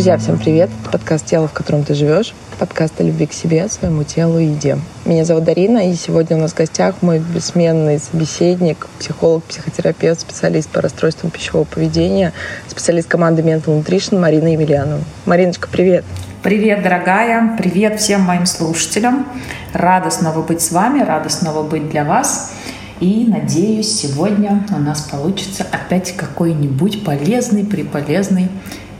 Друзья, 0.00 0.16
всем 0.16 0.38
привет! 0.38 0.70
Подкаст 0.90 1.26
«Тело, 1.26 1.46
в 1.46 1.52
котором 1.52 1.84
ты 1.84 1.92
живешь». 1.92 2.32
Подкаст 2.58 2.98
о 3.02 3.04
любви 3.04 3.26
к 3.26 3.34
себе, 3.34 3.68
своему 3.68 4.02
телу 4.02 4.38
и 4.38 4.46
еде. 4.46 4.78
Меня 5.04 5.26
зовут 5.26 5.44
Дарина, 5.44 5.90
и 5.90 5.94
сегодня 5.94 6.38
у 6.38 6.40
нас 6.40 6.52
в 6.52 6.56
гостях 6.56 7.02
мой 7.02 7.18
бессменный 7.18 7.98
собеседник, 7.98 8.88
психолог, 8.98 9.44
психотерапевт, 9.44 10.18
специалист 10.18 10.70
по 10.70 10.80
расстройствам 10.80 11.30
пищевого 11.30 11.64
поведения, 11.64 12.32
специалист 12.66 13.08
команды 13.08 13.42
Mental 13.42 13.78
Nutrition 13.78 14.18
Марина 14.18 14.50
Емельянова. 14.50 15.02
Мариночка, 15.26 15.68
привет! 15.70 16.06
Привет, 16.42 16.82
дорогая! 16.82 17.58
Привет 17.58 18.00
всем 18.00 18.22
моим 18.22 18.46
слушателям! 18.46 19.26
Рада 19.74 20.08
снова 20.08 20.40
быть 20.40 20.62
с 20.62 20.72
вами, 20.72 21.02
рада 21.02 21.28
снова 21.28 21.62
быть 21.62 21.90
для 21.90 22.04
вас. 22.04 22.52
И 23.00 23.26
надеюсь, 23.28 24.00
сегодня 24.00 24.64
у 24.70 24.78
нас 24.78 25.02
получится 25.02 25.66
опять 25.70 26.16
какой-нибудь 26.16 27.04
полезный, 27.04 27.66
приполезный 27.66 28.48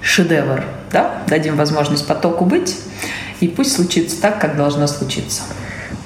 шедевр 0.03 0.63
да, 0.93 1.23
дадим 1.29 1.57
возможность 1.57 2.07
потоку 2.07 2.45
быть, 2.45 2.79
и 3.41 3.49
пусть 3.49 3.73
случится 3.73 4.21
так, 4.21 4.41
как 4.41 4.57
должно 4.57 4.87
случиться. 4.87 5.43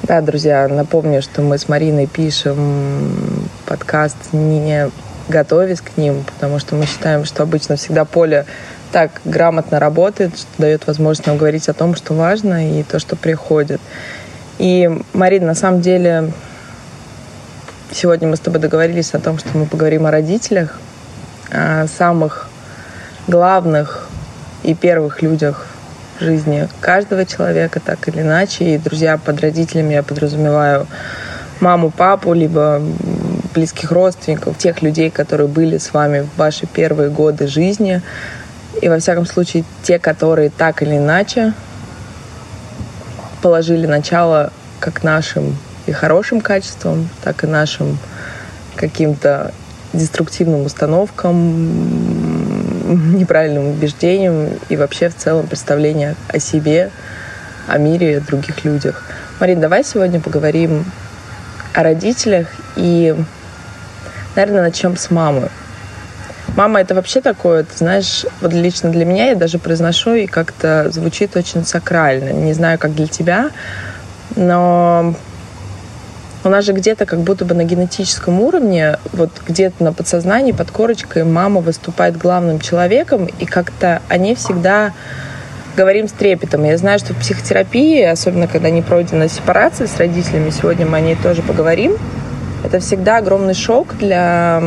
Да, 0.02 0.20
друзья, 0.20 0.68
напомню, 0.68 1.22
что 1.22 1.42
мы 1.42 1.58
с 1.58 1.68
Мариной 1.68 2.06
пишем 2.06 3.48
подкаст 3.66 4.16
не 4.32 4.90
готовясь 5.28 5.80
к 5.80 5.96
ним, 5.96 6.24
потому 6.24 6.58
что 6.58 6.74
мы 6.74 6.86
считаем, 6.86 7.24
что 7.24 7.42
обычно 7.42 7.76
всегда 7.76 8.04
поле 8.04 8.44
так 8.92 9.22
грамотно 9.24 9.80
работает, 9.80 10.36
что 10.36 10.48
дает 10.58 10.86
возможность 10.86 11.26
нам 11.26 11.38
говорить 11.38 11.68
о 11.68 11.72
том, 11.72 11.96
что 11.96 12.14
важно, 12.14 12.78
и 12.78 12.82
то, 12.82 12.98
что 12.98 13.16
приходит. 13.16 13.80
И, 14.58 14.90
Марина, 15.12 15.46
на 15.46 15.54
самом 15.54 15.80
деле, 15.80 16.32
сегодня 17.90 18.28
мы 18.28 18.36
с 18.36 18.40
тобой 18.40 18.60
договорились 18.60 19.14
о 19.14 19.18
том, 19.18 19.38
что 19.38 19.56
мы 19.56 19.66
поговорим 19.66 20.06
о 20.06 20.10
родителях, 20.10 20.78
о 21.50 21.86
самых 21.88 22.48
главных 23.26 24.08
и 24.64 24.74
первых 24.74 25.22
людях 25.22 25.66
в 26.18 26.24
жизни 26.24 26.68
каждого 26.80 27.24
человека, 27.26 27.80
так 27.80 28.08
или 28.08 28.22
иначе. 28.22 28.74
И 28.74 28.78
друзья 28.78 29.18
под 29.18 29.40
родителями 29.40 29.94
я 29.94 30.02
подразумеваю 30.02 30.86
маму, 31.60 31.90
папу, 31.90 32.32
либо 32.32 32.82
близких 33.54 33.92
родственников, 33.92 34.58
тех 34.58 34.82
людей, 34.82 35.10
которые 35.10 35.48
были 35.48 35.78
с 35.78 35.92
вами 35.92 36.20
в 36.20 36.38
ваши 36.38 36.66
первые 36.66 37.10
годы 37.10 37.46
жизни. 37.46 38.02
И 38.80 38.88
во 38.88 38.98
всяком 38.98 39.26
случае, 39.26 39.64
те, 39.82 39.98
которые 39.98 40.50
так 40.50 40.82
или 40.82 40.96
иначе 40.96 41.52
положили 43.42 43.86
начало 43.86 44.52
как 44.80 45.04
нашим 45.04 45.56
и 45.86 45.92
хорошим 45.92 46.40
качествам, 46.40 47.08
так 47.22 47.44
и 47.44 47.46
нашим 47.46 47.98
каким-то 48.74 49.52
деструктивным 49.92 50.66
установкам, 50.66 52.03
неправильным 53.14 53.68
убеждениям 53.68 54.50
и 54.68 54.76
вообще 54.76 55.08
в 55.08 55.16
целом 55.16 55.46
представление 55.46 56.14
о 56.28 56.38
себе, 56.38 56.90
о 57.66 57.78
мире, 57.78 58.18
о 58.18 58.20
других 58.20 58.64
людях. 58.64 59.04
Марин, 59.40 59.60
давай 59.60 59.84
сегодня 59.84 60.20
поговорим 60.20 60.84
о 61.72 61.82
родителях 61.82 62.48
и, 62.76 63.14
наверное, 64.36 64.62
начнем 64.62 64.96
с 64.96 65.10
мамы. 65.10 65.48
Мама 66.56 66.80
это 66.80 66.94
вообще 66.94 67.20
такое, 67.20 67.64
ты 67.64 67.76
знаешь, 67.76 68.26
вот 68.40 68.52
лично 68.52 68.90
для 68.90 69.04
меня 69.04 69.30
я 69.30 69.34
даже 69.34 69.58
произношу 69.58 70.14
и 70.14 70.26
как-то 70.26 70.88
звучит 70.90 71.36
очень 71.36 71.64
сакрально. 71.64 72.30
Не 72.30 72.52
знаю, 72.52 72.78
как 72.78 72.94
для 72.94 73.08
тебя, 73.08 73.50
но 74.36 75.14
у 76.44 76.48
нас 76.48 76.64
же 76.64 76.72
где-то 76.72 77.06
как 77.06 77.20
будто 77.20 77.44
бы 77.44 77.54
на 77.54 77.64
генетическом 77.64 78.40
уровне, 78.40 78.98
вот 79.12 79.30
где-то 79.46 79.82
на 79.82 79.92
подсознании, 79.92 80.52
под 80.52 80.70
корочкой 80.70 81.24
мама 81.24 81.60
выступает 81.60 82.16
главным 82.16 82.60
человеком, 82.60 83.26
и 83.26 83.46
как-то 83.46 84.02
они 84.08 84.34
всегда 84.34 84.92
говорим 85.76 86.06
с 86.06 86.12
трепетом. 86.12 86.64
Я 86.64 86.76
знаю, 86.78 86.98
что 86.98 87.14
в 87.14 87.18
психотерапии, 87.18 88.02
особенно 88.02 88.46
когда 88.46 88.70
не 88.70 88.82
пройдена 88.82 89.28
сепарация 89.28 89.86
с 89.86 89.96
родителями, 89.96 90.50
сегодня 90.50 90.86
мы 90.86 90.98
о 90.98 91.00
ней 91.00 91.16
тоже 91.16 91.42
поговорим, 91.42 91.96
это 92.62 92.78
всегда 92.78 93.18
огромный 93.18 93.54
шок 93.54 93.96
для 93.98 94.62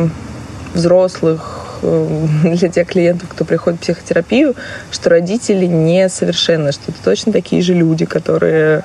взрослых, 0.74 1.57
для 2.42 2.68
тех 2.68 2.86
клиентов, 2.86 3.28
кто 3.28 3.44
приходит 3.44 3.80
в 3.80 3.82
психотерапию, 3.82 4.54
что 4.90 5.10
родители 5.10 5.66
несовершенны, 5.66 6.72
что 6.72 6.84
это 6.88 6.98
точно 7.02 7.32
такие 7.32 7.62
же 7.62 7.74
люди, 7.74 8.04
которые 8.04 8.82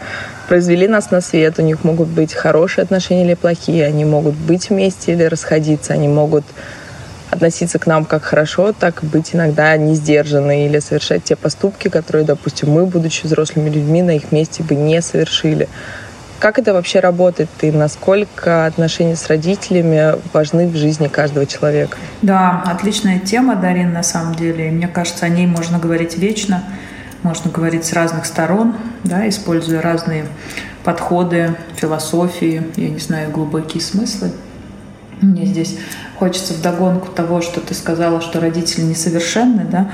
произвели 0.48 0.88
нас 0.88 1.12
на 1.12 1.22
свет. 1.22 1.60
У 1.60 1.62
них 1.62 1.84
могут 1.84 2.08
быть 2.08 2.34
хорошие 2.34 2.84
отношения 2.84 3.26
или 3.26 3.34
плохие. 3.34 3.86
Они 3.86 4.06
могут 4.06 4.36
быть 4.36 4.70
вместе 4.70 5.14
или 5.14 5.24
расходиться. 5.24 5.94
Они 5.94 6.08
могут 6.08 6.44
относиться 7.34 7.80
к 7.80 7.88
нам 7.88 8.06
как 8.06 8.24
хорошо, 8.24 8.74
так 8.74 9.04
быть 9.04 9.34
иногда 9.34 9.76
не 9.76 9.96
сдержанные 9.96 10.68
или 10.68 10.80
совершать 10.80 11.24
те 11.24 11.36
поступки, 11.36 11.88
которые, 11.88 12.26
допустим, 12.26 12.70
мы, 12.70 12.86
будучи 12.86 13.26
взрослыми 13.26 13.70
людьми, 13.70 14.02
на 14.02 14.12
их 14.12 14.32
месте 14.32 14.64
бы 14.64 14.76
не 14.76 15.02
совершили. 15.02 15.68
Как 16.44 16.60
это 16.60 16.74
вообще 16.74 17.00
работает 17.00 17.48
и 17.62 17.72
насколько 17.72 18.66
отношения 18.66 19.16
с 19.16 19.28
родителями 19.28 20.16
важны 20.34 20.68
в 20.68 20.76
жизни 20.76 21.08
каждого 21.08 21.46
человека? 21.46 21.98
Да, 22.22 22.62
отличная 22.66 23.20
тема, 23.20 23.56
Дарин, 23.56 23.94
на 23.94 24.04
самом 24.04 24.36
деле. 24.36 24.70
Мне 24.70 24.90
кажется, 24.90 25.26
о 25.26 25.30
ней 25.30 25.48
можно 25.48 25.80
говорить 25.80 26.18
вечно 26.18 26.62
можно 27.22 27.50
говорить 27.50 27.86
с 27.86 27.94
разных 27.94 28.26
сторон, 28.26 28.76
да, 29.06 29.30
используя 29.30 29.82
разные 29.82 30.26
подходы, 30.84 31.56
философии, 31.78 32.62
я 32.76 32.90
не 32.90 33.00
знаю, 33.00 33.32
глубокие 33.32 33.82
смыслы. 33.82 34.34
Мне 35.22 35.46
здесь 35.46 35.78
хочется 36.20 36.54
вдогонку 36.54 37.08
того, 37.14 37.40
что 37.40 37.62
ты 37.62 37.74
сказала, 37.74 38.20
что 38.20 38.42
родители 38.42 38.82
несовершенны, 38.82 39.64
да, 39.64 39.90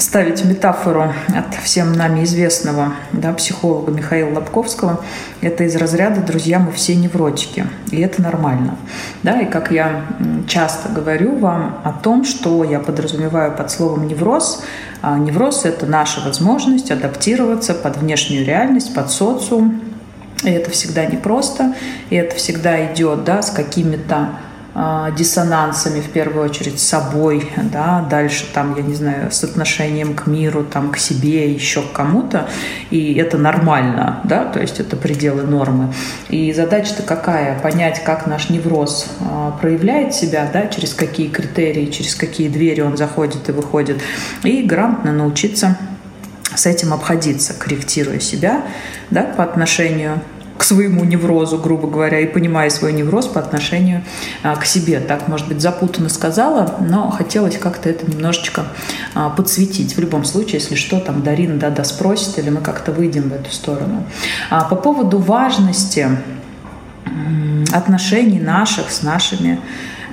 вставить 0.00 0.42
метафору 0.46 1.12
от 1.28 1.54
всем 1.62 1.92
нами 1.92 2.24
известного 2.24 2.94
да, 3.12 3.34
психолога 3.34 3.92
Михаила 3.92 4.34
Лобковского. 4.36 5.04
Это 5.42 5.64
из 5.64 5.76
разряда 5.76 6.22
«друзья, 6.22 6.58
мы 6.58 6.72
все 6.72 6.96
невротики». 6.96 7.66
И 7.90 8.00
это 8.00 8.22
нормально. 8.22 8.76
Да, 9.22 9.42
и 9.42 9.44
как 9.44 9.70
я 9.70 10.06
часто 10.48 10.88
говорю 10.88 11.36
вам 11.36 11.80
о 11.84 11.92
том, 11.92 12.24
что 12.24 12.64
я 12.64 12.80
подразумеваю 12.80 13.54
под 13.54 13.70
словом 13.70 14.08
«невроз», 14.08 14.62
а 15.02 15.18
невроз– 15.18 15.64
это 15.66 15.84
наша 15.84 16.22
возможность 16.22 16.90
адаптироваться 16.90 17.74
под 17.74 17.98
внешнюю 17.98 18.46
реальность, 18.46 18.94
под 18.94 19.10
социум. 19.10 19.82
И 20.42 20.48
это 20.50 20.70
всегда 20.70 21.04
непросто, 21.04 21.74
и 22.08 22.16
это 22.16 22.36
всегда 22.36 22.86
идет 22.90 23.24
да, 23.24 23.42
с 23.42 23.50
какими-то 23.50 24.30
диссонансами, 25.16 26.00
в 26.00 26.10
первую 26.10 26.44
очередь, 26.44 26.78
с 26.78 26.86
собой, 26.86 27.50
да, 27.72 28.06
дальше 28.08 28.46
там, 28.52 28.76
я 28.76 28.82
не 28.82 28.94
знаю, 28.94 29.32
с 29.32 29.42
отношением 29.42 30.14
к 30.14 30.26
миру, 30.26 30.64
там, 30.64 30.92
к 30.92 30.98
себе, 30.98 31.52
еще 31.52 31.82
к 31.82 31.92
кому-то, 31.92 32.48
и 32.90 33.14
это 33.14 33.36
нормально, 33.36 34.20
да, 34.24 34.44
то 34.44 34.60
есть 34.60 34.78
это 34.78 34.96
пределы 34.96 35.42
нормы. 35.42 35.92
И 36.28 36.52
задача-то 36.52 37.02
какая? 37.02 37.58
Понять, 37.58 38.04
как 38.04 38.26
наш 38.26 38.48
невроз 38.48 39.06
а, 39.20 39.50
проявляет 39.60 40.14
себя, 40.14 40.48
да, 40.52 40.68
через 40.68 40.94
какие 40.94 41.28
критерии, 41.28 41.86
через 41.86 42.14
какие 42.14 42.48
двери 42.48 42.80
он 42.80 42.96
заходит 42.96 43.48
и 43.48 43.52
выходит, 43.52 44.00
и 44.44 44.62
грамотно 44.62 45.12
научиться 45.12 45.76
с 46.54 46.66
этим 46.66 46.92
обходиться, 46.92 47.54
корректируя 47.54 48.20
себя, 48.20 48.62
да, 49.10 49.22
по 49.22 49.42
отношению 49.42 50.20
к 50.60 50.62
своему 50.62 51.04
неврозу, 51.04 51.56
грубо 51.56 51.88
говоря, 51.88 52.20
и 52.20 52.26
понимая 52.26 52.68
свой 52.68 52.92
невроз 52.92 53.26
по 53.26 53.40
отношению 53.40 54.04
а, 54.42 54.54
к 54.56 54.66
себе. 54.66 55.00
Так, 55.00 55.26
может 55.26 55.48
быть, 55.48 55.62
запутанно 55.62 56.10
сказала, 56.10 56.76
но 56.86 57.08
хотелось 57.10 57.56
как-то 57.56 57.88
это 57.88 58.04
немножечко 58.10 58.66
а, 59.14 59.30
подсветить. 59.30 59.96
В 59.96 60.00
любом 60.00 60.22
случае, 60.22 60.56
если 60.60 60.74
что, 60.74 61.00
там 61.00 61.22
Дарина 61.22 61.56
да-да 61.56 61.82
спросит, 61.82 62.38
или 62.38 62.50
мы 62.50 62.60
как-то 62.60 62.92
выйдем 62.92 63.30
в 63.30 63.32
эту 63.32 63.50
сторону. 63.50 64.04
А 64.50 64.64
по 64.64 64.76
поводу 64.76 65.16
важности 65.16 66.10
отношений 67.72 68.38
наших 68.38 68.90
с 68.90 69.02
нашими 69.02 69.60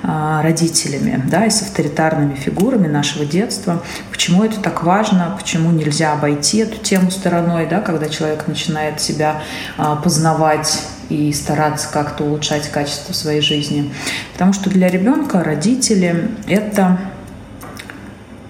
родителями, 0.02 1.22
да, 1.30 1.46
и 1.46 1.50
с 1.50 1.62
авторитарными 1.62 2.34
фигурами 2.34 2.86
нашего 2.86 3.24
детства. 3.24 3.82
Почему 4.10 4.44
это 4.44 4.60
так 4.60 4.82
важно, 4.82 5.34
почему 5.38 5.70
нельзя 5.70 6.12
обойти 6.12 6.58
эту 6.58 6.78
тему 6.78 7.10
стороной, 7.10 7.66
да, 7.66 7.80
когда 7.80 8.08
человек 8.08 8.46
начинает 8.46 9.00
себя 9.00 9.42
а, 9.76 9.96
познавать 9.96 10.82
и 11.08 11.32
стараться 11.32 11.88
как-то 11.90 12.24
улучшать 12.24 12.70
качество 12.70 13.12
своей 13.12 13.40
жизни. 13.40 13.92
Потому 14.32 14.52
что 14.52 14.70
для 14.70 14.88
ребенка 14.88 15.42
родители— 15.42 16.30
это 16.46 16.98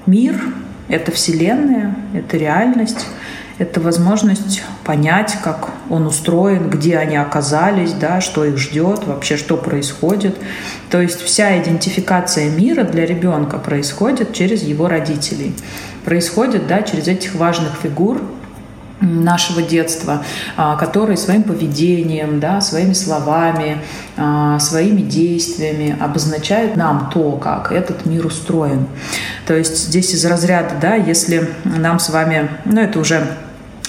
мир, 0.07 0.41
это 0.89 1.13
вселенная, 1.13 1.95
это 2.15 2.37
реальность, 2.37 3.07
это 3.59 3.81
возможность 3.81 4.63
понять, 4.85 5.37
как 5.43 5.71
он 5.91 6.07
устроен, 6.07 6.71
где 6.71 6.97
они 6.97 7.17
оказались, 7.17 7.93
да, 7.93 8.21
что 8.21 8.45
их 8.45 8.57
ждет, 8.57 9.07
вообще 9.07 9.37
что 9.37 9.57
происходит. 9.57 10.37
То 10.91 11.01
есть 11.01 11.21
вся 11.21 11.61
идентификация 11.61 12.51
мира 12.51 12.85
для 12.85 13.05
ребенка 13.05 13.59
происходит 13.59 14.33
через 14.33 14.63
его 14.63 14.89
родителей. 14.89 15.55
Происходит 16.05 16.67
да, 16.69 16.83
через 16.83 17.09
этих 17.09 17.35
важных 17.35 17.73
фигур, 17.83 18.21
нашего 19.01 19.63
детства, 19.63 20.25
а, 20.57 20.77
которые 20.77 21.17
своим 21.17 21.45
поведением, 21.45 22.41
да, 22.41 22.61
своими 22.61 22.95
словами, 22.95 23.79
а, 24.17 24.59
своими 24.59 25.03
действиями 25.03 25.97
обозначают 26.01 26.75
нам 26.75 27.09
то, 27.15 27.33
как 27.33 27.71
этот 27.71 28.07
мир 28.07 28.27
устроен. 28.27 28.89
То 29.47 29.55
есть 29.55 29.77
здесь 29.77 30.13
из 30.15 30.25
разряда, 30.25 30.75
да, 30.81 30.95
если 30.97 31.49
нам 31.65 32.01
с 32.01 32.11
вами, 32.11 32.51
ну 32.65 32.81
это 32.81 32.99
уже 32.99 33.23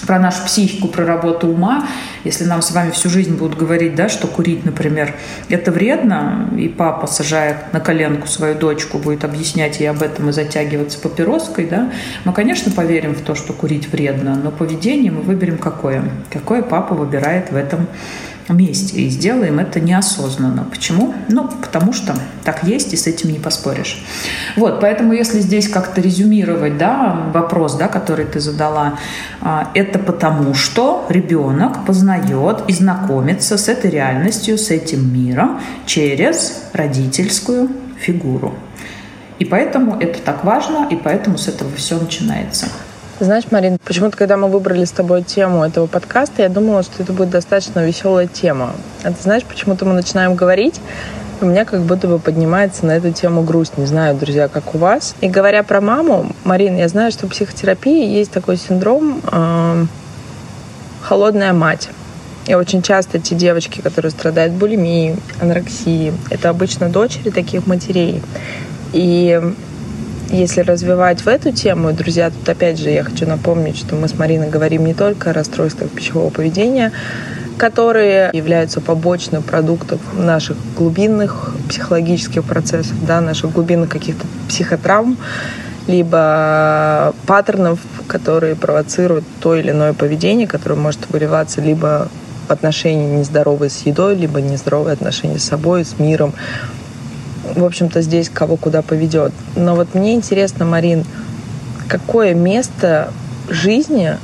про 0.06 0.20
нашу 0.20 0.46
психику, 0.46 0.88
про 0.88 1.06
работу 1.06 1.48
ума, 1.48 1.88
если 2.24 2.46
нам 2.46 2.62
с 2.62 2.72
вами 2.72 2.92
всю 2.92 3.10
жизнь 3.10 3.36
будут 3.36 3.58
говорить, 3.58 3.96
да, 3.96 4.10
что 4.10 4.28
курить, 4.28 4.66
например, 4.66 5.16
это 5.50 5.72
вредно, 5.72 6.50
и 6.58 6.68
папа, 6.68 7.08
сажает 7.08 7.74
на 7.74 7.80
коленку 7.80 8.28
свою 8.28 8.56
дочку, 8.56 8.98
будет 8.98 9.24
объяснять 9.24 9.80
ей 9.80 9.90
об 9.90 10.02
этом 10.02 10.30
и 10.30 10.32
затягиваться 10.32 11.00
папироской, 11.00 11.66
да, 11.66 11.92
мы, 12.26 12.34
конечно, 12.34 12.72
поверим 12.72 13.14
в 13.14 13.22
то, 13.22 13.36
что 13.36 13.54
курить 13.54 13.92
вредно, 13.92 14.36
но 14.36 14.52
поведение 14.52 15.12
мы 15.12 15.22
выберем 15.22 15.58
какое. 15.58 16.04
Какое 16.32 16.62
папа 16.62 16.94
выбирает 16.96 17.52
в 17.52 17.56
этом 17.56 17.88
месте 18.54 19.02
и 19.02 19.10
сделаем 19.10 19.60
это 19.60 19.80
неосознанно. 19.80 20.64
Почему? 20.70 21.14
Ну, 21.28 21.48
потому 21.48 21.94
что 21.94 22.16
так 22.44 22.64
есть, 22.64 22.94
и 22.94 22.98
с 22.98 23.08
этим 23.08 23.32
не 23.32 23.40
поспоришь. 23.40 24.04
Вот, 24.56 24.80
поэтому 24.82 25.14
если 25.14 25.40
здесь 25.40 25.68
как-то 25.70 26.02
резюмировать, 26.02 26.78
да, 26.78 27.30
вопрос, 27.34 27.76
да, 27.76 27.88
который 27.88 28.26
ты 28.26 28.40
задала, 28.40 29.00
а, 29.42 29.72
это 29.74 30.00
потому 30.00 30.54
что 30.54 31.06
ребенок 31.10 31.86
познает 31.86 32.64
и 32.68 32.74
знакомится 32.74 33.58
с 33.58 33.68
этой 33.70 33.90
реальностью, 33.90 34.58
с 34.58 34.70
этим 34.72 35.14
миром 35.14 35.60
через 35.86 36.64
родительскую 36.74 37.70
фигуру. 38.00 38.56
И 39.40 39.46
поэтому 39.46 39.98
это 40.00 40.20
так 40.20 40.44
важно, 40.44 40.88
и 40.90 40.96
поэтому 40.96 41.38
с 41.38 41.48
этого 41.48 41.72
все 41.76 41.98
начинается. 41.98 42.68
Знаешь, 43.20 43.44
Марин, 43.52 43.78
почему-то, 43.84 44.16
когда 44.16 44.38
мы 44.38 44.48
выбрали 44.48 44.86
с 44.86 44.92
тобой 44.92 45.24
тему 45.24 45.66
этого 45.66 45.88
подкаста, 45.88 46.42
я 46.42 46.48
думала, 46.48 46.84
что 46.84 47.04
это 47.04 47.12
будет 47.12 47.30
достаточно 47.30 47.86
веселая 47.86 48.28
тема. 48.28 48.72
А 49.04 49.12
ты 49.12 49.22
знаешь, 49.22 49.44
почему-то 49.44 49.84
мы 49.84 49.94
начинаем 49.94 50.36
говорить, 50.36 50.80
у 51.42 51.46
меня 51.46 51.66
как 51.66 51.82
будто 51.82 52.08
бы 52.08 52.18
поднимается 52.18 52.86
на 52.86 52.94
эту 52.94 53.12
тему 53.12 53.44
грусть. 53.44 53.78
Не 53.78 53.86
знаю, 53.86 54.16
друзья, 54.16 54.48
как 54.48 54.74
у 54.74 54.78
вас. 54.78 55.16
И 55.20 55.28
говоря 55.28 55.64
про 55.64 55.82
маму, 55.82 56.32
Марин, 56.46 56.78
я 56.78 56.88
знаю, 56.88 57.12
что 57.12 57.28
в 57.28 57.32
психотерапии 57.32 58.08
есть 58.08 58.32
такой 58.32 58.56
синдром 58.56 59.22
э, 59.30 59.86
холодная 61.02 61.52
мать. 61.52 61.90
И 62.46 62.54
очень 62.54 62.82
часто 62.82 63.20
те 63.20 63.36
девочки, 63.36 63.82
которые 63.82 64.12
страдают 64.12 64.54
булимией, 64.54 65.18
анорексией, 65.42 66.14
это 66.30 66.50
обычно 66.50 66.88
дочери 66.88 67.32
таких 67.32 67.68
матерей. 67.68 68.22
И 68.94 69.42
если 70.30 70.62
развивать 70.62 71.22
в 71.22 71.28
эту 71.28 71.52
тему, 71.52 71.92
друзья, 71.92 72.30
тут 72.30 72.48
опять 72.48 72.80
же 72.80 72.90
я 72.90 73.04
хочу 73.04 73.28
напомнить, 73.28 73.78
что 73.78 73.96
мы 73.96 74.08
с 74.08 74.18
Мариной 74.18 74.50
говорим 74.50 74.86
не 74.86 74.94
только 74.94 75.32
о 75.32 75.34
расстройствах 75.34 75.90
пищевого 75.90 76.30
поведения, 76.30 76.92
которые 77.58 78.30
являются 78.34 78.80
побочным 78.80 79.44
продуктом 79.44 80.00
наших 80.14 80.58
глубинных 80.78 81.54
психологических 81.68 82.44
процессов, 82.44 82.96
да, 83.06 83.22
наших 83.22 83.52
глубинных 83.52 83.90
каких-то 83.90 84.26
психотравм, 84.48 85.18
либо 85.88 87.14
паттернов, 87.26 87.80
которые 88.08 88.56
провоцируют 88.56 89.26
то 89.42 89.56
или 89.56 89.72
иное 89.72 89.94
поведение, 89.94 90.48
которое 90.48 90.76
может 90.76 91.10
выливаться 91.10 91.62
либо 91.62 92.08
в 92.48 92.52
отношении 92.52 93.18
нездоровой 93.18 93.70
с 93.70 93.86
едой, 93.86 94.16
либо 94.16 94.42
нездоровые 94.42 94.94
отношения 94.94 95.40
с 95.40 95.44
собой, 95.44 95.86
с 95.86 96.00
миром, 96.00 96.34
в 97.44 97.64
общем-то, 97.64 98.02
здесь 98.02 98.30
кого 98.30 98.58
куда 98.58 98.82
поведет. 98.82 99.32
Но 99.56 99.76
вот 99.76 99.94
мне 99.94 100.14
интересно, 100.14 100.66
Марин, 100.66 101.06
какое 101.88 102.34
место 102.34 103.12
жизни, 103.50 104.18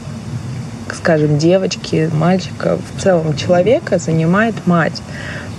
скажем, 0.94 1.38
девочки, 1.38 2.09
мальчика, 2.13 2.77
в 2.77 3.01
целом 3.01 3.35
человека 3.35 3.97
занимает 3.97 4.67
мать? 4.67 5.01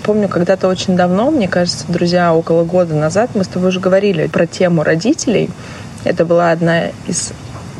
Помню, 0.02 0.28
когда-то 0.28 0.68
очень 0.68 0.96
давно, 0.96 1.30
мне 1.30 1.48
кажется, 1.48 1.84
друзья, 1.88 2.32
около 2.32 2.62
года 2.62 2.94
назад 2.94 3.30
мы 3.34 3.42
с 3.42 3.48
тобой 3.48 3.70
уже 3.70 3.80
говорили 3.80 4.28
про 4.28 4.46
тему 4.46 4.84
родителей. 4.84 5.50
Это 6.04 6.24
была 6.24 6.52
одна 6.52 6.90
из 7.08 7.32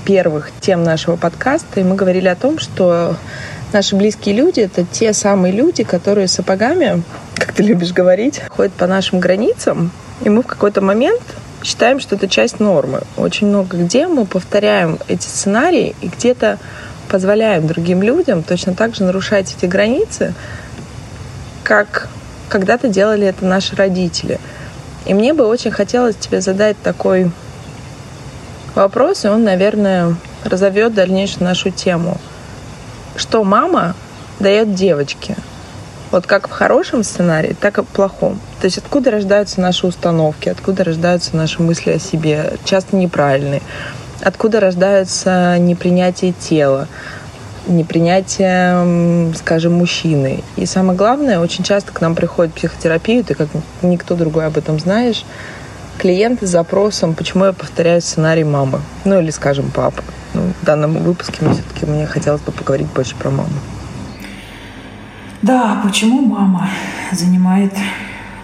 первых 0.05 0.51
тем 0.61 0.83
нашего 0.83 1.17
подкаста, 1.17 1.81
и 1.81 1.85
мы 1.85 1.95
говорили 1.95 2.27
о 2.27 2.35
том, 2.35 2.59
что 2.59 3.17
Наши 3.73 3.97
близкие 3.97 4.35
люди— 4.35 4.61
это 4.63 4.85
те 4.85 5.13
самые 5.13 5.53
люди, 5.53 5.83
которые 5.83 6.29
сапогами, 6.29 7.03
как 7.35 7.53
ты 7.53 7.65
любишь 7.65 7.93
говорить, 7.93 8.41
ходят 8.49 8.73
по 8.73 8.87
нашим 8.87 9.19
границам, 9.19 9.91
и 10.23 10.29
мы 10.29 10.43
в 10.43 10.47
какой-то 10.47 10.81
момент 10.81 11.21
считаем, 11.65 11.99
что 11.99 12.15
это 12.15 12.29
часть 12.29 12.61
нормы. 12.61 13.01
Очень 13.17 13.49
много 13.49 13.77
где 13.77 14.07
мы 14.07 14.25
повторяем 14.25 14.99
эти 15.09 15.25
сценарии 15.25 15.97
и 16.01 16.07
где-то 16.09 16.59
позволяем 17.09 17.67
другим 17.67 18.03
людям 18.03 18.45
точно 18.45 18.75
так 18.75 18.95
же 18.95 19.03
нарушать 19.03 19.55
эти 19.57 19.67
границы, 19.67 20.33
как 21.65 22.09
когда-то 22.49 22.87
делали 22.87 23.27
это 23.27 23.45
наши 23.45 23.75
родители. 23.75 24.39
И 25.07 25.15
мне 25.15 25.35
бы 25.35 25.45
очень 25.45 25.73
хотелось 25.73 26.15
тебе 26.15 26.41
задать 26.41 26.81
такой 26.83 27.33
вопрос, 28.77 29.25
и 29.25 29.29
он, 29.29 29.43
наверное, 29.43 30.15
разовьет 30.45 30.95
дальнейшую 30.95 31.45
нашу 31.45 31.71
тему– 31.71 32.21
что 33.17 33.45
мама 33.45 33.95
дает 34.41 34.75
девочке. 34.75 35.37
Вот 36.11 36.27
как 36.27 36.49
в 36.49 36.53
хорошем 36.53 37.03
сценарии, 37.03 37.57
так 37.61 37.79
и 37.79 37.83
в 37.83 37.87
плохом. 37.87 38.39
То 38.61 38.67
есть 38.67 38.79
откуда 38.79 39.11
рождаются 39.11 39.61
наши 39.61 39.87
установки, 39.87 40.49
откуда 40.49 40.85
рождаются 40.85 41.37
наши 41.37 41.63
мысли 41.63 41.93
о 41.93 41.99
себе, 41.99 42.55
часто 42.65 42.97
неправильные. 42.97 43.63
Откуда 44.23 44.61
рождается 44.61 45.59
непринятие 45.59 46.33
тела, 46.33 46.89
непринятие, 47.67 49.35
скажем, 49.35 49.75
мужчины. 49.75 50.43
И 50.57 50.65
самое 50.65 50.97
главное, 50.97 51.41
очень 51.41 51.65
часто 51.65 51.93
к 51.93 52.01
нам 52.01 52.15
приходит 52.15 52.55
психотерапию, 52.55 53.25
ты 53.25 53.35
как 53.35 53.49
никто 53.83 54.15
другой 54.15 54.47
об 54.47 54.57
этом 54.57 54.79
знаешь, 54.79 55.25
клиенты 55.99 56.47
с 56.47 56.51
запросом, 56.51 57.15
почему 57.15 57.47
я 57.47 57.53
повторяю 57.53 58.01
сценарий 58.01 58.45
мамы, 58.45 58.81
ну 59.05 59.19
или, 59.21 59.31
скажем, 59.31 59.71
папы. 59.71 60.03
В 60.61 60.65
данном 60.65 60.95
выпуске 60.95 61.45
мне 61.45 61.55
все-таки 61.55 61.87
мне 61.87 62.07
хотелось 62.07 62.41
бы 62.41 62.53
поговорить 62.53 62.89
больше 62.89 63.15
про 63.17 63.31
маму. 63.31 63.49
Да, 65.43 65.81
почему 65.85 66.23
мама 66.23 66.69
занимает 67.13 67.73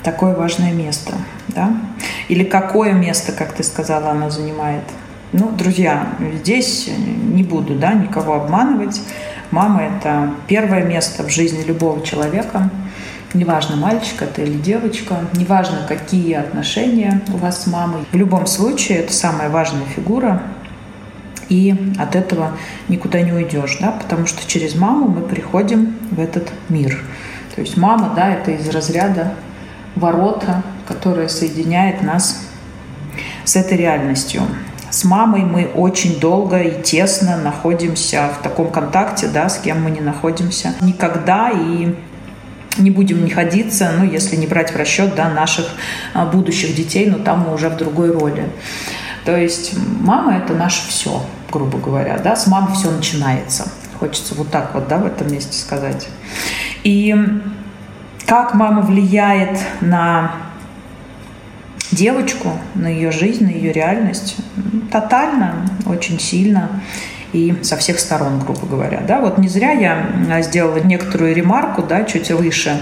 такое 0.03 0.35
важное 0.35 0.73
место, 0.73 1.15
да? 1.49 1.75
Или 2.29 2.45
какое 2.45 2.93
место, 2.93 3.33
как 3.33 3.53
ты 3.53 3.63
сказала, 3.63 4.11
она 4.11 4.31
занимает? 4.31 4.85
Ну, 5.33 5.51
друзья, 5.51 6.09
здесь 6.41 6.91
не 7.33 7.43
буду, 7.43 7.75
да, 7.75 7.95
никого 7.95 8.35
обманывать. 8.35 9.01
Мама– 9.51 9.83
это 9.83 10.31
первое 10.47 10.85
место 10.85 11.23
в 11.23 11.31
жизни 11.31 11.63
любого 11.65 12.05
человека. 12.05 12.71
Неважно, 13.35 13.77
мальчик 13.77 14.21
это 14.21 14.43
или 14.43 14.59
девочка, 14.59 15.17
неважно, 15.33 15.87
какие 15.89 16.35
отношения 16.35 17.23
у 17.33 17.39
вас 17.39 17.65
с 17.65 17.67
мамой. 17.67 18.05
В 18.13 18.17
любом 18.17 18.47
случае, 18.47 18.99
это 18.99 19.13
самая 19.15 19.49
важная 19.49 19.87
фигура 19.87 20.43
и 21.49 21.75
от 21.99 22.17
этого 22.17 22.53
никуда 22.89 23.21
не 23.21 23.33
уйдешь, 23.33 23.79
да, 23.81 23.93
потому 23.93 24.27
что 24.27 24.47
через 24.47 24.75
маму 24.75 25.09
мы 25.09 25.23
приходим 25.23 25.97
в 26.11 26.21
этот 26.21 26.51
мир. 26.69 27.03
То 27.55 27.61
есть 27.61 27.77
мама, 27.77 28.13
да, 28.17 28.33
это 28.33 28.53
из 28.53 28.69
разряда 28.69 29.35
ворота, 29.95 30.63
которая 30.87 31.29
соединяет 31.29 32.03
нас 32.03 32.43
с 33.45 33.57
этой 33.57 33.77
реальностью. 33.77 34.43
С 34.91 35.05
мамой 35.05 35.43
мы 35.43 35.67
очень 35.75 36.21
долго 36.21 36.61
и 36.61 36.83
тесно 36.83 37.39
находимся 37.39 38.29
в 38.39 38.43
таком 38.43 38.71
контакте, 38.71 39.27
да, 39.27 39.49
с 39.49 39.59
кем 39.59 39.83
мы 39.83 39.91
не 39.91 40.01
находимся 40.01 40.75
никогда 40.81 41.51
и 41.51 41.95
не 42.79 42.91
будем 42.91 43.23
находиться, 43.23 43.91
ну, 43.99 44.05
если 44.05 44.37
не 44.37 44.47
брать 44.47 44.73
в 44.73 44.77
расчет, 44.77 45.15
да, 45.15 45.29
наших 45.29 45.67
а, 46.15 46.27
будущих 46.27 46.75
детей, 46.75 47.11
но 47.11 47.19
там 47.19 47.47
мы 47.47 47.55
уже 47.55 47.69
в 47.69 47.77
другой 47.77 48.11
роли. 48.11 48.49
То 49.25 49.37
есть 49.37 49.75
мама— 50.01 50.37
это 50.37 50.55
наше 50.55 50.87
все 50.89 51.23
грубо 51.53 51.79
говоря, 51.79 52.19
да, 52.19 52.35
с 52.35 52.47
мамы 52.49 52.75
все 52.75 52.91
начинается. 52.91 53.69
Хочется 54.01 54.35
вот 54.35 54.51
так 54.51 54.75
вот, 54.75 54.89
да, 54.89 54.99
в 54.99 55.07
этом 55.07 55.31
месте 55.31 55.57
сказать. 55.57 56.09
И 56.83 57.15
как 58.27 58.55
мама 58.55 58.83
влияет 58.83 59.61
на 59.81 60.33
девочку, 61.93 62.59
на 62.75 62.89
ее 62.89 63.13
жизнь, 63.13 63.45
на 63.45 63.51
ее 63.51 63.73
реальность, 63.73 64.37
тотально, 64.91 65.69
очень 65.87 66.19
сильно 66.19 66.83
и 67.33 67.57
со 67.63 67.77
всех 67.77 68.01
сторон, 68.01 68.41
грубо 68.41 68.67
говоря. 68.67 69.03
Да? 69.07 69.21
Вот 69.21 69.39
не 69.39 69.49
зря 69.49 69.73
я 69.73 70.43
сделала 70.43 70.79
некоторую 70.79 71.35
ремарку 71.35 71.83
да, 71.83 72.05
чуть 72.05 72.31
выше 72.31 72.81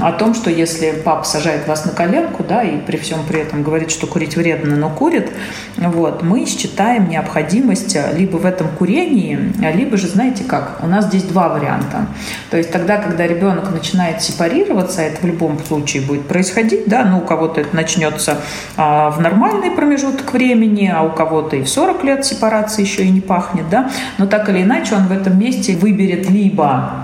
о 0.00 0.12
том, 0.12 0.34
что 0.34 0.50
если 0.50 0.92
папа 1.04 1.24
сажает 1.24 1.66
вас 1.66 1.84
на 1.86 1.92
коленку, 1.92 2.44
да, 2.44 2.62
и 2.62 2.78
при 2.78 2.96
всем 2.98 3.20
при 3.26 3.40
этом 3.40 3.62
говорит, 3.62 3.90
что 3.90 4.06
курить 4.06 4.36
вредно, 4.36 4.76
но 4.76 4.90
курит, 4.90 5.30
вот, 5.76 6.22
мы 6.22 6.44
считаем 6.46 7.08
необходимость 7.08 7.96
либо 8.14 8.36
в 8.36 8.44
этом 8.44 8.68
курении, 8.68 9.52
либо 9.74 9.96
же, 9.96 10.06
знаете 10.08 10.44
как, 10.44 10.80
у 10.82 10.86
нас 10.86 11.06
здесь 11.06 11.22
два 11.22 11.48
варианта. 11.48 12.06
То 12.50 12.58
есть 12.58 12.70
тогда, 12.70 12.98
когда 12.98 13.26
ребенок 13.26 13.70
начинает 13.70 14.22
сепарироваться, 14.22 15.02
это 15.02 15.22
в 15.22 15.24
любом 15.24 15.58
случае 15.58 16.02
будет 16.02 16.26
происходить, 16.28 16.86
да, 16.86 17.04
ну, 17.04 17.18
у 17.18 17.22
кого-то 17.22 17.60
это 17.60 17.74
начнется 17.74 18.38
а, 18.76 19.10
в 19.10 19.20
нормальный 19.20 19.70
промежуток 19.70 20.32
времени, 20.32 20.92
а 20.94 21.02
у 21.02 21.10
кого-то 21.10 21.56
и 21.56 21.62
в 21.62 21.68
40 21.68 22.04
лет 22.04 22.24
сепарации 22.26 22.82
еще 22.82 23.04
и 23.04 23.10
не 23.10 23.20
пахнет, 23.20 23.68
да, 23.70 23.90
но 24.18 24.26
так 24.26 24.48
или 24.48 24.62
иначе 24.62 24.94
он 24.94 25.06
в 25.06 25.12
этом 25.12 25.38
месте 25.38 25.74
выберет 25.74 26.28
либо 26.28 27.03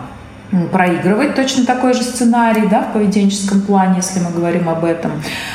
проигрывать 0.72 1.34
точно 1.34 1.64
такой 1.64 1.94
же 1.94 2.02
сценарий 2.02 2.66
да, 2.68 2.82
в 2.82 2.92
поведенческом 2.92 3.60
плане, 3.62 3.96
если 3.96 4.20
мы 4.20 4.30
говорим 4.30 4.68
об 4.68 4.84
этом, 4.84 5.12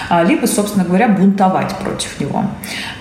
а, 0.09 0.23
либо, 0.23 0.45
собственно 0.45 0.85
говоря, 0.85 1.09
бунтовать 1.09 1.75
против 1.77 2.19
него. 2.19 2.45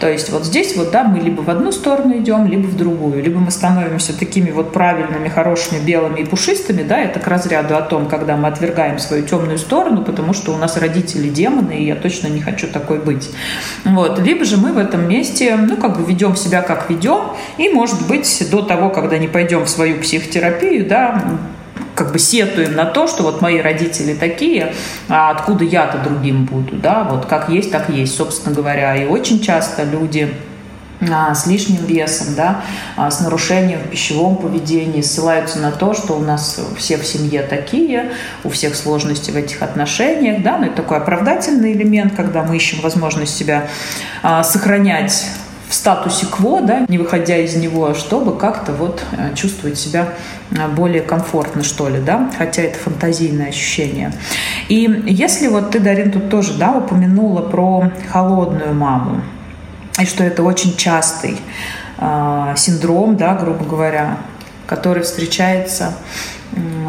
То 0.01 0.09
есть 0.11 0.31
вот 0.31 0.45
здесь 0.45 0.77
вот, 0.77 0.91
да, 0.91 1.05
мы 1.05 1.21
либо 1.21 1.43
в 1.43 1.51
одну 1.51 1.71
сторону 1.71 2.17
идем, 2.19 2.47
либо 2.47 2.67
в 2.67 2.77
другую, 2.77 3.23
либо 3.23 3.39
мы 3.39 3.51
становимся 3.51 4.19
такими 4.19 4.51
вот 4.51 4.73
правильными, 4.73 5.29
хорошими, 5.29 5.79
белыми 5.79 6.21
и 6.21 6.25
пушистыми, 6.25 6.83
да, 6.83 6.99
это 6.99 7.21
к 7.21 7.29
разряду 7.29 7.77
о 7.77 7.83
том, 7.83 8.07
когда 8.07 8.37
мы 8.37 8.49
отвергаем 8.49 8.99
свою 8.99 9.25
темную 9.25 9.59
сторону, 9.59 10.03
потому 10.03 10.33
что 10.33 10.53
у 10.53 10.57
нас 10.57 10.77
родители 10.77 11.29
демоны, 11.29 11.79
и 11.79 11.87
я 11.87 11.95
точно 11.95 12.29
не 12.29 12.41
хочу 12.41 12.67
такой 12.67 12.99
быть. 12.99 13.31
Вот. 13.85 14.19
Либо 14.19 14.45
же 14.45 14.57
мы 14.57 14.73
в 14.73 14.79
этом 14.79 15.09
месте, 15.09 15.57
ну, 15.57 15.77
как 15.77 15.97
бы 15.99 16.05
ведем 16.05 16.35
себя 16.35 16.63
как 16.63 16.91
ведем, 16.91 17.21
и, 17.57 17.69
может 17.69 18.07
быть, 18.09 18.49
до 18.51 18.63
того, 18.63 18.91
когда 18.91 19.19
не 19.19 19.29
пойдем 19.29 19.65
в 19.65 19.69
свою 19.69 20.01
психотерапию, 20.01 20.89
да, 20.89 21.23
как 21.95 22.13
бы 22.13 22.19
сетуем 22.19 22.75
на 22.75 22.85
то, 22.85 23.07
что 23.07 23.23
вот 23.23 23.41
мои 23.41 23.61
родители 23.61 24.15
такие, 24.15 24.75
а 25.09 25.31
откуда 25.31 25.65
я-то 25.65 25.99
другим 25.99 26.45
буду, 26.45 26.77
да, 26.77 27.05
вот 27.05 27.27
как 27.27 27.49
есть, 27.49 27.71
так 27.71 27.89
есть, 27.89 28.17
собственно 28.17 28.55
говоря. 28.55 28.97
И 28.97 29.07
очень 29.07 29.41
часто 29.41 29.85
люди 29.85 30.35
а, 31.11 31.35
с 31.35 31.47
лишним 31.47 31.85
весом, 31.85 32.35
да, 32.37 32.63
а, 32.97 33.11
с 33.11 33.21
нарушением 33.21 33.81
в 33.81 33.91
пищевом 33.91 34.37
поведении, 34.37 35.03
ссылаются 35.03 35.59
на 35.59 35.71
то, 35.71 35.95
что 35.95 36.15
у 36.15 36.21
нас 36.21 36.61
все 36.77 36.97
в 36.97 37.07
семье 37.07 37.43
такие, 37.43 38.13
у 38.43 38.49
всех 38.49 38.75
сложности 38.75 39.31
в 39.31 39.37
этих 39.37 39.63
отношениях, 39.63 40.43
да, 40.43 40.53
но 40.53 40.59
ну, 40.59 40.67
это 40.67 40.77
такой 40.77 40.99
оправдательный 40.99 41.73
элемент, 41.73 42.15
когда 42.15 42.43
мы 42.43 42.57
ищем 42.57 42.81
возможность 42.81 43.37
себя 43.37 43.69
а, 44.23 44.43
сохранять 44.43 45.27
в 45.69 45.75
статусе 45.75 46.27
кво, 46.27 46.61
да, 46.61 46.85
не 46.89 46.99
выходя 46.99 47.37
из 47.37 47.57
него, 47.57 47.95
чтобы 47.95 48.37
как-то 48.37 48.73
вот 48.73 49.03
э, 49.13 49.35
чувствовать 49.35 49.79
себя 49.79 50.15
э, 50.51 50.69
более 50.69 51.03
комфортно, 51.03 51.63
что 51.63 51.89
ли, 51.89 52.01
да, 52.01 52.31
хотя 52.37 52.63
это 52.63 52.79
фантазийное 52.79 53.49
ощущение. 53.49 54.13
И 54.69 55.03
если 55.07 55.49
вот 55.49 55.71
ты, 55.71 55.81
Дарин, 55.81 56.11
тут 56.11 56.29
тоже, 56.31 56.55
да, 56.55 56.73
упомянула 56.73 57.43
про 57.43 57.91
холодную 58.11 58.75
маму, 58.75 59.23
и 60.01 60.05
что 60.05 60.23
это 60.25 60.43
очень 60.43 60.77
частый 60.77 61.41
э, 61.99 62.55
синдром, 62.57 63.17
да, 63.17 63.35
грубо 63.35 63.65
говоря, 63.65 64.19
который 64.67 65.03
встречается 65.03 65.95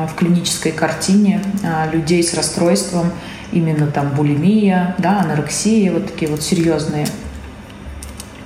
в 0.07 0.15
клинической 0.15 0.71
картине 0.71 1.41
э, 1.63 1.91
людей 1.91 2.23
с 2.23 2.33
расстройством 2.33 3.11
именно 3.51 3.87
там 3.87 4.09
булимия, 4.09 4.95
да, 4.97 5.21
анорексия, 5.21 5.91
вот 5.91 6.07
такие 6.07 6.29
вот 6.29 6.41
серьезные 6.41 7.07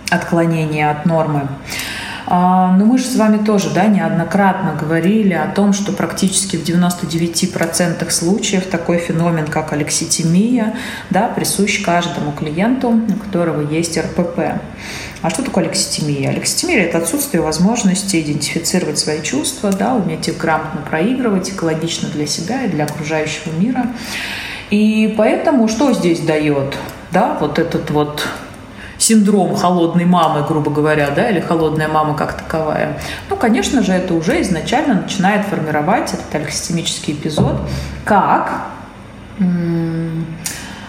отклонения 0.09 0.89
от 0.89 1.05
нормы. 1.05 1.47
А, 2.31 2.75
но 2.77 2.85
мы 2.85 2.99
же 2.99 3.05
с 3.05 3.15
вами 3.15 3.43
тоже 3.43 3.71
да, 3.71 3.87
неоднократно 3.87 4.75
говорили 4.79 5.33
о 5.33 5.47
том, 5.47 5.73
что 5.73 5.91
практически 5.91 6.57
в 6.57 6.63
99% 6.63 8.09
случаев 8.11 8.67
такой 8.67 8.99
феномен, 8.99 9.47
как 9.47 9.73
алекситимия, 9.73 10.75
да, 11.09 11.27
присущ 11.27 11.81
каждому 11.81 12.31
клиенту, 12.31 12.89
у 12.89 13.13
которого 13.13 13.67
есть 13.73 13.97
РПП. 13.97 14.61
А 15.23 15.29
что 15.31 15.41
такое 15.41 15.65
алекситимия? 15.65 16.29
Алекситимия– 16.29 16.83
это 16.85 16.99
отсутствие 16.99 17.41
возможности 17.41 18.21
идентифицировать 18.21 18.99
свои 18.99 19.23
чувства, 19.23 19.71
да, 19.71 19.95
уметь 19.95 20.27
их 20.27 20.37
грамотно 20.37 20.81
проигрывать, 20.81 21.49
экологично 21.49 22.09
для 22.09 22.27
себя 22.27 22.63
и 22.65 22.69
для 22.69 22.85
окружающего 22.85 23.51
мира. 23.59 23.87
И 24.69 25.15
поэтому 25.17 25.67
что 25.67 25.93
здесь 25.93 26.19
дает? 26.19 26.77
Да, 27.11 27.35
вот 27.39 27.57
этот 27.57 27.89
вот 27.89 28.27
синдром 29.09 29.55
холодной 29.55 30.05
мамы, 30.05 30.45
грубо 30.47 30.69
говоря, 30.69 31.09
да, 31.09 31.29
или 31.29 31.39
холодная 31.39 31.87
мама 31.87 32.15
как 32.15 32.33
таковая, 32.33 32.99
ну, 33.29 33.35
конечно 33.35 33.81
же, 33.81 33.91
это 33.91 34.13
уже 34.13 34.39
изначально 34.41 35.01
начинает 35.01 35.47
формировать 35.47 36.13
этот 36.13 36.35
алексистемический 36.35 37.13
эпизод 37.13 37.55
как 38.05 38.67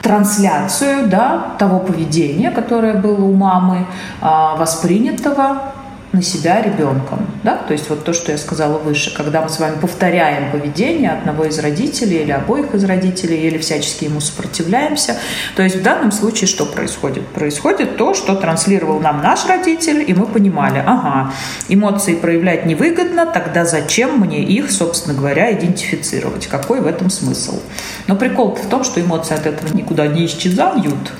трансляцию 0.02 1.08
да, 1.08 1.54
того 1.58 1.78
поведения, 1.78 2.50
которое 2.50 2.94
было 2.94 3.24
у 3.24 3.32
мамы, 3.32 3.86
а, 4.20 4.56
воспринятого 4.56 5.72
на 6.12 6.22
себя 6.22 6.60
ребенком. 6.60 7.26
Да? 7.44 7.56
То 7.56 7.72
есть 7.72 7.88
вот 7.88 8.04
то, 8.04 8.12
что 8.12 8.32
я 8.32 8.38
сказала 8.38 8.78
выше, 8.78 9.14
когда 9.14 9.42
мы 9.42 9.48
с 9.48 9.60
вами 9.60 9.78
повторяем 9.80 10.50
поведение 10.50 11.10
одного 11.10 11.44
из 11.44 11.58
родителей 11.58 12.22
или 12.22 12.32
обоих 12.32 12.74
из 12.74 12.84
родителей, 12.84 13.46
или 13.46 13.58
всячески 13.58 14.04
ему 14.04 14.20
сопротивляемся. 14.20 15.16
То 15.54 15.62
есть 15.62 15.76
в 15.76 15.82
данном 15.82 16.10
случае 16.10 16.48
что 16.48 16.66
происходит? 16.66 17.26
Происходит 17.28 17.96
то, 17.96 18.14
что 18.14 18.34
транслировал 18.34 18.98
нам 18.98 19.22
наш 19.22 19.46
родитель, 19.46 20.04
и 20.06 20.12
мы 20.12 20.26
понимали, 20.26 20.82
ага, 20.84 21.32
эмоции 21.68 22.14
проявлять 22.14 22.66
невыгодно, 22.66 23.26
тогда 23.26 23.64
зачем 23.64 24.18
мне 24.18 24.42
их, 24.42 24.72
собственно 24.72 25.14
говоря, 25.14 25.52
идентифицировать? 25.52 26.48
Какой 26.48 26.80
в 26.80 26.86
этом 26.86 27.10
смысл? 27.10 27.60
Но 28.08 28.16
прикол 28.16 28.56
в 28.56 28.66
том, 28.66 28.82
что 28.82 29.00
эмоции 29.00 29.34
от 29.34 29.46
этого 29.46 29.72
никуда 29.74 30.08
не 30.08 30.26
исчезают. 30.26 31.12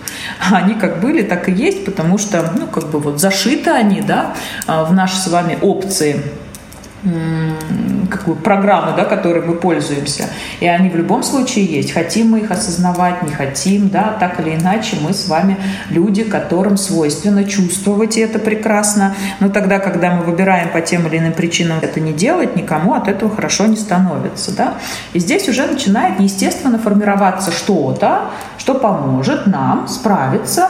Они 0.51 0.75
как 0.75 1.01
были, 1.01 1.23
так 1.23 1.49
и 1.49 1.53
есть, 1.53 1.85
потому 1.85 2.19
что, 2.19 2.53
ну, 2.57 2.67
как 2.67 2.89
бы 2.91 2.99
вот 2.99 3.21
зашиты 3.21 3.71
они, 3.71 4.01
да, 4.01 4.35
в 4.85 4.93
наши 4.93 5.17
с 5.17 5.29
вами 5.29 5.59
опции 5.61 6.23
какую 8.11 8.37
программу, 8.37 8.95
да, 8.97 9.05
которой 9.05 9.43
мы 9.43 9.55
пользуемся. 9.55 10.29
И 10.59 10.67
они 10.67 10.91
в 10.91 10.97
любом 10.97 11.23
случае 11.23 11.65
есть. 11.65 11.93
Хотим 11.93 12.31
мы 12.31 12.41
их 12.41 12.51
осознавать, 12.51 13.23
не 13.23 13.31
хотим, 13.31 13.89
да, 13.89 14.17
так 14.19 14.41
или 14.41 14.57
иначе 14.57 14.97
мы 15.01 15.15
с 15.15 15.29
вами 15.29 15.57
люди, 15.89 16.25
которым 16.25 16.77
свойственно 16.77 17.45
чувствовать, 17.45 18.17
и 18.17 18.21
это 18.21 18.39
прекрасно. 18.39 19.15
Но 19.39 19.49
тогда, 19.49 19.79
когда 19.79 20.13
мы 20.13 20.25
выбираем 20.25 20.71
по 20.71 20.81
тем 20.81 21.07
или 21.07 21.19
иным 21.19 21.33
причинам 21.33 21.79
это 21.81 22.01
не 22.01 22.13
делать, 22.13 22.57
никому 22.57 22.95
от 22.95 23.09
этого 23.09 23.35
хорошо 23.35 23.67
не 23.67 23.77
становится, 23.77 24.55
да. 24.55 24.75
И 25.13 25.21
здесь 25.21 25.49
уже 25.49 25.67
начинает 25.67 26.21
естественно 26.21 26.79
формироваться 26.79 27.53
что-то, 27.53 28.31
что 28.59 28.75
поможет 28.75 29.47
нам 29.47 29.89
справиться 29.89 30.69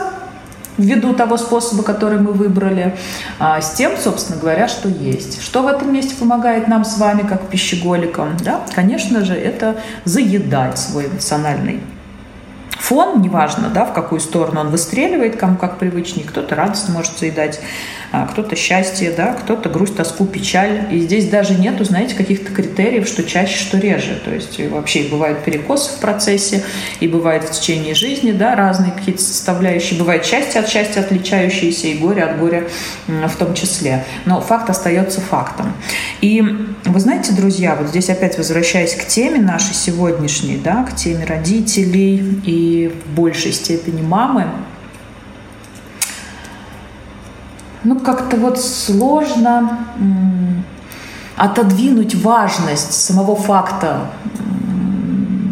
ввиду 0.77 1.13
того 1.13 1.37
способа, 1.37 1.83
который 1.83 2.19
мы 2.19 2.33
выбрали, 2.33 2.95
а, 3.39 3.61
с 3.61 3.73
тем, 3.73 3.97
собственно 3.97 4.39
говоря, 4.39 4.67
что 4.67 4.89
есть. 4.89 5.41
Что 5.41 5.63
в 5.63 5.67
этом 5.67 5.93
месте 5.93 6.15
помогает 6.15 6.67
нам 6.67 6.85
с 6.85 6.97
вами, 6.97 7.21
как 7.27 7.47
пищеголикам? 7.47 8.37
Да? 8.43 8.61
Конечно 8.73 9.23
же, 9.25 9.33
это 9.33 9.77
заедать 10.05 10.77
свой 10.77 11.07
эмоциональный 11.07 11.81
фон, 12.81 13.21
неважно, 13.21 13.69
да, 13.69 13.85
в 13.85 13.93
какую 13.93 14.19
сторону 14.19 14.61
он 14.61 14.69
выстреливает, 14.69 15.37
кому 15.37 15.55
как 15.55 15.77
привычнее. 15.77 16.25
Кто-то 16.25 16.55
радость 16.55 16.89
может 16.89 17.19
заедать, 17.19 17.59
а, 18.11 18.25
кто-то 18.25 18.55
счастье, 18.55 19.13
да, 19.15 19.33
кто-то 19.33 19.69
грусть, 19.69 19.95
тоску, 19.95 20.25
печаль. 20.25 20.87
И 20.91 20.99
здесь 20.99 21.29
даже 21.29 21.53
нету, 21.53 21.85
знаете, 21.85 22.15
каких-то 22.15 22.51
критериев, 22.51 23.07
что 23.07 23.23
чаще, 23.23 23.57
что 23.57 23.77
реже. 23.77 24.19
То 24.25 24.31
есть 24.33 24.59
вообще 24.69 25.03
бывают 25.03 25.43
перекосы 25.43 25.91
в 25.91 25.99
процессе, 25.99 26.63
и 26.99 27.07
бывает 27.07 27.43
в 27.43 27.51
течение 27.51 27.93
жизни, 27.93 28.31
да, 28.31 28.55
разные 28.55 28.91
какие-то 28.91 29.21
составляющие. 29.21 29.99
Бывает 29.99 30.25
счастье 30.25 30.59
от 30.59 30.67
счастья 30.67 31.01
отличающиеся, 31.01 31.87
и 31.87 31.93
горе 31.93 32.23
от 32.23 32.39
горя 32.39 32.67
в 33.07 33.35
том 33.37 33.53
числе. 33.53 34.05
Но 34.25 34.41
факт 34.41 34.69
остается 34.69 35.21
фактом. 35.21 35.73
И 36.19 36.41
вы 36.85 36.99
знаете, 36.99 37.31
друзья, 37.31 37.75
вот 37.75 37.89
здесь 37.89 38.09
опять 38.09 38.37
возвращаясь 38.37 38.95
к 38.95 39.05
теме 39.05 39.39
нашей 39.39 39.75
сегодняшней, 39.75 40.57
да, 40.57 40.83
к 40.83 40.95
теме 40.95 41.25
родителей 41.25 42.41
и 42.45 42.70
в 42.87 43.15
большей 43.15 43.51
степени 43.51 44.01
мамы, 44.01 44.47
ну, 47.83 47.99
как-то 47.99 48.37
вот 48.37 48.59
сложно 48.59 49.79
отодвинуть 51.35 52.15
важность 52.15 52.93
самого 52.93 53.35
факта 53.35 54.11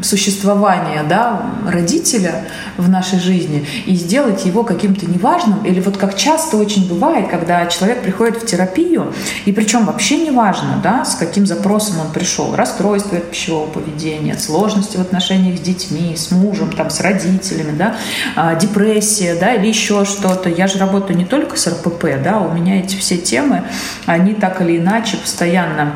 существования 0.03 1.03
да, 1.03 1.41
родителя 1.67 2.45
в 2.77 2.89
нашей 2.89 3.19
жизни 3.19 3.65
и 3.85 3.95
сделать 3.95 4.45
его 4.45 4.63
каким-то 4.63 5.05
неважным. 5.05 5.63
Или 5.65 5.79
вот 5.79 5.97
как 5.97 6.15
часто 6.15 6.57
очень 6.57 6.87
бывает, 6.87 7.29
когда 7.29 7.65
человек 7.67 8.01
приходит 8.01 8.41
в 8.41 8.45
терапию, 8.45 9.13
и 9.45 9.51
причем 9.51 9.85
вообще 9.85 10.17
неважно, 10.17 10.79
да, 10.83 11.05
с 11.05 11.15
каким 11.15 11.45
запросом 11.45 11.99
он 11.99 12.11
пришел. 12.11 12.55
Расстройство 12.55 13.17
от 13.17 13.29
пищевого 13.31 13.67
поведения, 13.67 14.37
сложности 14.37 14.97
в 14.97 15.01
отношениях 15.01 15.59
с 15.59 15.61
детьми, 15.61 16.15
с 16.15 16.31
мужем, 16.31 16.71
там, 16.71 16.89
с 16.89 17.01
родителями, 17.01 17.75
да, 17.77 17.95
а, 18.35 18.55
депрессия 18.55 19.35
да, 19.35 19.53
или 19.53 19.67
еще 19.67 20.05
что-то. 20.05 20.49
Я 20.49 20.67
же 20.67 20.79
работаю 20.79 21.17
не 21.17 21.25
только 21.25 21.57
с 21.57 21.67
РПП, 21.67 22.05
да, 22.23 22.39
у 22.39 22.53
меня 22.53 22.79
эти 22.79 22.95
все 22.95 23.17
темы, 23.17 23.63
они 24.05 24.33
так 24.33 24.61
или 24.61 24.77
иначе 24.77 25.17
постоянно 25.17 25.95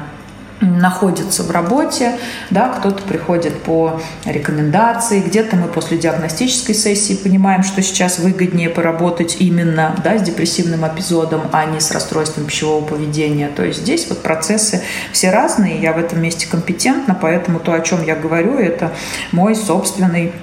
находится 0.61 1.43
в 1.43 1.51
работе, 1.51 2.17
да, 2.49 2.69
кто-то 2.69 3.03
приходит 3.03 3.61
по 3.63 4.01
рекомендации, 4.25 5.19
где-то 5.19 5.55
мы 5.55 5.67
после 5.67 5.97
диагностической 5.97 6.75
сессии 6.75 7.15
понимаем, 7.15 7.63
что 7.63 7.81
сейчас 7.81 8.19
выгоднее 8.19 8.69
поработать 8.69 9.37
именно 9.39 9.95
да, 10.03 10.17
с 10.17 10.21
депрессивным 10.21 10.87
эпизодом, 10.87 11.41
а 11.51 11.65
не 11.65 11.79
с 11.79 11.91
расстройством 11.91 12.45
пищевого 12.45 12.83
поведения. 12.85 13.49
То 13.49 13.63
есть 13.63 13.81
здесь 13.81 14.07
вот 14.09 14.21
процессы 14.21 14.81
все 15.11 15.31
разные, 15.31 15.81
я 15.81 15.93
в 15.93 15.97
этом 15.97 16.21
месте 16.21 16.47
компетентна, 16.49 17.17
поэтому 17.19 17.59
то, 17.59 17.73
о 17.73 17.81
чем 17.81 18.03
я 18.03 18.15
говорю, 18.15 18.57
это 18.57 18.93
мой 19.31 19.55
собственный 19.55 20.33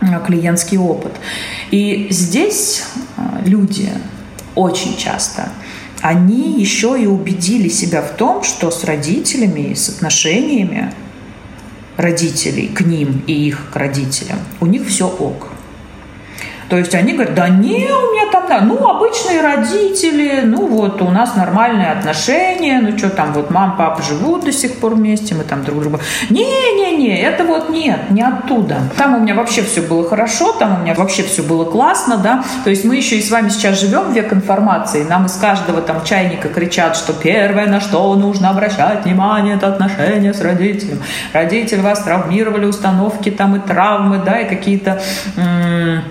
э, 0.00 0.06
клиентский 0.26 0.78
опыт. 0.78 1.12
И 1.70 2.08
здесь 2.10 2.84
э, 3.16 3.22
люди 3.44 3.90
очень 4.54 4.96
часто 4.96 5.50
они 6.02 6.60
еще 6.60 7.00
и 7.00 7.06
убедили 7.06 7.68
себя 7.68 8.02
в 8.02 8.16
том, 8.16 8.42
что 8.42 8.72
с 8.72 8.82
родителями, 8.82 9.72
с 9.72 9.88
отношениями 9.88 10.92
родителей 11.96 12.66
к 12.66 12.80
ним 12.80 13.22
и 13.28 13.32
их 13.32 13.70
к 13.72 13.76
родителям, 13.76 14.38
у 14.60 14.66
них 14.66 14.88
все 14.88 15.06
ок. 15.06 15.51
То 16.72 16.78
есть 16.78 16.94
они 16.94 17.12
говорят, 17.12 17.34
да 17.34 17.50
не, 17.50 17.84
у 17.84 18.12
меня 18.14 18.30
там, 18.32 18.68
ну, 18.68 18.88
обычные 18.88 19.42
родители, 19.42 20.40
ну, 20.42 20.66
вот 20.66 21.02
у 21.02 21.10
нас 21.10 21.36
нормальные 21.36 21.90
отношения, 21.90 22.80
ну, 22.80 22.96
что 22.96 23.10
там, 23.10 23.34
вот 23.34 23.50
мама, 23.50 23.74
папа 23.76 24.00
живут 24.00 24.46
до 24.46 24.52
сих 24.52 24.78
пор 24.78 24.94
вместе, 24.94 25.34
мы 25.34 25.44
там 25.44 25.64
друг 25.64 25.82
друга... 25.82 26.00
Не-не-не, 26.30 27.20
это 27.20 27.44
вот 27.44 27.68
нет, 27.68 28.08
не 28.08 28.22
оттуда. 28.22 28.78
Там 28.96 29.16
у 29.16 29.20
меня 29.20 29.34
вообще 29.34 29.60
все 29.62 29.82
было 29.82 30.08
хорошо, 30.08 30.52
там 30.52 30.78
у 30.78 30.82
меня 30.82 30.94
вообще 30.94 31.24
все 31.24 31.42
было 31.42 31.66
классно, 31.66 32.16
да, 32.16 32.42
то 32.64 32.70
есть 32.70 32.86
мы 32.86 32.96
еще 32.96 33.16
и 33.16 33.22
с 33.22 33.30
вами 33.30 33.50
сейчас 33.50 33.78
живем 33.78 34.10
век 34.14 34.32
информации, 34.32 35.04
нам 35.04 35.26
из 35.26 35.36
каждого 35.36 35.82
там 35.82 36.02
чайника 36.04 36.48
кричат, 36.48 36.96
что 36.96 37.12
первое, 37.12 37.66
на 37.66 37.82
что 37.82 38.14
нужно 38.14 38.48
обращать 38.48 39.04
внимание, 39.04 39.56
это 39.56 39.68
отношения 39.68 40.32
с 40.32 40.40
родителем. 40.40 41.02
Родители 41.34 41.82
вас 41.82 42.02
травмировали, 42.02 42.64
установки 42.64 43.30
там 43.30 43.56
и 43.56 43.58
травмы, 43.58 44.22
да, 44.24 44.40
и 44.40 44.48
какие-то 44.48 45.02
м- 45.36 46.02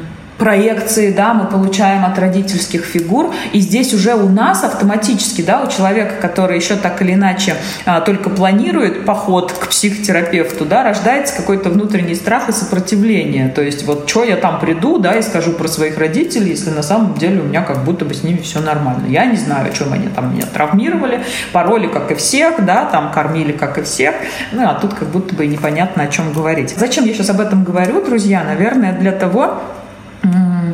проекции, 0.41 1.11
да, 1.11 1.35
мы 1.35 1.45
получаем 1.45 2.03
от 2.03 2.17
родительских 2.17 2.83
фигур, 2.83 3.31
и 3.53 3.59
здесь 3.59 3.93
уже 3.93 4.15
у 4.15 4.27
нас 4.27 4.63
автоматически, 4.63 5.43
да, 5.43 5.61
у 5.61 5.69
человека, 5.69 6.15
который 6.19 6.55
еще 6.55 6.75
так 6.77 6.99
или 7.03 7.13
иначе 7.13 7.57
а, 7.85 8.01
только 8.01 8.31
планирует 8.31 9.05
поход 9.05 9.51
к 9.51 9.67
психотерапевту, 9.67 10.65
да, 10.65 10.83
рождается 10.83 11.35
какой-то 11.37 11.69
внутренний 11.69 12.15
страх 12.15 12.49
и 12.49 12.53
сопротивление, 12.53 13.49
то 13.49 13.61
есть 13.61 13.85
вот 13.85 14.09
что 14.09 14.23
я 14.23 14.35
там 14.35 14.59
приду, 14.59 14.97
да, 14.97 15.13
и 15.13 15.21
скажу 15.21 15.51
про 15.51 15.67
своих 15.67 15.99
родителей, 15.99 16.49
если 16.49 16.71
на 16.71 16.81
самом 16.81 17.13
деле 17.13 17.41
у 17.41 17.43
меня 17.43 17.61
как 17.61 17.83
будто 17.83 18.03
бы 18.05 18.15
с 18.15 18.23
ними 18.23 18.37
все 18.37 18.61
нормально. 18.61 19.05
Я 19.09 19.27
не 19.27 19.37
знаю, 19.37 19.67
о 19.67 19.69
чем 19.69 19.93
они 19.93 20.07
там 20.07 20.33
меня 20.33 20.47
травмировали, 20.51 21.23
пароли, 21.51 21.85
как 21.85 22.09
и 22.09 22.15
всех, 22.15 22.65
да, 22.65 22.85
там 22.85 23.11
кормили, 23.11 23.51
как 23.51 23.77
и 23.77 23.83
всех, 23.83 24.15
ну, 24.51 24.67
а 24.67 24.73
тут 24.73 24.95
как 24.95 25.07
будто 25.09 25.35
бы 25.35 25.45
непонятно, 25.45 26.01
о 26.01 26.07
чем 26.07 26.33
говорить. 26.33 26.73
Зачем 26.75 27.05
я 27.05 27.13
сейчас 27.13 27.29
об 27.29 27.39
этом 27.39 27.63
говорю, 27.63 28.03
друзья? 28.03 28.43
Наверное, 28.43 28.93
для 28.93 29.11
того, 29.11 29.61
嗯 30.23 30.73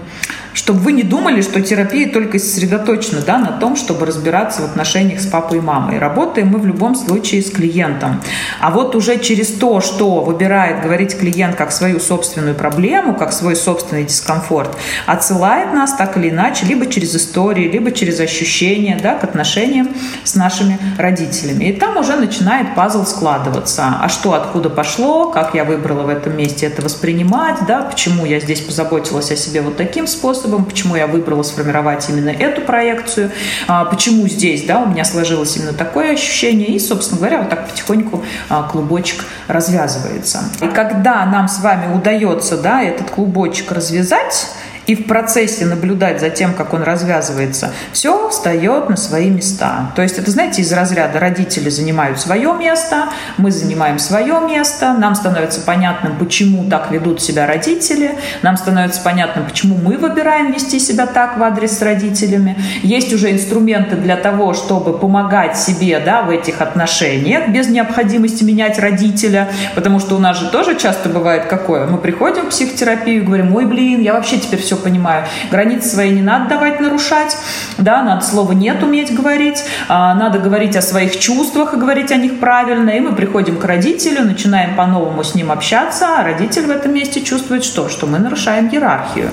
чтобы 0.57 0.79
вы 0.79 0.91
не 0.91 1.03
думали, 1.03 1.41
что 1.41 1.61
терапия 1.61 2.11
только 2.11 2.39
сосредоточена 2.39 3.21
да, 3.21 3.37
на 3.37 3.51
том, 3.51 3.75
чтобы 3.75 4.07
разбираться 4.07 4.63
в 4.63 4.65
отношениях 4.65 5.21
с 5.21 5.27
папой 5.27 5.59
и 5.59 5.61
мамой. 5.61 5.99
Работаем 5.99 6.47
мы 6.47 6.57
в 6.57 6.65
любом 6.65 6.95
случае 6.95 7.43
с 7.43 7.51
клиентом. 7.51 8.23
А 8.59 8.71
вот 8.71 8.95
уже 8.95 9.19
через 9.19 9.49
то, 9.49 9.81
что 9.81 10.21
выбирает 10.21 10.81
говорить 10.81 11.15
клиент 11.15 11.55
как 11.55 11.71
свою 11.71 11.99
собственную 11.99 12.55
проблему, 12.55 13.13
как 13.13 13.33
свой 13.33 13.55
собственный 13.55 14.05
дискомфорт, 14.05 14.75
отсылает 15.05 15.75
нас 15.75 15.93
так 15.93 16.17
или 16.17 16.31
иначе 16.31 16.65
либо 16.65 16.87
через 16.87 17.15
истории, 17.15 17.69
либо 17.69 17.91
через 17.91 18.19
ощущения 18.19 18.99
да, 19.01 19.13
к 19.13 19.23
отношениям 19.23 19.89
с 20.23 20.33
нашими 20.33 20.79
родителями. 20.97 21.65
И 21.65 21.73
там 21.73 21.97
уже 21.97 22.15
начинает 22.15 22.73
пазл 22.73 23.05
складываться. 23.05 23.97
А 24.01 24.09
что, 24.09 24.33
откуда 24.33 24.71
пошло, 24.71 25.29
как 25.29 25.53
я 25.53 25.65
выбрала 25.65 26.01
в 26.01 26.09
этом 26.09 26.35
месте 26.35 26.65
это 26.65 26.81
воспринимать, 26.81 27.57
да, 27.67 27.83
почему 27.83 28.25
я 28.25 28.39
здесь 28.39 28.61
позаботилась 28.61 29.29
о 29.29 29.35
себе 29.35 29.61
вот 29.61 29.77
таким 29.77 30.07
способом, 30.07 30.46
способом, 30.47 30.65
почему 30.65 30.95
я 30.95 31.07
выбрала 31.07 31.43
сформировать 31.43 32.07
именно 32.09 32.29
эту 32.29 32.61
проекцию, 32.61 33.31
а, 33.67 33.85
почему 33.85 34.27
здесь 34.27 34.63
да, 34.63 34.79
у 34.79 34.87
меня 34.87 35.03
сложилось 35.03 35.55
именно 35.57 35.73
такое 35.73 36.13
ощущение. 36.13 36.69
И, 36.69 36.79
собственно 36.79 37.19
говоря, 37.19 37.39
вот 37.39 37.49
так 37.49 37.67
потихоньку 37.67 38.23
а, 38.49 38.63
клубочек 38.63 39.25
развязывается. 39.47 40.43
И 40.61 40.67
когда 40.67 41.25
нам 41.25 41.47
с 41.47 41.59
вами 41.59 41.93
удается 41.95 42.57
да, 42.57 42.81
этот 42.81 43.09
клубочек 43.11 43.71
развязать, 43.71 44.47
и 44.87 44.95
в 44.95 45.05
процессе 45.05 45.65
наблюдать 45.65 46.21
за 46.21 46.29
тем, 46.29 46.53
как 46.53 46.73
он 46.73 46.81
развязывается, 46.81 47.71
все 47.91 48.29
встает 48.29 48.89
на 48.89 48.95
свои 48.95 49.29
места. 49.29 49.91
То 49.95 50.01
есть 50.01 50.17
это, 50.17 50.31
знаете, 50.31 50.61
из 50.61 50.71
разряда 50.71 51.19
родители 51.19 51.69
занимают 51.69 52.19
свое 52.19 52.53
место, 52.53 53.09
мы 53.37 53.51
занимаем 53.51 53.99
свое 53.99 54.39
место, 54.39 54.93
нам 54.93 55.13
становится 55.13 55.61
понятным, 55.61 56.17
почему 56.17 56.69
так 56.69 56.89
ведут 56.89 57.21
себя 57.21 57.45
родители, 57.45 58.15
нам 58.41 58.55
становится 58.55 59.01
понятным, 59.01 59.45
почему 59.45 59.77
мы 59.77 59.97
выбираем 59.97 60.53
вести 60.53 60.79
себя 60.79 61.05
так 61.05 61.37
в 61.37 61.43
адрес 61.43 61.77
с 61.77 61.81
родителями. 61.81 62.57
Есть 62.81 63.13
уже 63.13 63.31
инструменты 63.31 63.97
для 63.97 64.15
того, 64.15 64.53
чтобы 64.53 64.97
помогать 64.97 65.57
себе 65.57 65.99
да, 65.99 66.21
в 66.21 66.29
этих 66.29 66.61
отношениях 66.61 67.49
без 67.49 67.67
необходимости 67.67 68.45
менять 68.45 68.79
родителя, 68.79 69.49
потому 69.75 69.99
что 69.99 70.15
у 70.15 70.19
нас 70.19 70.39
же 70.39 70.49
тоже 70.49 70.77
часто 70.77 71.09
бывает 71.09 71.45
какое. 71.45 71.85
Мы 71.87 71.97
приходим 71.97 72.45
в 72.45 72.49
психотерапию 72.49 73.17
и 73.17 73.25
говорим, 73.25 73.53
ой, 73.53 73.65
блин, 73.65 74.01
я 74.01 74.13
вообще 74.13 74.39
теперь 74.39 74.61
все 74.61 74.76
понимаю. 74.77 75.25
Границы 75.51 75.89
свои 75.89 76.11
не 76.11 76.21
надо 76.21 76.49
давать 76.49 76.79
нарушать, 76.79 77.37
да, 77.77 78.03
надо 78.03 78.25
слово 78.25 78.53
«нет» 78.53 78.81
уметь 78.83 79.13
говорить, 79.13 79.63
а, 79.87 80.13
надо 80.15 80.39
говорить 80.39 80.75
о 80.75 80.81
своих 80.81 81.19
чувствах 81.19 81.73
и 81.73 81.77
говорить 81.77 82.11
о 82.11 82.15
них 82.15 82.39
правильно, 82.39 82.89
и 82.91 82.99
мы 82.99 83.15
приходим 83.15 83.57
к 83.57 83.65
родителю, 83.65 84.23
начинаем 84.23 84.75
по-новому 84.75 85.23
с 85.23 85.35
ним 85.35 85.51
общаться, 85.51 86.19
а 86.19 86.23
родитель 86.23 86.63
в 86.63 86.71
этом 86.71 86.93
месте 86.93 87.21
чувствует 87.21 87.63
что? 87.63 87.89
Что 87.89 88.07
мы 88.07 88.19
нарушаем 88.19 88.69
иерархию. 88.69 89.29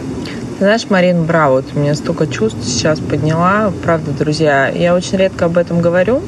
знаешь, 0.58 0.86
Марин, 0.88 1.24
браво, 1.24 1.62
ты 1.62 1.78
меня 1.78 1.94
столько 1.94 2.26
чувств 2.26 2.64
сейчас 2.64 3.00
подняла. 3.00 3.72
Правда, 3.82 4.12
друзья, 4.12 4.68
я 4.68 4.94
очень 4.94 5.18
редко 5.18 5.46
об 5.46 5.58
этом 5.58 5.80
говорю. 5.80 6.22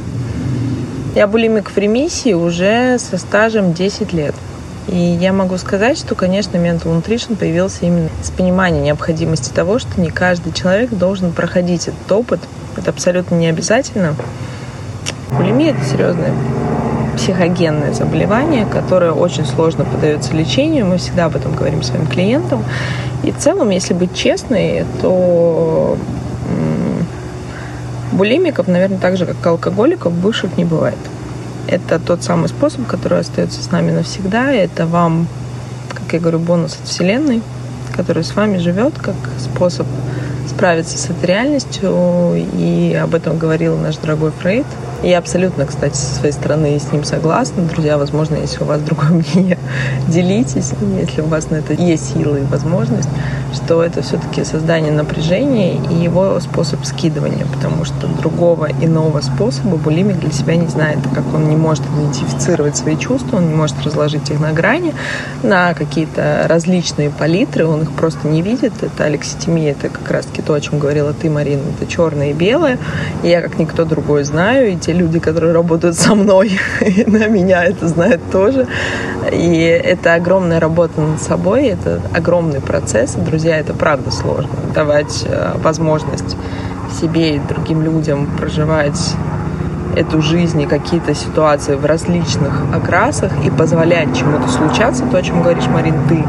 Я 1.14 1.26
булимик 1.26 1.70
в 1.70 1.78
ремиссии 1.78 2.34
уже 2.34 2.98
со 2.98 3.16
стажем 3.16 3.72
10 3.72 4.12
лет. 4.12 4.34
И 4.88 4.96
я 4.96 5.32
могу 5.32 5.58
сказать, 5.58 5.98
что, 5.98 6.14
конечно, 6.14 6.56
Mental 6.56 6.84
Nutrition 6.84 7.34
появился 7.36 7.86
именно 7.86 8.08
с 8.22 8.30
понимания 8.30 8.80
необходимости 8.80 9.52
того, 9.52 9.78
что 9.78 10.00
не 10.00 10.10
каждый 10.10 10.52
человек 10.52 10.90
должен 10.90 11.32
проходить 11.32 11.88
этот 11.88 12.12
опыт. 12.12 12.40
Это 12.76 12.90
абсолютно 12.90 13.34
не 13.34 13.48
обязательно. 13.48 14.14
Булимия– 15.30 15.70
это 15.72 15.84
серьезное 15.84 16.32
психогенное 17.16 17.92
заболевание, 17.94 18.66
которое 18.66 19.10
очень 19.10 19.44
сложно 19.44 19.84
поддается 19.84 20.34
лечению. 20.34 20.86
Мы 20.86 20.98
всегда 20.98 21.24
об 21.24 21.36
этом 21.36 21.54
говорим 21.54 21.82
своим 21.82 22.06
клиентам. 22.06 22.64
И 23.24 23.32
в 23.32 23.38
целом, 23.38 23.70
если 23.70 23.94
быть 23.94 24.14
честной, 24.14 24.84
то 25.02 25.96
булимиков, 28.12 28.68
наверное, 28.68 28.98
так 28.98 29.16
же, 29.16 29.26
как 29.26 29.44
алкоголиков, 29.46 30.12
бывших 30.12 30.56
не 30.56 30.64
бывает. 30.64 30.98
Это 31.68 31.98
тот 31.98 32.22
самый 32.22 32.48
способ, 32.48 32.86
который 32.86 33.20
остается 33.20 33.62
с 33.62 33.70
нами 33.70 33.90
навсегда. 33.90 34.52
Это 34.52 34.86
вам, 34.86 35.26
как 35.88 36.12
я 36.12 36.20
говорю, 36.20 36.38
бонус 36.38 36.78
от 36.80 36.88
Вселенной, 36.88 37.42
который 37.94 38.24
с 38.24 38.34
вами 38.34 38.58
живет 38.58 38.94
как 38.98 39.16
способ 39.38 39.86
справиться 40.48 40.96
с 40.96 41.10
этой 41.10 41.26
реальностью. 41.26 42.34
И 42.54 42.98
об 43.00 43.14
этом 43.14 43.38
говорил 43.38 43.76
наш 43.76 43.96
дорогой 43.96 44.30
Фрейд– 44.30 44.66
я 45.02 45.18
абсолютно, 45.18 45.66
кстати, 45.66 45.94
со 45.94 46.14
своей 46.14 46.32
стороны 46.32 46.78
с 46.78 46.90
ним 46.90 47.04
согласна. 47.04 47.62
Друзья, 47.64 47.98
возможно, 47.98 48.36
если 48.36 48.62
у 48.62 48.66
вас 48.66 48.80
другое 48.80 49.10
мнение, 49.10 49.58
делитесь, 50.08 50.72
если 50.98 51.20
у 51.20 51.26
вас 51.26 51.50
на 51.50 51.56
это 51.56 51.74
есть 51.74 52.14
силы 52.14 52.40
и 52.40 52.44
возможность, 52.44 53.08
что 53.54 53.82
это 53.82 54.02
все-таки 54.02 54.44
создание 54.44 54.92
напряжения 54.92 55.76
и 55.76 55.94
его 55.94 56.38
способ 56.40 56.84
скидывания, 56.84 57.46
потому 57.46 57.84
что 57.84 58.06
другого 58.06 58.68
иного 58.80 59.20
способа 59.20 59.76
булимик 59.76 60.18
для 60.20 60.30
себя 60.30 60.56
не 60.56 60.68
знает, 60.68 60.98
как 61.14 61.24
он 61.34 61.48
не 61.48 61.56
может 61.56 61.84
идентифицировать 61.86 62.76
свои 62.76 62.96
чувства, 62.96 63.38
он 63.38 63.48
не 63.48 63.54
может 63.54 63.76
разложить 63.84 64.30
их 64.30 64.40
на 64.40 64.52
грани, 64.52 64.94
на 65.42 65.74
какие-то 65.74 66.46
различные 66.48 67.10
палитры, 67.10 67.66
он 67.66 67.82
их 67.82 67.92
просто 67.92 68.28
не 68.28 68.42
видит. 68.42 68.72
Это 68.82 69.04
алекситимия, 69.04 69.72
это 69.72 69.88
как 69.88 70.10
раз-таки 70.10 70.42
то, 70.42 70.54
о 70.54 70.60
чем 70.60 70.78
говорила 70.78 71.12
ты, 71.12 71.30
Марина, 71.30 71.62
это 71.76 71.90
черное 71.90 72.30
и 72.30 72.32
белое. 72.32 72.78
И 73.22 73.28
я, 73.28 73.40
как 73.42 73.58
никто 73.58 73.84
другой, 73.84 74.24
знаю, 74.24 74.72
и 74.72 74.76
те 74.76 74.92
люди, 74.92 75.18
которые 75.18 75.52
работают 75.52 75.96
со 75.96 76.14
мной, 76.14 76.58
на 77.06 77.26
меня 77.28 77.64
это 77.64 77.88
знают 77.88 78.20
тоже. 78.30 78.66
И 79.32 79.56
это 79.58 80.14
огромная 80.14 80.60
работа 80.60 81.00
над 81.00 81.20
собой, 81.20 81.66
это 81.66 82.00
огромный 82.14 82.60
процесс. 82.60 83.14
Друзья, 83.14 83.58
это 83.58 83.74
правда 83.74 84.10
сложно. 84.10 84.50
Давать 84.74 85.24
э, 85.26 85.52
возможность 85.56 86.36
себе 87.00 87.36
и 87.36 87.38
другим 87.40 87.82
людям 87.82 88.26
проживать 88.38 89.14
эту 89.96 90.20
жизнь 90.20 90.60
и 90.60 90.66
какие-то 90.66 91.14
ситуации 91.14 91.74
в 91.74 91.84
различных 91.84 92.62
окрасах 92.74 93.32
и 93.44 93.50
позволять 93.50 94.16
чему-то 94.16 94.48
случаться, 94.48 95.04
то, 95.10 95.16
о 95.16 95.22
чем 95.22 95.42
говоришь, 95.42 95.66
Марин, 95.66 95.94
ты. 96.08 96.24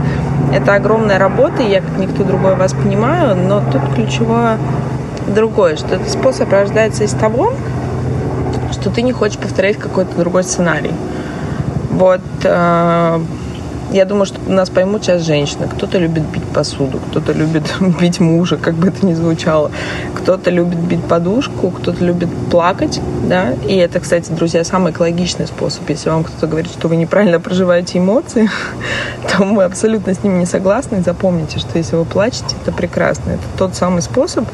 Это 0.53 0.75
огромная 0.75 1.19
работа, 1.19 1.61
и 1.61 1.69
я 1.69 1.81
как 1.81 1.97
никто 1.97 2.23
другой 2.23 2.55
вас 2.55 2.73
понимаю, 2.73 3.35
но 3.35 3.61
тут 3.71 3.81
ключевое 3.93 4.57
другое, 5.27 5.75
что 5.75 5.95
этот 5.95 6.09
способ 6.09 6.49
рождается 6.51 7.03
из 7.03 7.11
того, 7.11 7.53
что 8.71 8.87
что 8.87 8.95
ты 8.95 9.01
не 9.01 9.11
хочешь 9.11 9.37
повторять 9.37 9.77
какой-то 9.77 10.17
другой 10.17 10.43
сценарий. 10.43 10.93
Вот 11.97 12.21
э, 12.43 13.19
я 13.91 14.05
думаю, 14.05 14.27
что 14.27 14.39
нас 14.47 14.69
поймут 14.69 15.03
сейчас 15.03 15.23
женщины. 15.23 15.67
Кто-то 15.67 15.97
любит 15.97 16.21
бить 16.25 16.43
посуду, 16.43 16.99
кто-то 17.09 17.31
любит 17.31 17.73
бить 17.99 18.19
мужа, 18.19 18.57
как 18.57 18.75
бы 18.75 18.89
это 18.89 19.03
ни 19.03 19.15
звучало. 19.15 19.71
Кто-то 20.13 20.51
любит 20.51 20.77
бить 20.77 21.03
подушку, 21.03 21.71
кто-то 21.71 22.05
любит 22.05 22.29
плакать, 22.51 23.01
да. 23.23 23.53
И 23.67 23.75
это, 23.77 23.99
кстати, 23.99 24.29
друзья, 24.29 24.63
самый 24.63 24.91
экологичный 24.91 25.47
способ. 25.47 25.89
Если 25.89 26.11
вам 26.11 26.23
кто-то 26.23 26.45
говорит, 26.45 26.69
что 26.69 26.87
вы 26.87 26.97
неправильно 26.97 27.39
проживаете 27.39 27.97
эмоции, 27.97 28.47
то 29.31 29.43
мы 29.43 29.63
абсолютно 29.63 30.13
с 30.13 30.23
ними 30.23 30.37
не 30.37 30.45
согласны. 30.45 31.01
запомните, 31.01 31.57
что 31.57 31.79
если 31.79 31.95
вы 31.95 32.05
плачете, 32.05 32.55
это 32.61 32.71
прекрасно. 32.71 33.31
Это 33.31 33.43
тот 33.57 33.73
самый 33.73 34.03
способ, 34.03 34.45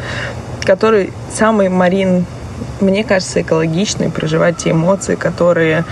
который 0.62 1.12
самый, 1.34 1.68
Марин, 1.68 2.26
мне 2.80 3.04
кажется, 3.04 3.42
экологичный, 3.42 4.10
проживать 4.10 4.56
те 4.56 4.72
эмоции, 4.72 5.16
которые 5.16 5.84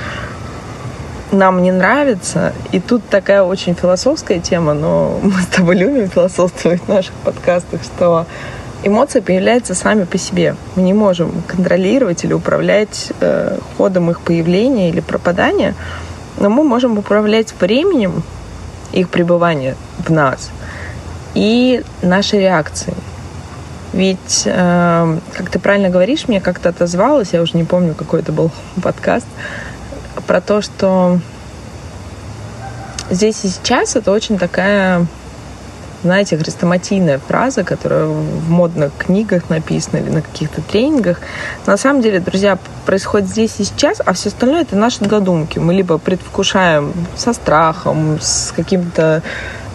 нам 1.32 1.62
не 1.62 1.72
нравится. 1.72 2.54
И 2.72 2.80
тут 2.80 3.08
такая 3.10 3.44
очень 3.44 3.74
философская 3.74 4.40
тема, 4.40 4.74
но 4.74 5.20
мы 5.22 5.42
с 5.42 5.48
тобой 5.48 5.76
любим 5.76 6.10
философствовать 6.10 6.82
в 6.82 6.88
наших 6.88 7.14
подкастах, 7.24 7.82
что 7.84 8.26
эмоции 8.84 9.20
появляются 9.20 9.76
сами 9.76 10.04
по 10.04 10.18
себе. 10.18 10.56
Мы 10.76 10.84
не 10.84 10.94
можем 10.94 11.32
контролировать 11.48 12.24
или 12.24 12.34
управлять 12.34 13.12
э, 13.20 13.58
ходом 13.78 14.12
их 14.12 14.22
появления 14.22 14.90
или 14.90 15.00
пропадания, 15.00 15.76
но 16.38 16.50
мы 16.50 16.64
можем 16.64 16.98
управлять 16.98 17.54
временем 17.60 18.24
их 18.92 19.10
пребывания 19.10 19.76
в 20.00 20.10
нас 20.10 20.50
и 21.34 21.84
нашей 22.02 22.40
реакцией. 22.40 22.98
Ведь, 23.94 24.44
э, 24.46 25.18
как 25.34 25.50
ты 25.50 25.60
правильно 25.60 25.90
говоришь, 25.90 26.28
мне 26.28 26.40
как-то 26.40 26.70
отозвалось, 26.70 27.34
я 27.34 27.42
уже 27.42 27.58
не 27.58 27.64
помню, 27.64 27.94
какой 27.94 28.22
это 28.22 28.32
был 28.32 28.52
подкаст, 28.84 29.28
про 30.28 30.42
то, 30.42 30.62
что 30.62 31.20
здесь 33.10 33.44
и 33.44 33.50
сейчас 33.50 33.96
это 33.96 34.12
очень 34.12 34.38
такая, 34.38 35.06
знаете, 36.04 36.38
хрестоматийная 36.38 37.20
фраза, 37.20 37.64
которая 37.64 38.06
в 38.06 38.50
модных 38.50 38.92
книгах 38.98 39.50
написана 39.50 39.98
или 39.98 40.10
на 40.10 40.22
каких-то 40.22 40.62
тренингах. 40.62 41.20
На 41.66 41.78
самом 41.78 42.02
деле, 42.02 42.20
друзья, 42.20 42.58
происходит 42.86 43.30
здесь 43.30 43.60
и 43.60 43.64
сейчас, 43.64 44.02
а 44.06 44.14
все 44.14 44.30
остальное 44.30 44.62
это 44.62 44.76
наши 44.76 45.04
додумки. 45.04 45.60
Мы 45.60 45.74
либо 45.74 45.98
предвкушаем 45.98 46.94
со 47.16 47.34
страхом, 47.34 48.20
с 48.22 48.54
каким-то 48.56 49.22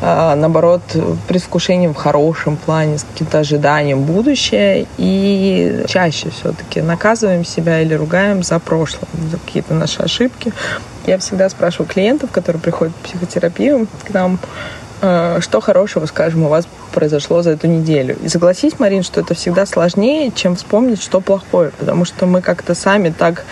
наоборот, 0.00 0.82
предвкушением 1.26 1.94
в 1.94 1.96
хорошем 1.96 2.56
плане, 2.56 2.98
с 2.98 3.04
каким-то 3.04 3.38
ожиданием 3.38 4.02
будущее. 4.02 4.86
И 4.98 5.84
чаще 5.88 6.30
все-таки 6.30 6.82
наказываем 6.82 7.44
себя 7.44 7.80
или 7.80 7.94
ругаем 7.94 8.42
за 8.42 8.58
прошлое, 8.58 9.08
за 9.30 9.38
какие-то 9.38 9.74
наши 9.74 10.02
ошибки. 10.02 10.52
Я 11.06 11.18
всегда 11.18 11.48
спрашиваю 11.48 11.88
клиентов, 11.88 12.30
которые 12.30 12.60
приходят 12.60 12.94
в 12.94 13.08
психотерапию 13.08 13.86
к 14.04 14.12
нам, 14.12 14.38
а, 15.02 15.40
что 15.40 15.60
хорошего, 15.60 16.06
скажем, 16.06 16.44
у 16.44 16.48
вас 16.48 16.66
произошло 16.92 17.42
за 17.42 17.50
эту 17.50 17.66
неделю. 17.66 18.16
И 18.22 18.28
согласись, 18.28 18.78
Марин, 18.78 19.02
что 19.02 19.20
это 19.20 19.34
всегда 19.34 19.66
сложнее, 19.66 20.32
чем 20.34 20.56
вспомнить, 20.56 21.02
что 21.02 21.20
плохое, 21.20 21.70
потому 21.78 22.04
что 22.04 22.26
мы 22.26 22.40
как-то 22.40 22.74
сами 22.74 23.10
так 23.10 23.44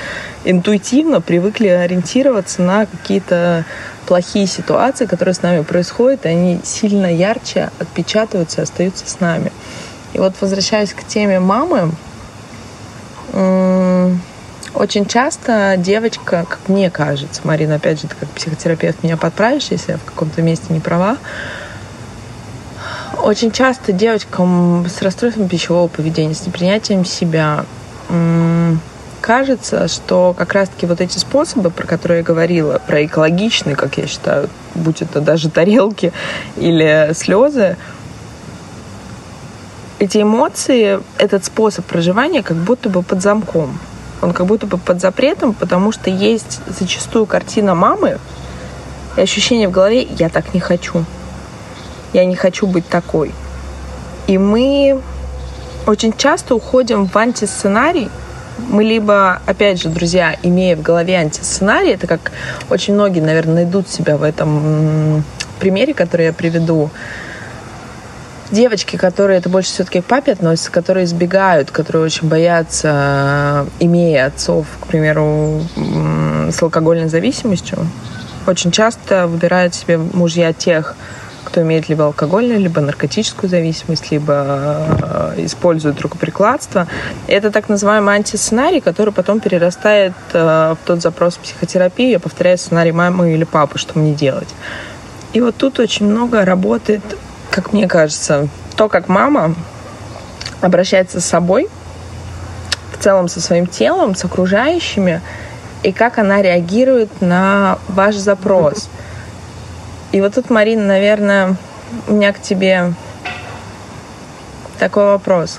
интуитивно 0.44 1.20
привыкли 1.20 1.68
ориентироваться 1.68 2.62
на 2.62 2.86
какие-то 2.86 3.64
плохие 4.06 4.46
ситуации, 4.46 5.06
которые 5.06 5.34
с 5.34 5.42
нами 5.42 5.62
происходят, 5.62 6.26
они 6.26 6.60
сильно 6.64 7.12
ярче 7.12 7.70
отпечатываются 7.78 8.60
и 8.60 8.64
остаются 8.64 9.08
с 9.08 9.20
нами. 9.20 9.52
И 10.12 10.18
вот 10.18 10.34
возвращаясь 10.40 10.92
к 10.92 11.04
теме 11.04 11.40
мамы, 11.40 11.90
очень 14.74 15.06
часто 15.06 15.76
девочка, 15.78 16.46
как 16.48 16.68
мне 16.68 16.90
кажется, 16.90 17.40
Марина, 17.44 17.76
опять 17.76 18.00
же, 18.00 18.08
ты 18.08 18.14
как 18.18 18.28
психотерапевт 18.30 19.02
меня 19.02 19.16
подправишь, 19.16 19.68
если 19.70 19.92
я 19.92 19.98
в 19.98 20.04
каком-то 20.04 20.42
месте 20.42 20.66
не 20.70 20.80
права, 20.80 21.16
очень 23.22 23.52
часто 23.52 23.92
девочкам 23.92 24.86
с 24.88 25.00
расстройством 25.00 25.48
пищевого 25.48 25.88
поведения, 25.88 26.34
с 26.34 26.46
непринятием 26.46 27.04
себя, 27.04 27.64
кажется, 29.24 29.88
что 29.88 30.34
как 30.36 30.52
раз-таки 30.52 30.84
вот 30.84 31.00
эти 31.00 31.16
способы, 31.16 31.70
про 31.70 31.86
которые 31.86 32.18
я 32.18 32.22
говорила, 32.22 32.78
про 32.86 33.06
экологичные, 33.06 33.74
как 33.74 33.96
я 33.96 34.06
считаю, 34.06 34.50
будь 34.74 35.00
это 35.00 35.22
даже 35.22 35.48
тарелки 35.48 36.12
или 36.56 37.10
слезы, 37.14 37.78
эти 39.98 40.20
эмоции, 40.20 41.00
этот 41.16 41.42
способ 41.42 41.86
проживания 41.86 42.42
как 42.42 42.58
будто 42.58 42.90
бы 42.90 43.02
под 43.02 43.22
замком. 43.22 43.78
Он 44.20 44.34
как 44.34 44.44
будто 44.44 44.66
бы 44.66 44.76
под 44.76 45.00
запретом, 45.00 45.54
потому 45.54 45.90
что 45.90 46.10
есть 46.10 46.60
зачастую 46.66 47.24
картина 47.24 47.74
мамы 47.74 48.18
и 49.16 49.22
ощущение 49.22 49.68
в 49.68 49.70
голове 49.70 50.02
«я 50.02 50.28
так 50.28 50.52
не 50.52 50.60
хочу». 50.60 51.02
Я 52.12 52.26
не 52.26 52.36
хочу 52.36 52.66
быть 52.66 52.86
такой. 52.90 53.32
И 54.26 54.36
мы 54.36 55.00
очень 55.86 56.12
часто 56.14 56.54
уходим 56.54 57.06
в 57.06 57.16
антисценарий, 57.16 58.10
мы 58.58 58.84
либо, 58.84 59.40
опять 59.46 59.80
же, 59.80 59.88
друзья, 59.88 60.36
имея 60.42 60.76
в 60.76 60.82
голове 60.82 61.16
антисценарий, 61.16 61.92
это 61.92 62.06
как 62.06 62.32
очень 62.70 62.94
многие, 62.94 63.20
наверное, 63.20 63.54
найдут 63.54 63.88
себя 63.88 64.16
в 64.16 64.22
этом 64.22 65.24
примере, 65.58 65.94
который 65.94 66.26
я 66.26 66.32
приведу, 66.32 66.90
девочки, 68.50 68.96
которые 68.96 69.38
это 69.38 69.48
больше 69.48 69.70
все-таки 69.70 70.00
к 70.00 70.04
папе 70.04 70.32
относятся, 70.32 70.70
которые 70.70 71.04
избегают, 71.04 71.70
которые 71.70 72.04
очень 72.04 72.28
боятся, 72.28 73.66
имея 73.80 74.26
отцов, 74.26 74.66
к 74.80 74.86
примеру, 74.86 75.62
с 76.50 76.62
алкогольной 76.62 77.08
зависимостью, 77.08 77.86
очень 78.46 78.70
часто 78.70 79.26
выбирают 79.26 79.74
себе 79.74 79.98
мужья 79.98 80.52
тех, 80.52 80.94
кто 81.54 81.62
имеет 81.62 81.88
либо 81.88 82.06
алкогольную, 82.06 82.58
либо 82.58 82.80
наркотическую 82.80 83.48
зависимость, 83.48 84.10
либо 84.10 84.88
э, 85.36 85.44
использует 85.44 86.00
рукоприкладство. 86.00 86.88
Это 87.28 87.52
так 87.52 87.68
называемый 87.68 88.16
антисценарий, 88.16 88.80
который 88.80 89.14
потом 89.14 89.38
перерастает 89.38 90.14
э, 90.32 90.74
в 90.74 90.84
тот 90.84 91.00
запрос 91.00 91.36
психотерапии, 91.36 92.10
я 92.10 92.18
повторяю 92.18 92.58
сценарий 92.58 92.90
мамы 92.90 93.34
или 93.34 93.44
папы, 93.44 93.78
что 93.78 93.96
мне 93.96 94.14
делать. 94.14 94.48
И 95.32 95.40
вот 95.40 95.54
тут 95.54 95.78
очень 95.78 96.06
много 96.06 96.44
работает, 96.44 97.02
как 97.50 97.72
мне 97.72 97.86
кажется, 97.86 98.48
то, 98.74 98.88
как 98.88 99.08
мама 99.08 99.54
обращается 100.60 101.20
с 101.20 101.24
собой, 101.24 101.68
в 102.98 103.00
целом 103.00 103.28
со 103.28 103.40
своим 103.40 103.68
телом, 103.68 104.16
с 104.16 104.24
окружающими, 104.24 105.20
и 105.84 105.92
как 105.92 106.18
она 106.18 106.42
реагирует 106.42 107.20
на 107.20 107.78
ваш 107.86 108.16
запрос. 108.16 108.88
И 110.14 110.20
вот 110.20 110.32
тут, 110.32 110.48
Марина, 110.48 110.86
наверное, 110.86 111.56
у 112.06 112.12
меня 112.12 112.32
к 112.32 112.40
тебе 112.40 112.92
такой 114.78 115.06
вопрос. 115.06 115.58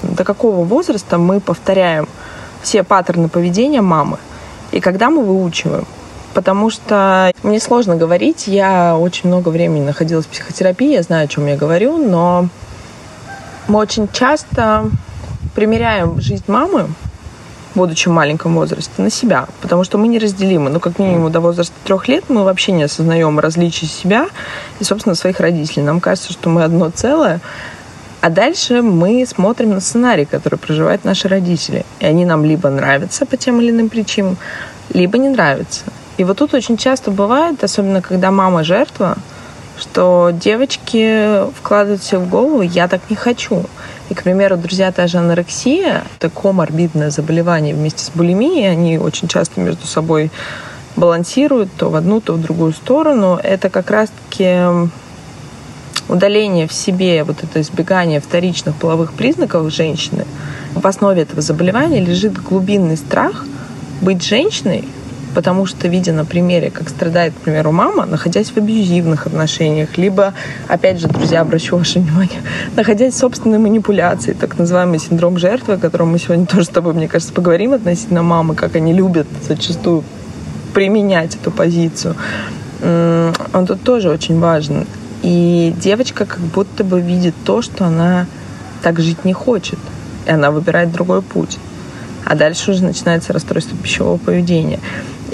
До 0.00 0.22
какого 0.22 0.64
возраста 0.64 1.18
мы 1.18 1.40
повторяем 1.40 2.06
все 2.62 2.84
паттерны 2.84 3.28
поведения 3.28 3.80
мамы? 3.80 4.18
И 4.70 4.78
когда 4.78 5.10
мы 5.10 5.24
выучиваем? 5.24 5.88
Потому 6.34 6.70
что 6.70 7.32
мне 7.42 7.58
сложно 7.58 7.96
говорить. 7.96 8.46
Я 8.46 8.96
очень 8.96 9.28
много 9.28 9.48
времени 9.48 9.84
находилась 9.84 10.26
в 10.26 10.28
психотерапии, 10.28 10.92
я 10.92 11.02
знаю, 11.02 11.24
о 11.24 11.28
чем 11.28 11.44
я 11.48 11.56
говорю, 11.56 11.98
но 11.98 12.46
мы 13.66 13.80
очень 13.80 14.06
часто 14.12 14.88
примеряем 15.56 16.20
жизнь 16.20 16.44
мамы 16.46 16.90
в 17.74 18.06
маленьком 18.08 18.54
возрасте, 18.54 18.92
на 18.98 19.10
себя, 19.10 19.46
потому 19.60 19.84
что 19.84 19.98
мы 19.98 20.08
неразделимы. 20.08 20.70
Ну, 20.70 20.80
как 20.80 20.98
минимум 20.98 21.30
до 21.32 21.40
возраста 21.40 21.74
трех 21.84 22.08
лет 22.08 22.24
мы 22.28 22.44
вообще 22.44 22.72
не 22.72 22.84
осознаем 22.84 23.38
различий 23.38 23.86
себя 23.86 24.28
и, 24.80 24.84
собственно, 24.84 25.14
своих 25.14 25.40
родителей. 25.40 25.82
Нам 25.82 26.00
кажется, 26.00 26.32
что 26.32 26.48
мы 26.48 26.62
одно 26.62 26.90
целое, 26.90 27.40
а 28.20 28.30
дальше 28.30 28.80
мы 28.80 29.26
смотрим 29.26 29.70
на 29.70 29.80
сценарий, 29.80 30.24
который 30.24 30.58
проживают 30.58 31.04
наши 31.04 31.28
родители. 31.28 31.84
И 32.00 32.06
они 32.06 32.24
нам 32.24 32.44
либо 32.44 32.70
нравятся 32.70 33.26
по 33.26 33.36
тем 33.36 33.60
или 33.60 33.70
иным 33.70 33.88
причинам, 33.88 34.38
либо 34.92 35.18
не 35.18 35.28
нравятся. 35.28 35.82
И 36.16 36.24
вот 36.24 36.38
тут 36.38 36.54
очень 36.54 36.76
часто 36.76 37.10
бывает, 37.10 37.62
особенно 37.62 38.00
когда 38.00 38.30
мама 38.30 38.64
жертва, 38.64 39.16
что 39.78 40.30
девочки 40.32 41.50
вкладывают 41.58 42.02
себе 42.02 42.18
в 42.20 42.28
голову 42.28 42.62
«я 42.62 42.88
так 42.88 43.02
не 43.10 43.16
хочу». 43.16 43.64
И, 44.10 44.14
к 44.14 44.22
примеру, 44.22 44.56
друзья, 44.56 44.92
та 44.92 45.06
же 45.06 45.18
анорексия, 45.18 46.04
это 46.18 46.28
коморбидное 46.28 47.10
заболевание 47.10 47.74
вместе 47.74 48.04
с 48.04 48.10
булимией, 48.10 48.70
они 48.70 48.98
очень 48.98 49.28
часто 49.28 49.60
между 49.60 49.86
собой 49.86 50.30
балансируют 50.96 51.70
то 51.76 51.90
в 51.90 51.96
одну, 51.96 52.20
то 52.20 52.34
в 52.34 52.40
другую 52.40 52.72
сторону. 52.72 53.38
Это 53.42 53.70
как 53.70 53.90
раз-таки 53.90 54.90
удаление 56.08 56.68
в 56.68 56.72
себе, 56.72 57.24
вот 57.24 57.42
это 57.42 57.60
избегание 57.60 58.20
вторичных 58.20 58.76
половых 58.76 59.14
признаков 59.14 59.72
женщины. 59.72 60.26
В 60.74 60.86
основе 60.86 61.22
этого 61.22 61.40
заболевания 61.40 62.00
лежит 62.00 62.40
глубинный 62.42 62.96
страх 62.96 63.46
быть 64.02 64.22
женщиной 64.22 64.84
Потому 65.34 65.66
что, 65.66 65.88
видя 65.88 66.12
на 66.12 66.24
примере, 66.24 66.70
как 66.70 66.88
страдает, 66.88 67.34
к 67.34 67.38
примеру, 67.38 67.72
мама, 67.72 68.06
находясь 68.06 68.50
в 68.50 68.56
абьюзивных 68.56 69.26
отношениях, 69.26 69.98
либо, 69.98 70.32
опять 70.68 71.00
же, 71.00 71.08
друзья, 71.08 71.40
обращу 71.40 71.76
ваше 71.76 71.98
внимание, 71.98 72.40
находясь 72.76 73.14
в 73.14 73.18
собственной 73.18 73.58
манипуляции, 73.58 74.32
так 74.32 74.58
называемый 74.58 74.98
синдром 75.00 75.38
жертвы, 75.38 75.74
о 75.74 75.78
котором 75.78 76.10
мы 76.12 76.18
сегодня 76.18 76.46
тоже 76.50 76.66
с 76.66 76.68
тобой, 76.68 76.94
мне 76.94 77.08
кажется, 77.08 77.34
поговорим 77.34 77.72
относительно 77.72 78.22
мамы, 78.22 78.54
как 78.54 78.76
они 78.76 78.92
любят 78.92 79.26
зачастую 79.46 80.04
применять 80.72 81.36
эту 81.36 81.50
позицию. 81.50 82.16
Он 82.82 83.66
тут 83.66 83.82
тоже 83.82 84.10
очень 84.10 84.38
важен. 84.40 84.86
И 85.22 85.74
девочка 85.80 86.26
как 86.26 86.40
будто 86.40 86.84
бы 86.84 87.00
видит 87.00 87.34
то, 87.44 87.62
что 87.62 87.86
она 87.86 88.26
так 88.82 89.00
жить 89.00 89.24
не 89.24 89.32
хочет. 89.32 89.78
И 90.26 90.30
она 90.30 90.50
выбирает 90.50 90.92
другой 90.92 91.22
путь. 91.22 91.58
А 92.26 92.34
дальше 92.34 92.72
уже 92.72 92.84
начинается 92.84 93.32
расстройство 93.32 93.76
пищевого 93.76 94.18
поведения. 94.18 94.80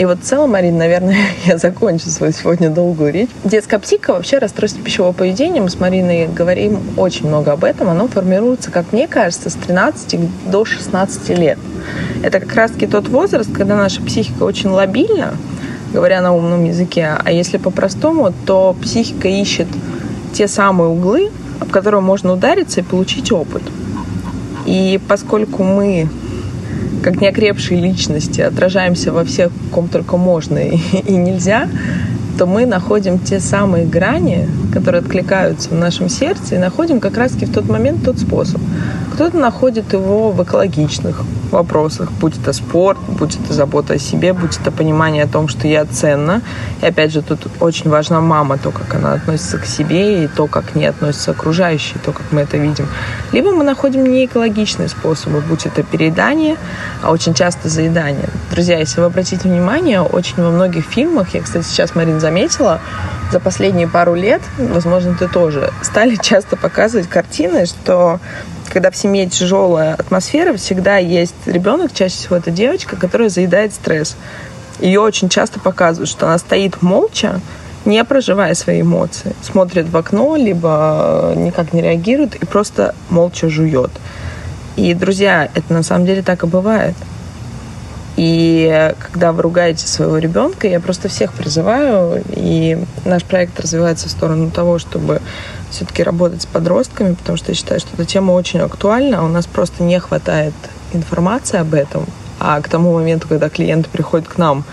И 0.01 0.07
вот 0.07 0.21
в 0.21 0.23
целом, 0.23 0.53
Марина, 0.53 0.79
наверное, 0.79 1.19
я 1.45 1.59
закончу 1.59 2.09
свою 2.09 2.33
сегодня 2.33 2.71
долгую 2.71 3.13
речь. 3.13 3.29
Детская 3.45 3.79
психика, 3.79 4.15
вообще 4.15 4.39
расстройство 4.39 4.83
пищевого 4.83 5.13
поведения, 5.13 5.61
мы 5.61 5.69
с 5.69 5.79
Мариной 5.79 6.27
говорим 6.27 6.81
очень 6.97 7.29
много 7.29 7.53
об 7.53 7.65
этом, 7.65 7.91
оно 7.91 8.09
формируется, 8.09 8.71
как 8.71 8.95
мне 8.95 9.07
кажется, 9.07 9.51
с 9.51 9.55
13 9.57 10.19
до 10.51 10.65
16 10.65 11.29
лет. 11.39 11.59
Это 12.23 12.41
как 12.41 12.55
раз-таки 12.55 12.87
тот 12.87 13.09
возраст, 13.09 13.53
когда 13.53 13.77
наша 13.77 14.01
психика 14.01 14.45
очень 14.45 14.71
лобильна, 14.71 15.35
говоря 15.93 16.23
на 16.23 16.35
умном 16.35 16.65
языке, 16.65 17.19
а 17.23 17.31
если 17.31 17.59
по-простому, 17.59 18.33
то 18.47 18.75
психика 18.81 19.29
ищет 19.29 19.69
те 20.33 20.49
самые 20.49 20.89
углы, 20.89 21.31
об 21.61 21.71
которые 21.73 22.01
можно 22.01 22.33
удариться 22.33 22.81
и 22.81 22.85
получить 22.85 23.31
опыт. 23.33 23.65
И 24.65 24.99
поскольку 25.07 25.63
мы 25.63 26.09
как 27.03 27.21
неокрепшие 27.21 27.81
личности 27.81 28.41
отражаемся 28.41 29.13
во 29.13 29.25
всех, 29.25 29.51
ком 29.73 29.89
только 29.89 30.17
можно 30.17 30.59
и, 30.59 30.77
и 31.07 31.17
нельзя, 31.17 31.69
то 32.39 32.47
мы 32.47 32.65
находим 32.65 33.19
те 33.19 33.39
самые 33.39 33.85
грани, 33.85 34.49
которые 34.73 35.01
откликаются 35.01 35.71
в 35.71 35.75
нашем 35.75 36.09
сердце, 36.09 36.55
и 36.55 36.59
находим 36.59 37.01
как 37.01 37.17
раз-таки 37.17 37.47
в 37.47 37.53
тот 37.53 37.69
момент 37.69 38.05
тот 38.05 38.19
способ. 38.19 38.61
Кто-то 39.13 39.37
находит 39.37 39.93
его 39.93 40.31
в 40.31 40.43
экологичных 40.43 41.23
вопросах, 41.53 42.11
будь 42.13 42.39
это 42.39 42.53
спорт, 42.53 42.99
будь 43.09 43.39
это 43.39 43.53
забота 43.53 43.95
о 43.95 43.99
себе, 43.99 44.33
будь 44.33 44.59
это 44.59 44.71
понимание 44.71 45.25
о 45.25 45.29
том, 45.29 45.49
что 45.49 45.67
я 45.67 45.85
ценна. 45.85 46.43
И 46.83 46.87
опять 46.87 47.13
же, 47.13 47.23
тут 47.23 47.41
очень 47.61 47.91
важна 47.91 48.21
мама, 48.21 48.59
то, 48.59 48.71
как 48.71 48.95
она 48.95 49.15
относится 49.15 49.59
к 49.59 49.67
себе, 49.67 50.25
и 50.25 50.29
то, 50.29 50.47
как 50.47 50.73
к 50.73 50.75
ней 50.75 50.87
относятся 50.87 51.33
окружающие, 51.33 51.99
то, 52.05 52.13
как 52.13 52.33
мы 52.33 52.43
это 52.43 52.57
видим. 52.57 52.87
Либо 53.33 53.53
мы 53.53 53.65
находим 53.65 54.05
неэкологичные 54.05 54.89
способы, 54.89 55.41
будь 55.41 55.67
это 55.67 55.83
переедание, 55.83 56.57
а 57.03 57.11
очень 57.11 57.35
часто 57.35 57.69
заедание. 57.69 58.29
Друзья, 58.51 58.79
если 58.79 59.01
вы 59.01 59.07
обратите 59.07 59.49
внимание, 59.49 60.01
очень 60.01 60.43
во 60.43 60.51
многих 60.51 60.85
фильмах, 60.85 61.35
я, 61.35 61.43
кстати, 61.43 61.65
сейчас, 61.65 61.95
Марин, 61.95 62.21
заметила, 62.21 62.81
за 63.31 63.39
последние 63.39 63.87
пару 63.87 64.15
лет, 64.15 64.43
возможно, 64.59 65.15
ты 65.15 65.29
тоже, 65.29 65.73
стали 65.83 66.17
часто 66.23 66.57
показывать 66.57 67.09
картины, 67.09 67.67
что 67.67 68.21
когда 68.71 68.91
в 68.91 68.97
семье 68.97 69.27
тяжелая 69.27 69.95
атмосфера, 69.95 70.57
всегда 70.57 70.97
есть 70.97 71.35
ребенок, 71.47 71.93
чаще 71.93 72.15
всего 72.15 72.37
это 72.37 72.51
девочка, 72.51 72.97
которая 72.97 73.29
заедает 73.29 73.75
стресс. 73.75 74.17
Ее 74.79 75.01
очень 75.01 75.29
часто 75.29 75.61
показывают, 75.61 76.09
что 76.09 76.27
она 76.27 76.39
стоит 76.39 76.81
молча, 76.81 77.41
не 77.85 78.03
проживая 78.05 78.55
свои 78.55 78.83
эмоции, 78.83 79.35
смотрит 79.43 79.89
в 79.89 79.97
окно, 79.97 80.37
либо 80.37 81.35
никак 81.37 81.73
не 81.73 81.83
реагирует 81.83 82.37
и 82.37 82.47
просто 82.47 82.95
молча 83.09 83.49
жует. 83.49 83.91
И, 84.77 84.95
друзья, 84.95 85.51
это 85.55 85.73
на 85.73 85.83
самом 85.83 86.07
деле 86.07 86.23
так 86.23 86.45
и 86.45 86.47
бывает. 86.47 86.95
И 88.17 88.93
когда 89.01 89.33
вы 89.33 89.43
ругаете 89.43 89.87
своего 89.87 90.19
ребенка, 90.19 90.69
я 90.69 90.79
просто 90.81 91.09
всех 91.09 91.33
призываю, 91.33 92.23
и 92.29 92.79
наш 93.05 93.25
проект 93.25 93.59
развивается 93.59 94.09
в 94.09 94.11
сторону 94.11 94.51
того, 94.51 94.79
чтобы 94.79 95.21
все-таки 95.71 96.03
работать 96.03 96.43
с 96.43 96.47
подростками, 96.47 97.15
потому 97.15 97.39
что 97.39 97.53
я 97.53 97.55
считаю, 97.55 97.81
что 97.81 97.91
эта 97.95 98.05
тема 98.05 98.33
очень 98.33 98.61
актуальна, 98.61 99.21
а 99.21 99.25
у 99.25 99.29
нас 99.29 99.47
просто 99.47 99.83
не 99.83 99.99
хватает 99.99 100.55
информации 100.93 101.59
об 101.59 101.75
этом. 101.75 102.07
А 102.39 102.61
к 102.61 102.69
тому 102.69 102.95
моменту, 102.95 103.29
когда 103.29 103.49
клиенты 103.49 103.89
приходят 103.91 104.27
к 104.27 104.39
нам, 104.39 104.65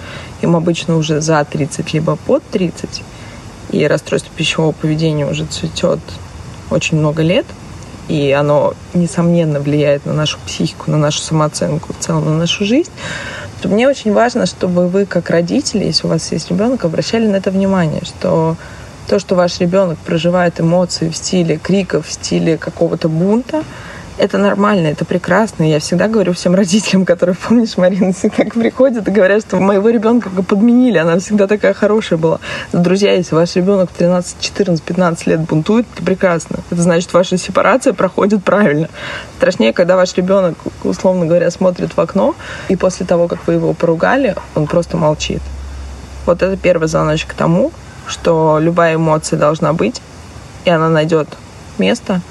им 0.41 0.55
обычно 0.55 0.95
уже 0.95 1.21
за 1.21 1.43
30, 1.43 1.93
либо 1.93 2.15
под 2.15 2.43
30, 2.49 3.03
и 3.71 3.85
расстройство 3.85 4.31
пищевого 4.35 4.71
поведения 4.71 5.25
уже 5.25 5.45
цветет 5.45 5.99
очень 6.69 6.97
много 6.97 7.23
лет, 7.23 7.45
и 8.07 8.31
оно, 8.31 8.73
несомненно, 8.93 9.59
влияет 9.59 10.05
на 10.05 10.13
нашу 10.13 10.39
психику, 10.45 10.89
на 10.91 10.97
нашу 10.97 11.19
самооценку, 11.19 11.93
в 11.93 12.03
целом 12.03 12.25
на 12.25 12.37
нашу 12.37 12.63
жизнь, 12.63 12.91
то 13.61 13.67
мне 13.67 13.87
очень 13.87 14.13
важно, 14.13 14.45
чтобы 14.45 14.87
вы, 14.87 15.05
как 15.05 15.29
родители, 15.29 15.85
если 15.85 16.07
у 16.07 16.09
вас 16.09 16.31
есть 16.31 16.49
ребенок, 16.49 16.85
обращали 16.85 17.27
на 17.27 17.37
это 17.37 17.51
внимание, 17.51 18.01
что 18.05 18.55
то, 19.07 19.19
что 19.19 19.35
ваш 19.35 19.59
ребенок 19.59 19.97
проживает 19.99 20.59
эмоции 20.59 21.09
в 21.09 21.15
стиле 21.15 21.57
криков, 21.57 22.07
в 22.07 22.11
стиле 22.11 22.57
какого-то 22.57 23.07
бунта, 23.07 23.63
это 24.17 24.39
нормально, 24.39 24.87
это 24.87 25.05
прекрасно. 25.05 25.63
Я 25.63 25.79
всегда 25.79 26.07
говорю 26.07 26.33
всем 26.33 26.55
родителям, 26.55 27.05
которые, 27.05 27.35
помнишь, 27.47 27.77
Марина, 27.77 28.13
всегда 28.13 28.43
приходят 28.45 29.07
и 29.07 29.11
говорят, 29.11 29.43
что 29.43 29.57
моего 29.57 29.89
ребенка 29.89 30.29
подменили, 30.29 30.97
она 30.97 31.19
всегда 31.19 31.47
такая 31.47 31.73
хорошая 31.73 32.17
была. 32.17 32.39
Друзья, 32.73 33.13
если 33.13 33.35
ваш 33.35 33.55
ребенок 33.55 33.91
в 33.91 33.93
13, 33.93 34.37
14, 34.39 34.83
15 34.83 35.27
лет 35.27 35.39
бунтует, 35.41 35.85
это 35.93 36.03
прекрасно. 36.03 36.57
Это 36.69 36.81
значит, 36.81 37.13
ваша 37.13 37.37
сепарация 37.37 37.93
проходит 37.93 38.43
правильно. 38.43 38.89
Страшнее, 39.37 39.71
когда 39.71 39.95
ваш 39.95 40.15
ребенок, 40.15 40.57
условно 40.83 41.25
говоря, 41.25 41.51
смотрит 41.51 41.95
в 41.95 42.01
окно, 42.01 42.35
и 42.69 42.75
после 42.75 43.05
того, 43.05 43.27
как 43.27 43.45
вы 43.47 43.53
его 43.53 43.73
поругали, 43.73 44.35
он 44.55 44.67
просто 44.67 44.97
молчит. 44.97 45.41
Вот 46.25 46.41
это 46.41 46.57
первый 46.57 46.87
звоночек 46.87 47.33
тому, 47.33 47.71
что 48.07 48.59
любая 48.59 48.95
эмоция 48.95 49.37
должна 49.37 49.73
быть, 49.73 50.01
и 50.65 50.69
она 50.69 50.89
найдет 50.89 51.27
место, 51.77 52.21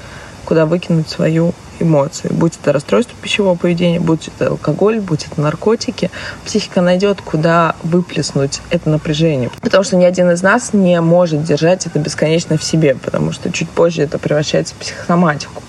куда 0.45 0.65
выкинуть 0.65 1.09
свою 1.09 1.53
эмоции. 1.79 2.29
Будь 2.31 2.53
это 2.61 2.73
расстройство 2.73 3.15
пищевого 3.21 3.55
поведения, 3.55 3.99
будь 3.99 4.27
это 4.27 4.47
алкоголь, 4.47 4.99
будь 4.99 5.25
это 5.25 5.39
наркотики, 5.41 6.09
психика 6.45 6.81
найдет, 6.81 7.21
куда 7.21 7.75
выплеснуть 7.83 8.61
это 8.69 8.89
напряжение. 8.89 9.49
Потому 9.61 9.83
что 9.83 9.95
ни 9.95 10.03
один 10.03 10.31
из 10.31 10.41
нас 10.41 10.73
не 10.73 10.99
может 11.01 11.43
держать 11.43 11.85
это 11.85 11.99
бесконечно 11.99 12.57
в 12.57 12.63
себе, 12.63 12.95
потому 12.95 13.31
что 13.31 13.51
чуть 13.51 13.69
позже 13.69 14.03
это 14.03 14.17
превращается 14.17 14.73
в 14.75 14.77
психосоматику. 14.77 15.61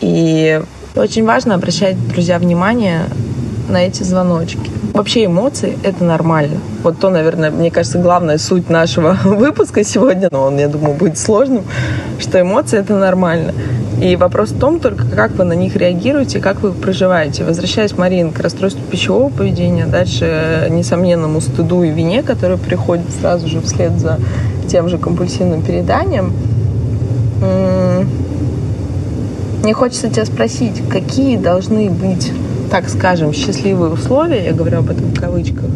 И 0.00 0.62
очень 0.94 1.24
важно 1.24 1.54
обращать, 1.54 1.96
друзья, 2.08 2.38
внимание 2.38 3.08
на 3.68 3.78
эти 3.78 4.02
звоночки. 4.02 4.70
Вообще 4.94 5.24
эмоции— 5.24 5.76
это 5.82 6.04
нормально. 6.04 6.60
Вот 6.84 7.00
то, 7.00 7.10
наверное, 7.10 7.50
мне 7.50 7.72
кажется, 7.72 7.98
главная 7.98 8.38
суть 8.38 8.70
нашего 8.70 9.18
выпуска 9.24 9.82
сегодня, 9.82 10.28
но 10.30 10.44
он, 10.44 10.56
я 10.56 10.68
думаю, 10.68 10.94
будет 10.94 11.18
сложным, 11.18 11.64
что 12.20 12.40
эмоции— 12.40 12.78
это 12.80 12.94
нормально. 12.94 13.52
И 14.00 14.14
вопрос 14.14 14.50
в 14.50 14.60
том 14.60 14.78
только, 14.78 15.04
как 15.04 15.32
вы 15.32 15.42
на 15.42 15.54
них 15.54 15.74
реагируете, 15.74 16.38
как 16.38 16.60
вы 16.60 16.70
проживаете. 16.70 17.42
Возвращаясь, 17.42 17.98
Марин, 17.98 18.30
к 18.30 18.38
расстройству 18.38 18.84
пищевого 18.88 19.30
поведения, 19.30 19.86
дальше 19.86 20.68
несомненному 20.70 21.40
стыду 21.40 21.82
и 21.82 21.90
вине, 21.90 22.22
который 22.22 22.56
приходит 22.56 23.06
сразу 23.20 23.48
же 23.48 23.60
вслед 23.62 23.98
за 23.98 24.20
тем 24.68 24.88
же 24.88 24.98
компульсивным 24.98 25.62
переданием, 25.62 26.32
мне 29.64 29.74
хочется 29.74 30.08
тебя 30.08 30.24
спросить, 30.24 30.82
какие 30.88 31.36
должны 31.36 31.90
быть 31.90 32.30
так 32.74 32.88
скажем, 32.88 33.32
счастливые 33.32 33.92
условия, 33.92 34.46
я 34.46 34.52
говорю 34.52 34.80
об 34.80 34.90
этом 34.90 35.04
в 35.04 35.20
кавычках, 35.20 35.70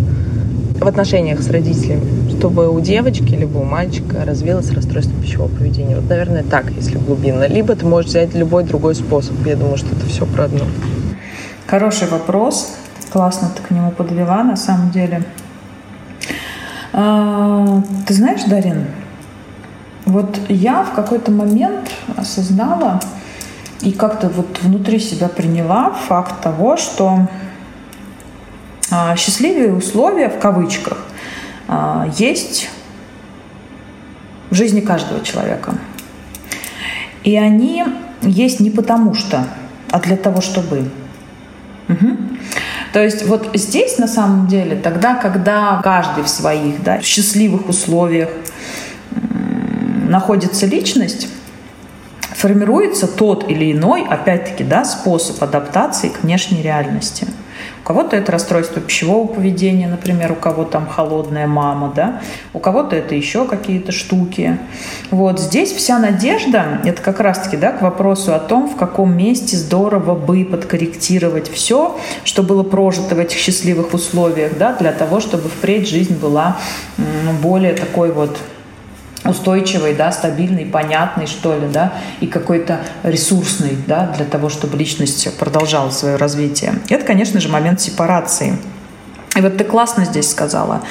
в 0.80 0.84
отношениях 0.84 1.40
с 1.40 1.48
родителями, 1.48 2.28
чтобы 2.36 2.68
у 2.68 2.80
девочки 2.80 3.36
либо 3.36 3.58
у 3.58 3.62
мальчика 3.62 4.24
развилось 4.24 4.72
расстройство 4.72 5.14
пищевого 5.22 5.46
поведения. 5.46 5.94
Вот, 5.94 6.08
наверное, 6.08 6.42
так, 6.42 6.72
если 6.72 6.98
глубинно. 6.98 7.46
Либо 7.46 7.76
ты 7.76 7.86
можешь 7.86 8.10
взять 8.10 8.34
любой 8.34 8.64
другой 8.64 8.96
способ. 8.96 9.34
Я 9.46 9.54
думаю, 9.54 9.76
что 9.76 9.94
это 9.94 10.06
все 10.06 10.26
про 10.26 10.46
одно. 10.46 10.64
Хороший 11.68 12.08
вопрос. 12.08 12.74
Классно 13.12 13.52
ты 13.54 13.62
к 13.62 13.70
нему 13.70 13.92
подвела, 13.92 14.42
на 14.42 14.56
самом 14.56 14.90
деле. 14.90 15.22
А, 16.92 17.80
ты 18.08 18.12
знаешь, 18.12 18.42
Дарин, 18.42 18.86
вот 20.04 20.36
я 20.48 20.82
в 20.82 20.94
какой-то 20.94 21.30
момент 21.30 21.92
осознала, 22.16 22.98
и 23.80 23.92
как-то 23.92 24.28
вот 24.28 24.58
внутри 24.62 24.98
себя 24.98 25.28
приняла 25.28 25.90
факт 25.90 26.40
того, 26.42 26.76
что 26.76 27.28
а, 28.90 29.16
счастливые 29.16 29.72
условия 29.72 30.28
в 30.28 30.38
кавычках 30.38 30.98
а, 31.68 32.08
есть 32.16 32.70
в 34.50 34.54
жизни 34.54 34.80
каждого 34.80 35.22
человека. 35.22 35.74
И 37.22 37.36
они 37.36 37.84
есть 38.22 38.60
не 38.60 38.70
потому 38.70 39.14
что, 39.14 39.46
а 39.90 40.00
для 40.00 40.16
того, 40.16 40.40
чтобы. 40.40 40.90
Угу. 41.88 42.16
То 42.92 43.02
есть 43.02 43.26
вот 43.26 43.50
здесь 43.54 43.98
на 43.98 44.08
самом 44.08 44.46
деле, 44.46 44.76
тогда, 44.76 45.14
когда 45.14 45.80
каждый 45.84 46.24
в 46.24 46.28
своих 46.28 46.82
да, 46.82 47.00
счастливых 47.02 47.68
условиях 47.68 48.30
находится 50.08 50.66
личность, 50.66 51.28
формируется 52.38 53.08
тот 53.08 53.50
или 53.50 53.72
иной, 53.72 54.06
опять-таки, 54.08 54.62
да, 54.62 54.84
способ 54.84 55.42
адаптации 55.42 56.08
к 56.08 56.22
внешней 56.22 56.62
реальности. 56.62 57.26
У 57.80 57.86
кого-то 57.88 58.14
это 58.14 58.30
расстройство 58.30 58.80
пищевого 58.80 59.26
поведения, 59.26 59.88
например, 59.88 60.30
у 60.30 60.36
кого 60.36 60.64
там 60.64 60.86
холодная 60.86 61.48
мама, 61.48 61.92
да, 61.96 62.20
у 62.52 62.60
кого-то 62.60 62.94
это 62.94 63.16
еще 63.16 63.44
какие-то 63.44 63.90
штуки. 63.90 64.56
Вот 65.10 65.40
здесь 65.40 65.72
вся 65.72 65.98
надежда, 65.98 66.80
это 66.84 67.02
как 67.02 67.18
раз-таки, 67.18 67.56
да, 67.56 67.72
к 67.72 67.82
вопросу 67.82 68.34
о 68.34 68.38
том, 68.38 68.68
в 68.68 68.76
каком 68.76 69.16
месте 69.16 69.56
здорово 69.56 70.14
бы 70.14 70.44
подкорректировать 70.44 71.50
все, 71.50 71.98
что 72.22 72.44
было 72.44 72.62
прожито 72.62 73.16
в 73.16 73.18
этих 73.18 73.38
счастливых 73.38 73.94
условиях, 73.94 74.56
да, 74.56 74.74
для 74.74 74.92
того, 74.92 75.18
чтобы 75.18 75.48
впредь 75.48 75.88
жизнь 75.88 76.14
была 76.14 76.58
более 77.42 77.72
такой 77.72 78.12
вот 78.12 78.38
устойчивый, 79.28 79.94
да, 79.94 80.10
стабильный, 80.10 80.66
понятный, 80.66 81.26
что 81.26 81.54
ли, 81.54 81.68
да, 81.72 81.92
и 82.20 82.26
какой-то 82.26 82.80
ресурсный, 83.02 83.76
да, 83.86 84.12
для 84.16 84.24
того, 84.24 84.48
чтобы 84.48 84.76
личность 84.76 85.36
продолжала 85.38 85.90
свое 85.90 86.16
развитие. 86.16 86.74
Это, 86.88 87.04
конечно 87.04 87.40
же, 87.40 87.48
момент 87.48 87.80
сепарации. 87.80 88.58
И 89.36 89.40
вот 89.40 89.56
ты 89.56 89.64
классно 89.64 90.04
здесь 90.04 90.30
сказала, 90.30 90.82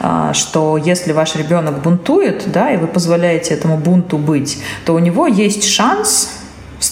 а, 0.00 0.34
что 0.34 0.76
если 0.76 1.12
ваш 1.12 1.36
ребенок 1.36 1.80
бунтует, 1.80 2.50
да, 2.50 2.70
и 2.70 2.76
вы 2.76 2.86
позволяете 2.86 3.54
этому 3.54 3.78
бунту 3.78 4.18
быть, 4.18 4.62
то 4.84 4.94
у 4.94 4.98
него 4.98 5.26
есть 5.26 5.64
шанс 5.64 6.43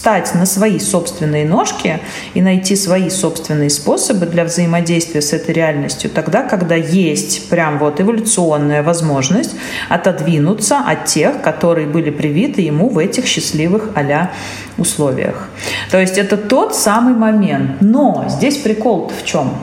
встать 0.03 0.35
на 0.35 0.45
свои 0.45 0.79
собственные 0.79 1.45
ножки 1.45 2.01
и 2.33 2.41
найти 2.41 2.75
свои 2.75 3.09
собственные 3.09 3.69
способы 3.69 4.25
для 4.25 4.43
взаимодействия 4.43 5.21
с 5.21 5.31
этой 5.31 5.53
реальностью, 5.53 6.09
тогда, 6.09 6.43
когда 6.43 6.75
есть 6.75 7.47
прям 7.47 7.79
вот 7.79 8.01
эволюционная 8.01 8.83
возможность 8.83 9.55
отодвинуться 9.87 10.79
от 10.79 11.05
тех, 11.05 11.41
которые 11.41 11.87
были 11.87 12.09
привиты 12.09 12.59
ему 12.59 12.89
в 12.89 12.97
этих 12.97 13.25
счастливых 13.25 13.91
а 13.95 14.31
условиях. 14.75 15.47
То 15.89 16.01
есть 16.01 16.17
это 16.17 16.35
тот 16.35 16.75
самый 16.75 17.13
момент. 17.13 17.77
Но 17.79 18.25
здесь 18.27 18.57
прикол-то 18.57 19.13
в 19.13 19.23
чем? 19.23 19.55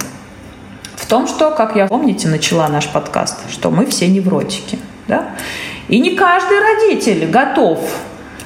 В 0.96 1.04
том, 1.04 1.28
что, 1.28 1.50
как 1.50 1.76
я 1.76 1.86
помните, 1.86 2.28
начала 2.28 2.66
наш 2.68 2.88
подкаст, 2.88 3.36
что 3.50 3.70
мы 3.70 3.84
все 3.84 4.08
невротики. 4.08 4.78
Да? 5.06 5.32
И 5.88 6.00
не 6.00 6.16
каждый 6.16 6.60
родитель 6.60 7.26
готов 7.30 7.80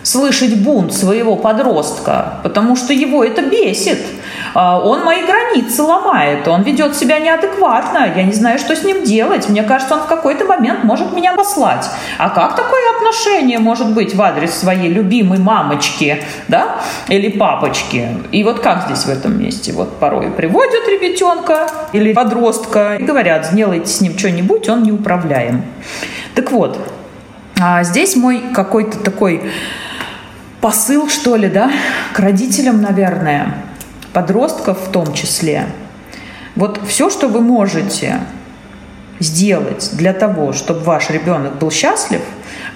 слышать 0.05 0.57
бунт 0.63 0.93
своего 0.93 1.35
подростка, 1.35 2.35
потому 2.43 2.77
что 2.77 2.93
его 2.93 3.25
это 3.25 3.43
бесит. 3.43 3.99
А, 4.55 4.79
он 4.79 5.03
мои 5.03 5.25
границы 5.25 5.83
ломает, 5.83 6.47
он 6.47 6.63
ведет 6.63 6.95
себя 6.95 7.19
неадекватно, 7.19 8.13
я 8.15 8.23
не 8.23 8.33
знаю, 8.33 8.59
что 8.59 8.77
с 8.77 8.85
ним 8.85 9.03
делать. 9.03 9.49
Мне 9.49 9.63
кажется, 9.63 9.95
он 9.95 10.03
в 10.03 10.07
какой-то 10.07 10.45
момент 10.45 10.85
может 10.85 11.13
меня 11.13 11.33
послать. 11.35 11.89
А 12.19 12.29
как 12.29 12.55
такое 12.55 12.83
отношение 12.97 13.59
может 13.59 13.95
быть 13.95 14.15
в 14.15 14.23
адрес 14.23 14.55
своей 14.55 14.91
любимой 14.91 15.39
мамочки, 15.39 16.23
да, 16.49 16.77
или 17.09 17.31
папочки? 17.31 18.09
И 18.31 18.45
вот 18.45 18.61
как 18.61 18.85
здесь 18.87 19.05
в 19.07 19.09
этом 19.09 19.41
месте? 19.41 19.73
Вот 19.73 19.99
порой 19.99 20.31
приводят 20.31 20.87
ребятенка 20.87 21.67
или 21.93 22.13
подростка 22.13 22.97
и 23.01 23.03
говорят, 23.03 23.47
сделайте 23.47 23.89
с 23.89 24.01
ним 24.03 24.19
что-нибудь, 24.19 24.69
он 24.69 24.83
неуправляем. 24.83 25.65
Так 26.35 26.53
вот, 26.53 26.79
а 27.61 27.83
здесь 27.85 28.17
мой 28.17 28.43
какой-то 28.53 28.99
такой 28.99 29.51
посыл, 30.65 31.11
что 31.11 31.37
ли, 31.37 31.51
да, 31.51 31.71
к 32.15 32.19
родителям, 32.19 32.81
наверное, 32.81 33.55
подростков 34.15 34.79
в 34.89 34.91
том 34.91 35.13
числе. 35.13 35.67
Вот 36.57 36.81
все, 36.89 37.11
что 37.11 37.29
вы 37.29 37.43
можете 37.43 38.21
сделать 39.21 39.91
для 39.93 40.15
того, 40.15 40.55
чтобы 40.55 40.81
ваш 40.81 41.11
ребенок 41.11 41.59
был 41.59 41.71
счастлив, 41.71 42.23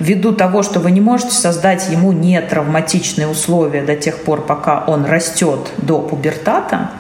ввиду 0.01 0.35
того, 0.35 0.63
что 0.63 0.81
вы 0.81 0.91
не 0.91 1.01
можете 1.01 1.31
создать 1.31 1.89
ему 1.89 2.13
нетравматичные 2.13 3.27
условия 3.27 3.81
до 3.81 3.97
тех 3.97 4.19
пор, 4.19 4.43
пока 4.43 4.85
он 4.87 5.07
растет 5.07 5.73
до 5.79 6.01
пубертата, 6.01 6.91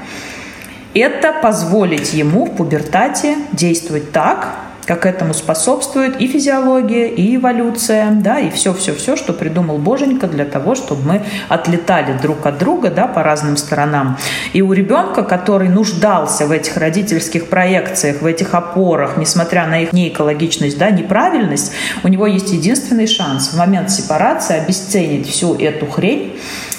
это 0.94 1.35
позволить 1.35 2.14
ему 2.14 2.46
в 2.46 2.57
пубертате 2.57 3.37
действовать 3.53 4.11
так, 4.12 4.55
как 4.88 5.05
этому 5.05 5.35
способствует 5.35 6.18
и 6.18 6.27
физиология, 6.27 7.09
и 7.09 7.37
эволюция, 7.37 8.11
да, 8.11 8.40
и 8.40 8.48
все-все-все, 8.48 9.16
что 9.16 9.35
придумал 9.35 9.77
Боженька 9.77 10.27
для 10.27 10.46
того, 10.46 10.74
чтобы 10.74 11.03
мы 11.07 11.22
отлетали 11.51 12.16
друг 12.16 12.46
от 12.46 12.57
друга, 12.57 12.90
да, 12.90 13.07
по 13.07 13.22
разным 13.22 13.59
сторонам. 13.59 14.16
И 14.55 14.62
у 14.62 14.72
ребенка, 14.72 15.24
который 15.24 15.68
нуждался 15.68 16.46
в 16.46 16.53
этих 16.53 16.79
родительских 16.79 17.51
проекциях, 17.51 18.22
в 18.22 18.27
этих 18.27 18.55
опорах, 18.55 19.18
несмотря 19.18 19.66
на 19.66 19.83
их 19.83 19.92
неэкологичность, 19.92 20.79
да, 20.79 20.88
неправильность, 20.88 21.72
у 22.03 22.09
него 22.09 22.27
есть 22.27 22.51
единственный 22.51 23.07
шанс 23.07 23.48
в 23.48 23.59
момент 23.59 23.90
сепарации 23.90 24.57
обесценить 24.57 25.29
всю 25.29 25.55
эту 25.55 25.85
хрень, 25.85 26.33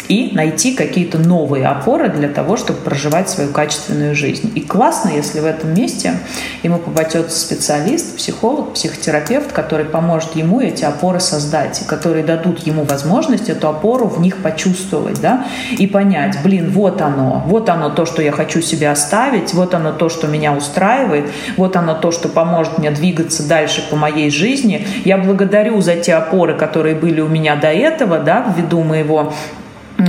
и 0.09 0.31
найти 0.33 0.73
какие-то 0.73 1.19
новые 1.19 1.67
опоры 1.67 2.09
для 2.09 2.27
того, 2.27 2.57
чтобы 2.57 2.79
проживать 2.79 3.29
свою 3.29 3.51
качественную 3.51 4.15
жизнь. 4.15 4.51
И 4.55 4.61
классно, 4.61 5.09
если 5.09 5.39
в 5.39 5.45
этом 5.45 5.73
месте 5.73 6.15
ему 6.63 6.79
попадется 6.79 7.39
специалист, 7.39 8.17
психолог, 8.17 8.73
психотерапевт, 8.73 9.51
который 9.51 9.85
поможет 9.85 10.35
ему 10.35 10.59
эти 10.61 10.83
опоры 10.83 11.19
создать, 11.19 11.83
и 11.83 11.85
которые 11.85 12.23
дадут 12.23 12.59
ему 12.65 12.83
возможность 12.83 13.49
эту 13.49 13.69
опору 13.69 14.07
в 14.07 14.19
них 14.19 14.37
почувствовать, 14.37 15.21
да, 15.21 15.45
и 15.77 15.85
понять, 15.85 16.39
блин, 16.43 16.71
вот 16.71 17.01
оно, 17.01 17.43
вот 17.45 17.69
оно 17.69 17.89
то, 17.89 18.07
что 18.07 18.23
я 18.23 18.31
хочу 18.31 18.61
себе 18.61 18.89
оставить, 18.89 19.53
вот 19.53 19.75
оно 19.75 19.91
то, 19.91 20.09
что 20.09 20.27
меня 20.27 20.53
устраивает, 20.53 21.29
вот 21.55 21.75
оно 21.75 21.93
то, 21.93 22.11
что 22.11 22.29
поможет 22.29 22.79
мне 22.79 22.89
двигаться 22.89 23.47
дальше 23.47 23.87
по 23.91 23.95
моей 23.95 24.31
жизни. 24.31 24.87
Я 25.05 25.19
благодарю 25.19 25.79
за 25.81 25.95
те 25.95 26.15
опоры, 26.15 26.55
которые 26.55 26.95
были 26.95 27.21
у 27.21 27.27
меня 27.27 27.55
до 27.55 27.67
этого, 27.67 28.17
да, 28.17 28.51
ввиду 28.57 28.81
моего 28.81 29.33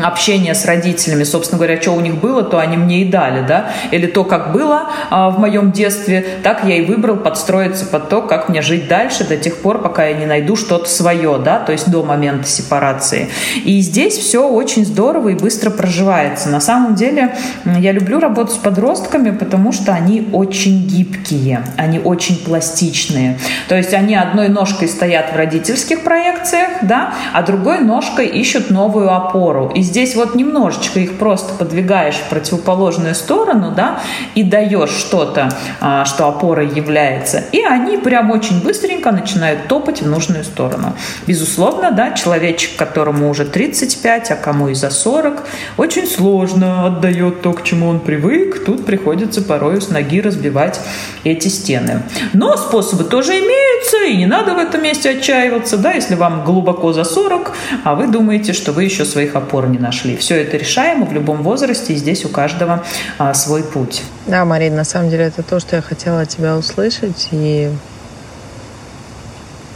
общение 0.03 0.55
с 0.55 0.65
родителями, 0.65 1.25
собственно 1.25 1.59
говоря, 1.59 1.81
что 1.81 1.93
у 1.93 2.01
них 2.01 2.17
было, 2.17 2.43
то 2.43 2.59
они 2.59 2.77
мне 2.77 3.03
и 3.03 3.05
дали, 3.05 3.47
да, 3.47 3.71
или 3.91 4.07
то, 4.07 4.25
как 4.25 4.53
было 4.53 4.89
а, 5.11 5.31
в 5.31 5.39
моем 5.39 5.73
детстве, 5.73 6.25
так 6.43 6.65
я 6.65 6.77
и 6.77 6.85
выбрал 6.85 7.17
подстроиться 7.17 7.87
под 7.87 8.09
то, 8.09 8.23
как 8.23 8.49
мне 8.49 8.63
жить 8.63 8.89
дальше 8.89 9.25
до 9.25 9.37
тех 9.37 9.57
пор, 9.57 9.81
пока 9.83 10.07
я 10.07 10.15
не 10.15 10.27
найду 10.27 10.57
что-то 10.57 10.89
свое, 10.89 11.41
да, 11.45 11.59
то 11.59 11.73
есть 11.73 11.91
до 11.91 12.03
момента 12.03 12.49
сепарации. 12.49 13.29
И 13.65 13.81
здесь 13.81 14.17
все 14.17 14.49
очень 14.49 14.85
здорово 14.85 15.31
и 15.31 15.35
быстро 15.35 15.71
проживается. 15.71 16.49
На 16.49 16.61
самом 16.61 16.95
деле 16.95 17.35
я 17.65 17.93
люблю 17.93 18.21
работать 18.21 18.55
с 18.55 18.59
подростками, 18.59 19.31
потому 19.31 19.73
что 19.73 19.93
они 19.93 20.29
очень 20.33 20.87
гибкие, 20.87 21.65
они 21.77 21.99
очень 21.99 22.37
пластичные. 22.39 23.39
То 23.69 23.77
есть 23.77 23.95
они 23.95 24.15
одной 24.15 24.49
ножкой 24.49 24.89
стоят 24.89 25.33
в 25.33 25.37
родительских 25.37 26.03
проекциях, 26.03 26.71
да, 26.83 27.15
а 27.33 27.43
другой 27.43 27.81
ножкой 27.81 28.27
ищут 28.27 28.71
новую 28.71 29.13
опору. 29.13 29.73
И 29.81 29.83
здесь 29.83 30.15
вот 30.15 30.35
немножечко 30.35 31.01
их 31.01 31.17
просто 31.17 31.55
подвигаешь 31.55 32.17
в 32.17 32.29
противоположную 32.29 33.15
сторону, 33.15 33.73
да, 33.75 34.03
и 34.35 34.43
даешь 34.43 34.91
что-то, 34.91 35.49
а, 35.81 36.05
что 36.05 36.29
опорой 36.29 36.69
является. 36.69 37.45
И 37.51 37.63
они 37.63 37.97
прям 37.97 38.31
очень 38.31 38.63
быстренько 38.63 39.11
начинают 39.11 39.69
топать 39.69 40.03
в 40.03 40.07
нужную 40.07 40.45
сторону. 40.45 40.95
Безусловно, 41.27 41.93
да, 41.93 42.13
человечек, 42.13 42.77
которому 42.77 43.31
уже 43.31 43.47
35, 43.47 44.33
а 44.33 44.37
кому 44.37 44.69
и 44.69 44.75
за 44.75 44.91
40, 44.91 45.45
очень 45.79 46.07
сложно 46.07 46.85
отдает 46.85 47.41
то, 47.41 47.55
к 47.55 47.65
чему 47.65 47.89
он 47.89 48.01
привык. 48.01 48.63
Тут 48.67 48.85
приходится 48.85 49.41
порой 49.41 49.81
с 49.81 49.89
ноги 49.89 50.21
разбивать 50.21 50.79
эти 51.25 51.49
стены. 51.49 52.03
Но 52.35 52.59
способы 52.59 53.05
тоже 53.05 53.39
имеются, 53.81 54.05
и 54.05 54.17
не 54.17 54.27
надо 54.27 54.55
в 54.55 54.59
этом 54.59 54.83
месте 54.83 55.11
отчаиваться, 55.11 55.77
да, 55.77 55.93
если 55.93 56.15
вам 56.15 56.45
глубоко 56.45 56.93
за 56.93 57.05
40, 57.05 57.53
а 57.85 57.95
вы 57.95 58.07
думаете, 58.07 58.53
что 58.53 58.73
вы 58.73 58.85
еще 58.85 59.05
своих 59.05 59.35
опор 59.35 59.69
не 59.69 59.79
нашли. 59.79 60.17
Все 60.17 60.43
это 60.43 60.57
решаемо 60.57 61.07
в 61.07 61.13
любом 61.13 61.43
возрасте, 61.43 61.95
и 61.95 61.97
здесь 61.97 62.25
у 62.25 62.29
каждого 62.29 62.85
а, 63.19 63.35
свой 63.35 63.63
путь. 63.63 64.03
Да, 64.27 64.45
Марина, 64.45 64.77
на 64.77 64.85
самом 64.85 65.11
деле 65.11 65.25
это 65.25 65.43
то, 65.43 65.61
что 65.61 65.77
я 65.77 65.83
хотела 65.83 66.23
от 66.23 66.29
тебя 66.29 66.57
услышать. 66.57 67.29
И 67.33 67.71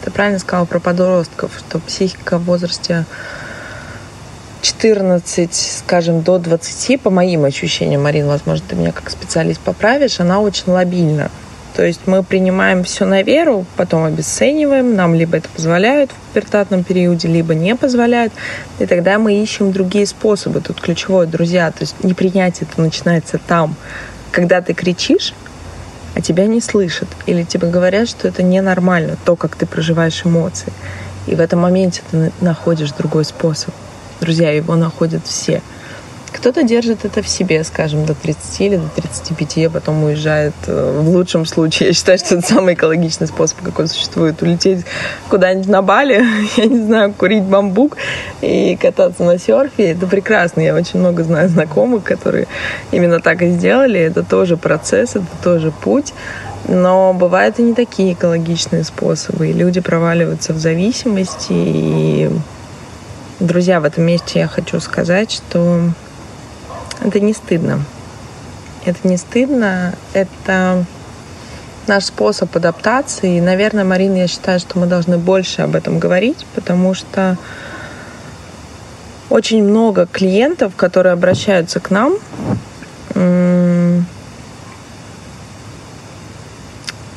ты 0.04 0.10
правильно 0.10 0.38
сказала 0.38 0.66
про 0.66 0.80
подростков, 0.80 1.52
что 1.58 1.78
психика 1.78 2.38
в 2.38 2.44
возрасте 2.44 3.04
14, 4.62 5.54
скажем, 5.54 6.22
до 6.22 6.38
20, 6.38 7.00
по 7.00 7.10
моим 7.10 7.44
ощущениям, 7.44 8.02
Марина, 8.02 8.28
возможно, 8.28 8.64
ты 8.66 8.76
меня 8.76 8.92
как 8.92 9.10
специалист 9.10 9.60
поправишь, 9.60 10.20
она 10.20 10.40
очень 10.40 10.72
лобильна. 10.72 11.30
То 11.74 11.84
есть 11.84 12.02
мы 12.06 12.22
принимаем 12.22 12.84
все 12.84 13.04
на 13.04 13.22
веру, 13.22 13.66
потом 13.76 14.04
обесцениваем, 14.04 14.94
нам 14.94 15.14
либо 15.14 15.38
это 15.38 15.48
позволяют 15.48 16.12
в 16.12 16.14
пубертатном 16.14 16.84
периоде, 16.84 17.26
либо 17.26 17.54
не 17.54 17.74
позволяют, 17.74 18.32
и 18.78 18.86
тогда 18.86 19.18
мы 19.18 19.42
ищем 19.42 19.72
другие 19.72 20.06
способы. 20.06 20.60
Тут 20.60 20.80
ключевое, 20.80 21.26
друзья, 21.26 21.70
то 21.72 21.78
есть 21.80 21.96
непринятие 22.04 22.68
это 22.70 22.80
начинается 22.80 23.40
там, 23.44 23.74
когда 24.30 24.60
ты 24.60 24.72
кричишь, 24.72 25.34
а 26.14 26.20
тебя 26.20 26.46
не 26.46 26.60
слышат, 26.60 27.08
или 27.26 27.42
тебе 27.42 27.68
говорят, 27.68 28.08
что 28.08 28.28
это 28.28 28.44
ненормально, 28.44 29.16
то, 29.24 29.34
как 29.34 29.56
ты 29.56 29.66
проживаешь 29.66 30.22
эмоции. 30.24 30.72
И 31.26 31.34
в 31.34 31.40
этом 31.40 31.60
моменте 31.60 32.02
ты 32.08 32.30
находишь 32.40 32.92
другой 32.92 33.24
способ. 33.24 33.74
Друзья, 34.20 34.52
его 34.52 34.76
находят 34.76 35.26
все. 35.26 35.60
Кто-то 36.34 36.64
держит 36.64 37.04
это 37.04 37.22
в 37.22 37.28
себе, 37.28 37.62
скажем, 37.62 38.04
до 38.06 38.14
30 38.14 38.60
или 38.60 38.76
до 38.76 38.88
35, 38.88 39.66
а 39.66 39.70
потом 39.70 40.02
уезжает 40.02 40.52
э, 40.66 41.00
в 41.00 41.08
лучшем 41.08 41.46
случае. 41.46 41.88
Я 41.90 41.94
считаю, 41.94 42.18
что 42.18 42.34
это 42.34 42.46
самый 42.46 42.74
экологичный 42.74 43.28
способ, 43.28 43.62
какой 43.62 43.86
существует. 43.86 44.42
Улететь 44.42 44.84
куда-нибудь 45.28 45.68
на 45.68 45.80
Бали, 45.80 46.24
я 46.56 46.66
не 46.66 46.84
знаю, 46.84 47.12
курить 47.12 47.44
бамбук 47.44 47.96
и 48.40 48.76
кататься 48.76 49.22
на 49.22 49.38
серфе. 49.38 49.92
Это 49.92 50.08
прекрасно. 50.08 50.60
Я 50.60 50.74
очень 50.74 50.98
много 50.98 51.22
знаю 51.22 51.48
знакомых, 51.48 52.02
которые 52.02 52.48
именно 52.90 53.20
так 53.20 53.40
и 53.42 53.50
сделали. 53.50 54.00
Это 54.00 54.24
тоже 54.24 54.56
процесс, 54.56 55.10
это 55.14 55.26
тоже 55.42 55.70
путь. 55.70 56.12
Но 56.66 57.14
бывают 57.14 57.60
и 57.60 57.62
не 57.62 57.74
такие 57.74 58.14
экологичные 58.14 58.82
способы. 58.82 59.50
И 59.50 59.52
люди 59.52 59.80
проваливаются 59.80 60.52
в 60.52 60.58
зависимости. 60.58 61.52
И, 61.52 62.30
друзья, 63.38 63.78
в 63.78 63.84
этом 63.84 64.04
месте 64.04 64.40
я 64.40 64.48
хочу 64.48 64.80
сказать, 64.80 65.30
что 65.30 65.90
это 67.02 67.20
не 67.20 67.32
стыдно. 67.32 67.84
Это 68.84 69.06
не 69.08 69.16
стыдно, 69.16 69.94
это 70.12 70.84
наш 71.86 72.04
способ 72.04 72.54
адаптации. 72.56 73.38
И, 73.38 73.40
наверное, 73.40 73.84
Марина, 73.84 74.16
я 74.16 74.26
считаю, 74.26 74.60
что 74.60 74.78
мы 74.78 74.86
должны 74.86 75.18
больше 75.18 75.62
об 75.62 75.74
этом 75.74 75.98
говорить, 75.98 76.46
потому 76.54 76.94
что 76.94 77.36
очень 79.30 79.64
много 79.64 80.06
клиентов, 80.06 80.74
которые 80.76 81.12
обращаются 81.12 81.80
к 81.80 81.90
нам, 81.90 82.14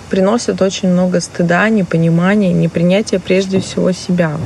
приносят 0.09 0.61
очень 0.61 0.89
много 0.89 1.19
стыда, 1.19 1.69
непонимания, 1.69 2.53
непринятия 2.53 3.19
прежде 3.19 3.59
всего 3.59 3.91
себя. 3.91 4.37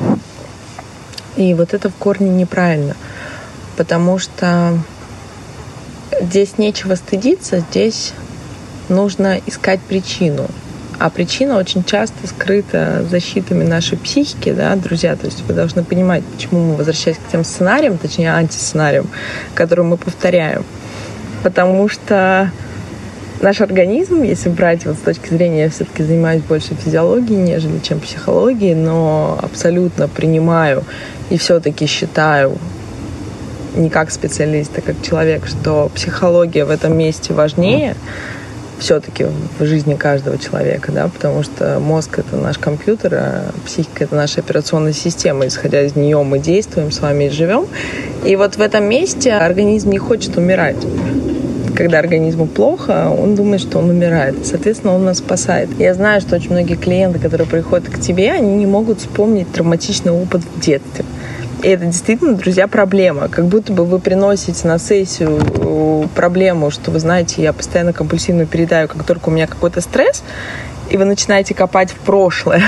И 1.38 1.54
вот 1.54 1.74
это 1.74 1.90
в 1.90 1.96
корне 1.96 2.30
неправильно, 2.30 2.96
потому 3.78 4.18
что 4.20 4.78
здесь 6.20 6.58
нечего 6.58 6.96
стыдиться, 6.96 7.60
здесь 7.60 8.14
нужно 8.90 9.40
искать 9.46 9.80
причину. 9.80 10.48
А 11.00 11.10
причина 11.10 11.58
очень 11.58 11.84
часто 11.84 12.28
скрыта 12.28 13.04
защитами 13.10 13.64
нашей 13.64 13.98
психики, 13.98 14.52
да, 14.52 14.76
друзья. 14.76 15.16
То 15.16 15.26
есть 15.26 15.42
вы 15.48 15.56
должны 15.56 15.84
понимать, 15.84 16.24
почему 16.24 16.60
мы 16.60 16.76
возвращаясь 16.76 17.18
к 17.18 17.32
тем 17.32 17.44
сценариям, 17.44 17.98
точнее 17.98 18.34
антисценариям, 18.34 19.08
которые 19.56 19.86
мы 19.86 19.98
повторяем. 19.98 20.64
Потому 21.42 21.90
что 21.90 22.52
наш 23.42 23.62
организм, 23.62 24.22
если 24.22 24.50
брать 24.50 24.86
вот 24.86 24.96
с 24.96 25.00
точки 25.00 25.30
зрения, 25.30 25.64
я 25.64 25.70
все-таки 25.72 26.04
занимаюсь 26.04 26.44
больше 26.44 26.76
физиологией, 26.76 27.42
нежели 27.42 27.80
чем 27.80 28.00
психологией, 28.00 28.76
но 28.76 29.40
абсолютно 29.42 30.08
принимаю 30.08 30.84
и 31.32 31.38
все-таки 31.38 31.88
считаю 31.88 32.60
не 33.76 33.90
как 33.90 34.12
специалист, 34.12 34.72
а 34.78 34.82
как 34.82 35.02
человек, 35.02 35.48
что 35.48 35.90
психология 35.94 36.66
в 36.66 36.70
этом 36.70 36.98
месте 36.98 37.34
важнее 37.34 37.96
все-таки 38.82 39.28
в 39.60 39.66
жизни 39.66 39.94
каждого 39.94 40.38
человека, 40.38 40.92
да, 40.92 41.08
потому 41.08 41.44
что 41.44 41.80
мозг 41.80 42.18
это 42.18 42.36
наш 42.36 42.58
компьютер, 42.58 43.14
а 43.14 43.52
психика 43.66 44.04
это 44.04 44.16
наша 44.16 44.42
операционная 44.42 44.94
система, 44.94 45.46
исходя 45.46 45.84
из 45.84 45.96
нее 45.96 46.22
мы 46.24 46.40
действуем, 46.40 46.92
с 46.92 47.00
вами 47.00 47.26
и 47.26 47.30
живем. 47.30 47.68
И 48.26 48.36
вот 48.36 48.56
в 48.56 48.62
этом 48.62 48.86
месте 48.86 49.34
организм 49.34 49.92
не 49.92 50.00
хочет 50.00 50.36
умирать. 50.36 50.78
Когда 51.76 52.00
организму 52.00 52.48
плохо, 52.48 53.10
он 53.10 53.36
думает, 53.36 53.62
что 53.62 53.80
он 53.80 53.90
умирает. 53.90 54.46
Соответственно, 54.46 54.96
он 54.96 55.06
нас 55.06 55.20
спасает. 55.20 55.70
Я 55.80 55.94
знаю, 55.94 56.20
что 56.20 56.36
очень 56.36 56.52
многие 56.52 56.76
клиенты, 56.76 57.20
которые 57.20 57.48
приходят 57.48 57.88
к 57.88 58.00
тебе, 58.00 58.32
они 58.32 58.56
не 58.56 58.66
могут 58.66 59.00
вспомнить 59.00 59.52
травматичный 59.52 60.12
опыт 60.12 60.42
в 60.42 60.60
детстве. 60.60 61.06
И 61.64 61.68
это 61.68 61.86
действительно, 61.86 62.34
друзья, 62.34 62.68
проблема. 62.68 63.28
Как 63.28 63.46
будто 63.46 63.72
бы 63.72 63.86
вы 63.86 64.00
приносите 64.00 64.68
на 64.68 64.80
сессию 64.80 65.40
э, 65.40 66.08
проблему, 66.16 66.72
что 66.72 66.90
вы 66.90 67.00
знаете, 67.00 67.44
я 67.44 67.54
постоянно 67.54 67.94
компульсивно 67.94 68.48
передаю, 68.48 68.88
как 68.88 69.04
только 69.04 69.30
у 69.30 69.32
меня 69.32 69.46
какой-то 69.46 69.80
стресс, 69.80 70.24
и 70.90 70.98
вы 70.98 71.06
начинаете 71.06 71.54
копать 71.54 71.92
в 71.92 71.98
прошлое. 71.98 72.64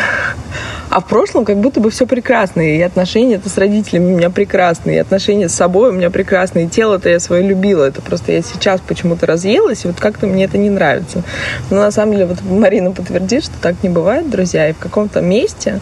А 0.92 1.00
в 1.00 1.08
прошлом 1.08 1.44
как 1.44 1.58
будто 1.58 1.80
бы 1.80 1.90
все 1.90 2.06
прекрасно. 2.06 2.62
И 2.62 2.80
отношения 2.82 3.36
это 3.36 3.50
с 3.50 3.58
родителями 3.58 4.14
у 4.14 4.18
меня 4.18 4.30
прекрасные, 4.30 4.98
и 4.98 5.00
отношения 5.00 5.50
с 5.50 5.56
собой 5.56 5.90
у 5.90 5.94
меня 5.94 6.12
прекрасные, 6.12 6.66
и 6.66 6.70
тело-то 6.70 7.10
я 7.10 7.20
свое 7.20 7.42
любила. 7.42 7.86
Это 7.86 8.00
просто 8.00 8.32
я 8.32 8.44
сейчас 8.44 8.80
почему-то 8.80 9.26
разъелась, 9.26 9.86
и 9.86 9.88
вот 9.88 10.00
как-то 10.00 10.28
мне 10.28 10.44
это 10.44 10.60
не 10.60 10.70
нравится. 10.70 11.24
Но 11.72 11.78
на 11.78 11.90
самом 11.90 12.14
деле 12.14 12.28
вот 12.28 12.44
Марина 12.44 12.92
подтвердит, 12.92 13.46
что 13.46 13.56
так 13.60 13.82
не 13.82 13.90
бывает, 13.90 14.30
друзья, 14.30 14.70
и 14.70 14.74
в 14.74 14.78
каком-то 14.78 15.20
месте 15.20 15.80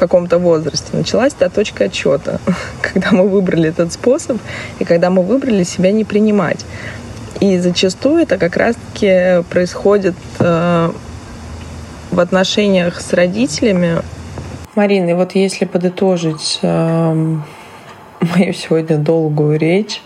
каком-то 0.00 0.38
возрасте 0.38 0.88
началась 0.92 1.34
та 1.34 1.48
точка 1.48 1.84
отчета, 1.84 2.40
когда 2.82 3.12
мы 3.12 3.28
выбрали 3.28 3.68
этот 3.68 3.92
способ 3.92 4.38
и 4.78 4.84
когда 4.84 5.10
мы 5.10 5.22
выбрали 5.22 5.62
себя 5.62 5.92
не 5.92 6.04
принимать. 6.04 6.64
И 7.40 7.58
зачастую 7.58 8.22
это 8.22 8.38
как 8.38 8.56
раз-таки 8.56 9.42
происходит 9.50 10.14
э, 10.40 10.90
в 12.10 12.20
отношениях 12.20 13.00
с 13.00 13.12
родителями. 13.12 14.02
Марина, 14.74 15.14
вот 15.16 15.34
если 15.34 15.66
подытожить 15.66 16.58
э, 16.62 17.14
мою 18.20 18.52
сегодня 18.52 18.96
долгую 18.96 19.58
речь, 19.58 20.02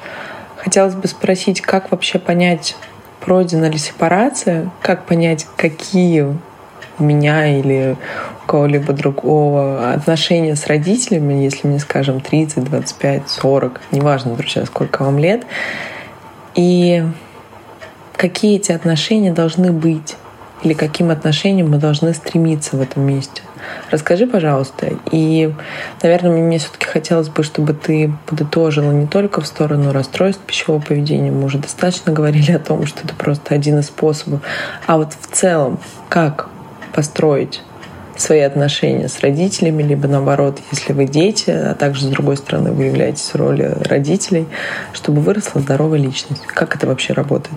хотелось 0.57 0.95
бы 0.95 1.07
спросить, 1.09 1.61
как 1.61 1.91
вообще 1.93 2.19
понять, 2.19 2.77
пройдена 3.21 3.67
ли 3.67 3.79
сепарация, 3.79 4.71
как 4.83 5.07
понять, 5.07 5.47
какие 5.57 6.37
у 6.99 7.03
меня 7.03 7.59
или 7.59 7.97
у 8.45 8.47
кого-либо 8.47 8.93
другого 8.93 9.93
отношения 9.93 10.57
с 10.57 10.67
родителями, 10.67 11.43
если 11.43 11.67
мне, 11.67 11.79
скажем, 11.79 12.21
30, 12.21 12.65
25, 12.65 13.29
40, 13.29 13.81
неважно, 13.91 14.35
друзья, 14.35 14.65
сколько 14.67 15.03
вам 15.03 15.19
лет, 15.19 15.45
и 16.55 17.05
какие 18.17 18.57
эти 18.57 18.73
отношения 18.73 19.33
должны 19.33 19.73
быть, 19.73 20.17
или 20.63 20.75
каким 20.75 21.11
отношениям 21.11 21.71
мы 21.71 21.79
должны 21.79 22.15
стремиться 22.15 22.77
в 22.77 22.81
этом 22.81 23.03
месте. 23.03 23.43
Расскажи, 23.91 24.27
пожалуйста. 24.27 24.93
И, 25.11 25.53
наверное, 26.03 26.31
мне 26.31 26.59
все-таки 26.59 26.87
хотелось 26.87 27.29
бы, 27.29 27.43
чтобы 27.43 27.73
ты 27.73 28.13
подытожила 28.27 28.93
не 28.93 29.07
только 29.07 29.41
в 29.41 29.47
сторону 29.47 29.93
расстройств 29.93 30.43
пищевого 30.43 30.81
поведения. 30.81 31.31
Мы 31.31 31.45
уже 31.45 31.59
достаточно 31.59 32.13
говорили 32.13 32.53
о 32.53 32.59
том, 32.59 32.87
что 32.87 33.01
это 33.05 33.15
просто 33.15 33.55
один 33.55 33.79
из 33.79 33.87
способов. 33.87 34.41
А 34.87 34.97
вот 34.97 35.15
в 35.19 35.35
целом, 35.35 35.79
как 36.09 36.49
построить 36.95 37.63
свои 38.17 38.41
отношения 38.41 39.09
с 39.09 39.21
родителями, 39.21 39.83
либо 39.83 40.09
наоборот, 40.09 40.61
если 40.71 40.93
вы 40.93 41.07
дети, 41.07 41.51
а 41.51 41.75
также 41.75 42.03
с 42.03 42.09
другой 42.09 42.37
стороны 42.37 42.73
вы 42.73 42.85
являетесь 42.85 43.31
в 43.33 43.37
роли 43.37 43.77
родителей, 43.89 44.47
чтобы 44.93 45.21
выросла 45.21 45.61
здоровая 45.61 45.99
личность. 45.99 46.43
Как 46.47 46.77
это 46.77 46.87
вообще 46.87 47.13
работает? 47.13 47.57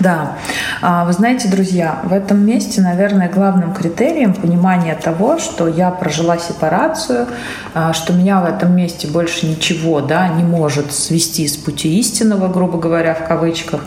Да. 0.00 0.36
А, 0.82 1.04
вы 1.04 1.12
знаете, 1.12 1.48
друзья, 1.48 2.00
в 2.04 2.12
этом 2.12 2.44
месте, 2.44 2.80
наверное, 2.80 3.28
главным 3.28 3.74
критерием 3.74 4.34
понимания 4.34 4.94
того, 4.94 5.38
что 5.38 5.68
я 5.68 5.90
прожила 5.90 6.38
сепарацию, 6.38 7.26
а, 7.74 7.92
что 7.92 8.12
меня 8.12 8.40
в 8.40 8.44
этом 8.44 8.74
месте 8.76 9.08
больше 9.08 9.46
ничего 9.46 10.00
да, 10.00 10.28
не 10.28 10.44
может 10.44 10.92
свести 10.92 11.46
с 11.48 11.56
пути 11.56 11.98
истинного, 11.98 12.48
грубо 12.48 12.78
говоря, 12.78 13.14
в 13.14 13.26
кавычках, 13.26 13.80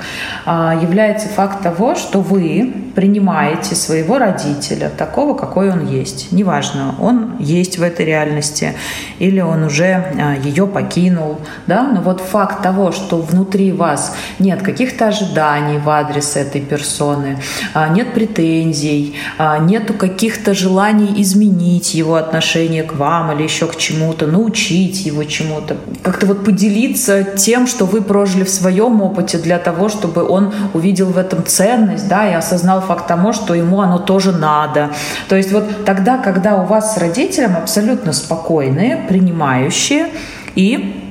а, 0.45 0.78
является 0.82 1.28
факт 1.30 1.63
того, 1.63 1.95
что 1.95 2.22
вы 2.22 2.74
принимаете 2.95 3.76
своего 3.76 4.17
родителя 4.17 4.89
такого, 4.89 5.34
какой 5.34 5.72
он 5.72 5.88
есть 5.88 6.09
есть. 6.10 6.32
Неважно, 6.32 6.95
он 6.99 7.38
есть 7.39 7.78
в 7.78 7.84
этой 7.84 8.05
реальности 8.05 8.74
или 9.20 9.39
он 9.41 9.64
уже 9.64 9.86
а, 9.86 10.36
ее 10.36 10.68
покинул. 10.68 11.39
Да? 11.68 11.84
Но 11.84 12.01
вот 12.01 12.22
факт 12.22 12.62
того, 12.64 12.91
что 12.91 13.18
внутри 13.18 13.72
вас 13.72 14.16
нет 14.39 14.62
каких-то 14.62 15.07
ожиданий 15.07 15.78
в 15.78 15.89
адрес 15.89 16.36
этой 16.36 16.62
персоны, 16.62 17.39
а, 17.74 17.89
нет 17.89 18.14
претензий, 18.14 19.16
а, 19.38 19.60
нету 19.60 19.93
каких-то 19.93 20.53
желаний 20.53 21.14
изменить 21.22 21.93
его 21.93 22.16
отношение 22.16 22.84
к 22.84 22.95
вам 22.95 23.32
или 23.32 23.43
еще 23.43 23.68
к 23.68 23.76
чему-то, 23.76 24.28
научить 24.28 25.05
его 25.05 25.24
чему-то, 25.24 25.78
как-то 26.03 26.26
вот 26.26 26.45
поделиться 26.45 27.24
тем, 27.24 27.68
что 27.68 27.86
вы 27.86 28.01
прожили 28.01 28.43
в 28.43 28.49
своем 28.49 29.01
опыте 29.01 29.38
для 29.38 29.60
того, 29.60 29.89
чтобы 29.89 30.28
он 30.28 30.53
увидел 30.74 31.07
в 31.07 31.18
этом 31.18 31.45
ценность, 31.45 32.07
да, 32.07 32.30
и 32.30 32.34
осознал 32.34 32.82
факт 32.82 33.07
того, 33.07 33.34
что 33.34 33.53
ему 33.53 33.82
оно 33.82 33.99
тоже 33.99 34.32
надо. 34.32 34.89
То 35.28 35.36
есть 35.36 35.51
вот 35.51 35.86
так 35.86 35.99
тогда, 36.00 36.18
когда 36.18 36.56
у 36.56 36.66
вас 36.66 36.95
с 36.95 36.97
родителем 36.97 37.58
абсолютно 37.58 38.14
спокойные, 38.14 39.06
принимающие 39.10 40.08
и 40.56 41.09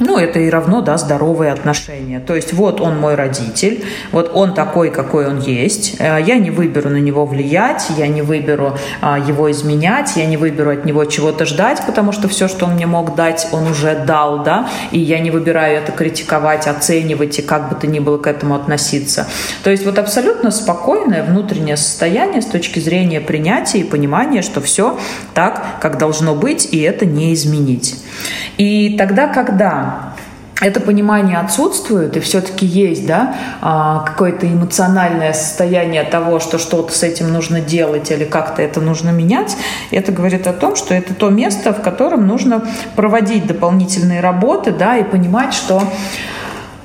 ну, 0.00 0.18
это 0.18 0.40
и 0.40 0.50
равно, 0.50 0.80
да, 0.80 0.96
здоровые 0.96 1.52
отношения. 1.52 2.18
То 2.18 2.34
есть 2.34 2.52
вот 2.52 2.80
он 2.80 2.98
мой 2.98 3.14
родитель, 3.14 3.84
вот 4.10 4.32
он 4.34 4.52
такой, 4.52 4.90
какой 4.90 5.28
он 5.28 5.38
есть. 5.38 5.96
Э, 6.00 6.18
я 6.20 6.36
не 6.36 6.50
выберу 6.50 6.90
на 6.90 6.96
него 6.96 7.24
влиять, 7.24 7.86
я 7.96 8.08
не 8.08 8.22
выберу 8.22 8.76
а, 9.00 9.18
его 9.18 9.50
изменять, 9.52 10.16
я 10.16 10.26
не 10.26 10.36
выберу 10.36 10.72
от 10.72 10.84
него 10.84 11.04
чего-то 11.04 11.46
ждать, 11.46 11.82
потому 11.86 12.10
что 12.10 12.28
все, 12.28 12.48
что 12.48 12.66
он 12.66 12.74
мне 12.74 12.86
мог 12.86 13.14
дать, 13.14 13.46
он 13.52 13.68
уже 13.68 13.94
дал, 14.04 14.42
да, 14.42 14.68
и 14.90 14.98
я 14.98 15.20
не 15.20 15.30
выбираю 15.30 15.78
это 15.78 15.92
критиковать, 15.92 16.66
оценивать 16.66 17.38
и 17.38 17.42
как 17.42 17.68
бы 17.68 17.76
то 17.76 17.86
ни 17.86 18.00
было 18.00 18.18
к 18.18 18.26
этому 18.26 18.56
относиться. 18.56 19.28
То 19.62 19.70
есть 19.70 19.84
вот 19.84 19.98
абсолютно 19.98 20.50
спокойное 20.50 21.22
внутреннее 21.22 21.76
состояние 21.76 22.42
с 22.42 22.46
точки 22.46 22.80
зрения 22.80 23.20
принятия 23.20 23.78
и 23.78 23.84
понимания, 23.84 24.42
что 24.42 24.60
все 24.60 24.98
так, 25.34 25.78
как 25.80 25.98
должно 25.98 26.34
быть, 26.34 26.68
и 26.72 26.80
это 26.80 27.06
не 27.06 27.32
изменить. 27.32 27.94
И 28.56 28.96
тогда, 28.96 29.28
когда 29.28 29.83
это 30.60 30.80
понимание 30.80 31.38
отсутствует, 31.38 32.16
и 32.16 32.20
все-таки 32.20 32.64
есть 32.64 33.06
да, 33.06 33.34
а, 33.60 34.00
какое-то 34.00 34.46
эмоциональное 34.46 35.32
состояние 35.32 36.04
того, 36.04 36.38
что 36.38 36.58
что-то 36.58 36.92
с 36.92 37.02
этим 37.02 37.32
нужно 37.32 37.60
делать 37.60 38.10
или 38.10 38.24
как-то 38.24 38.62
это 38.62 38.80
нужно 38.80 39.10
менять, 39.10 39.56
это 39.90 40.12
говорит 40.12 40.46
о 40.46 40.52
том, 40.52 40.76
что 40.76 40.94
это 40.94 41.12
то 41.12 41.28
место, 41.28 41.72
в 41.72 41.82
котором 41.82 42.26
нужно 42.26 42.62
проводить 42.96 43.46
дополнительные 43.46 44.20
работы 44.20 44.70
да, 44.70 44.96
и 44.96 45.02
понимать, 45.02 45.54
что 45.54 45.82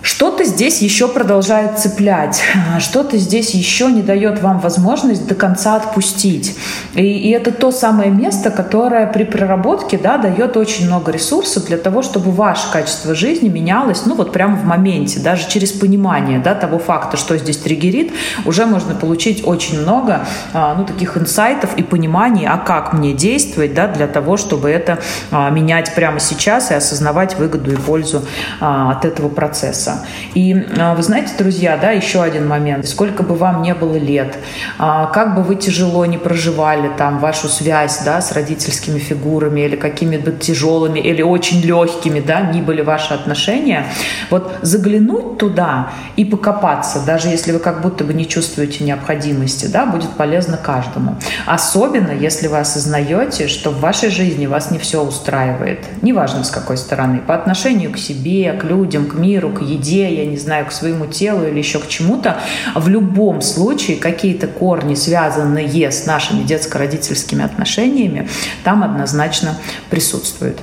что-то 0.01 0.45
здесь 0.45 0.81
еще 0.81 1.07
продолжает 1.07 1.77
цеплять, 1.79 2.41
что-то 2.79 3.17
здесь 3.17 3.51
еще 3.51 3.91
не 3.91 4.01
дает 4.01 4.41
вам 4.41 4.59
возможность 4.59 5.27
до 5.27 5.35
конца 5.35 5.75
отпустить. 5.75 6.55
И, 6.95 7.01
и 7.01 7.31
это 7.31 7.51
то 7.51 7.71
самое 7.71 8.09
место, 8.09 8.49
которое 8.49 9.07
при 9.07 9.23
проработке 9.23 9.97
да, 9.97 10.17
дает 10.17 10.55
очень 10.57 10.87
много 10.87 11.11
ресурсов 11.11 11.65
для 11.65 11.77
того, 11.77 12.01
чтобы 12.01 12.31
ваше 12.31 12.71
качество 12.71 13.13
жизни 13.13 13.49
менялось, 13.49 14.05
ну 14.05 14.15
вот 14.15 14.31
прямо 14.31 14.55
в 14.55 14.65
моменте, 14.65 15.19
даже 15.19 15.47
через 15.49 15.71
понимание 15.71 16.39
да, 16.39 16.55
того 16.55 16.79
факта, 16.79 17.17
что 17.17 17.37
здесь 17.37 17.57
триггерит, 17.57 18.13
уже 18.45 18.65
можно 18.65 18.95
получить 18.95 19.45
очень 19.45 19.81
много 19.81 20.25
а, 20.53 20.75
ну, 20.75 20.85
таких 20.85 21.17
инсайтов 21.17 21.71
и 21.75 21.83
пониманий, 21.83 22.47
а 22.47 22.57
как 22.57 22.93
мне 22.93 23.13
действовать 23.13 23.73
да, 23.73 23.87
для 23.87 24.07
того, 24.07 24.37
чтобы 24.37 24.69
это 24.69 24.99
а, 25.31 25.49
менять 25.49 25.93
прямо 25.93 26.19
сейчас 26.19 26.71
и 26.71 26.73
осознавать 26.73 27.37
выгоду 27.37 27.71
и 27.71 27.75
пользу 27.75 28.23
а, 28.61 28.91
от 28.91 29.05
этого 29.05 29.29
процесса 29.29 29.98
И 30.33 30.65
а, 30.77 30.95
вы 30.95 31.03
знаете, 31.03 31.33
друзья, 31.37 31.77
да, 31.77 31.91
еще 31.91 32.21
один 32.21 32.47
момент. 32.47 32.87
Сколько 32.87 33.23
бы 33.23 33.35
вам 33.35 33.61
не 33.61 33.73
было 33.73 33.95
лет, 33.95 34.37
а, 34.77 35.07
как 35.07 35.35
бы 35.35 35.43
вы 35.43 35.55
тяжело 35.55 36.05
не 36.05 36.17
проживали 36.17 36.89
там 36.97 37.19
вашу 37.19 37.47
связь, 37.47 38.01
да, 38.03 38.21
с 38.21 38.31
родительскими 38.31 38.99
фигурами 38.99 39.61
или 39.61 39.75
какими-то 39.75 40.31
тяжелыми 40.31 40.99
или 40.99 41.21
очень 41.21 41.61
легкими, 41.61 42.19
да, 42.19 42.41
ни 42.41 42.61
были 42.61 42.81
ваши 42.81 43.13
отношения, 43.13 43.85
вот 44.29 44.59
заглянуть 44.61 45.37
туда 45.37 45.89
и 46.15 46.25
покопаться, 46.25 47.05
даже 47.05 47.29
если 47.29 47.51
вы 47.51 47.59
как 47.59 47.81
будто 47.81 48.03
бы 48.03 48.13
не 48.13 48.27
чувствуете 48.27 48.83
необходимости, 48.83 49.65
да, 49.65 49.85
будет 49.85 50.11
полезно 50.11 50.57
каждому. 50.57 51.17
Особенно, 51.45 52.11
если 52.11 52.47
вы 52.47 52.59
осознаете, 52.59 53.47
что 53.47 53.71
в 53.71 53.79
вашей 53.79 54.09
жизни 54.09 54.45
вас 54.45 54.71
не 54.71 54.79
все 54.79 55.03
устраивает, 55.03 55.79
неважно 56.01 56.43
с 56.43 56.51
какой 56.51 56.77
стороны, 56.77 57.19
по 57.19 57.35
отношению 57.35 57.91
к 57.91 57.97
себе, 57.97 58.53
к 58.53 58.63
людям, 58.63 59.05
к 59.05 59.15
миру, 59.15 59.49
к 59.49 59.61
еде, 59.61 59.78
еде, 59.79 60.13
я 60.13 60.25
не 60.25 60.37
знаю, 60.37 60.65
к 60.65 60.71
своему 60.71 61.05
телу 61.07 61.45
или 61.47 61.57
еще 61.57 61.79
к 61.79 61.87
чему-то, 61.87 62.39
в 62.75 62.87
любом 62.87 63.41
случае 63.41 63.97
какие-то 63.97 64.47
корни, 64.47 64.95
связанные 64.95 65.91
с 65.91 66.05
нашими 66.05 66.43
детско-родительскими 66.43 67.43
отношениями, 67.43 68.29
там 68.63 68.83
однозначно 68.83 69.57
присутствуют. 69.89 70.57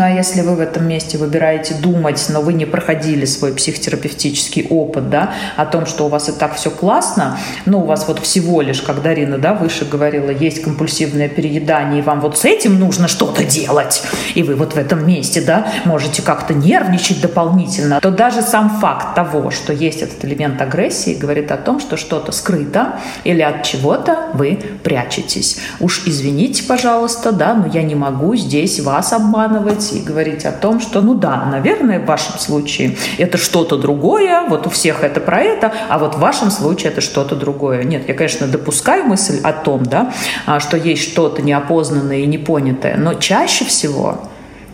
А 0.00 0.10
если 0.10 0.42
вы 0.42 0.54
в 0.54 0.60
этом 0.60 0.86
месте 0.86 1.18
выбираете 1.18 1.74
думать, 1.74 2.24
но 2.28 2.40
вы 2.40 2.52
не 2.52 2.66
проходили 2.66 3.24
свой 3.24 3.52
психотерапевтический 3.52 4.66
опыт, 4.68 5.10
да, 5.10 5.32
о 5.56 5.66
том, 5.66 5.86
что 5.86 6.06
у 6.06 6.08
вас 6.08 6.28
и 6.28 6.32
так 6.32 6.54
все 6.54 6.70
классно, 6.70 7.38
но 7.66 7.80
у 7.80 7.84
вас 7.84 8.06
вот 8.06 8.20
всего 8.20 8.62
лишь, 8.62 8.80
как 8.80 9.02
Дарина, 9.02 9.38
да, 9.38 9.54
выше 9.54 9.84
говорила, 9.84 10.30
есть 10.30 10.62
компульсивное 10.62 11.28
переедание, 11.28 12.00
и 12.00 12.02
вам 12.02 12.20
вот 12.20 12.38
с 12.38 12.44
этим 12.44 12.78
нужно 12.78 13.08
что-то 13.08 13.44
делать, 13.44 14.02
и 14.34 14.42
вы 14.42 14.54
вот 14.54 14.74
в 14.74 14.76
этом 14.76 15.06
месте, 15.06 15.40
да, 15.40 15.66
можете 15.84 16.22
как-то 16.22 16.54
нервничать 16.54 17.20
дополнительно, 17.20 18.00
то 18.00 18.10
даже 18.10 18.42
сам 18.42 18.78
факт 18.80 19.14
того, 19.14 19.50
что 19.50 19.72
есть 19.72 20.02
этот 20.02 20.24
элемент 20.24 20.60
агрессии, 20.60 21.14
говорит 21.14 21.50
о 21.50 21.56
том, 21.56 21.80
что 21.80 21.96
что-то 21.96 22.32
скрыто 22.32 23.00
или 23.24 23.42
от 23.42 23.64
чего-то 23.64 24.28
вы 24.34 24.58
прячетесь. 24.82 25.58
Уж 25.80 26.06
извините, 26.06 26.62
пожалуйста, 26.62 27.32
да, 27.32 27.54
но 27.54 27.66
я 27.66 27.82
не 27.82 27.94
могу 27.94 28.36
здесь 28.36 28.80
вас 28.80 29.12
обманывать, 29.12 29.87
делать 29.88 30.04
и 30.04 30.06
говорить 30.06 30.44
о 30.44 30.52
том, 30.52 30.80
что, 30.80 31.00
ну 31.00 31.14
да, 31.14 31.44
наверное, 31.46 31.98
в 31.98 32.06
вашем 32.06 32.38
случае 32.38 32.96
это 33.18 33.38
что-то 33.38 33.76
другое, 33.76 34.48
вот 34.48 34.66
у 34.66 34.70
всех 34.70 35.02
это 35.02 35.20
про 35.20 35.40
это, 35.40 35.72
а 35.88 35.98
вот 35.98 36.14
в 36.14 36.18
вашем 36.18 36.50
случае 36.50 36.92
это 36.92 37.00
что-то 37.00 37.36
другое. 37.36 37.84
Нет, 37.84 38.08
я, 38.08 38.14
конечно, 38.14 38.46
допускаю 38.46 39.04
мысль 39.04 39.40
о 39.42 39.52
том, 39.52 39.84
да, 39.84 40.12
а, 40.46 40.60
что 40.60 40.76
есть 40.76 41.02
что-то 41.02 41.42
неопознанное 41.42 42.18
и 42.18 42.26
непонятое, 42.26 42.96
но 42.96 43.14
чаще 43.14 43.64
всего 43.64 44.18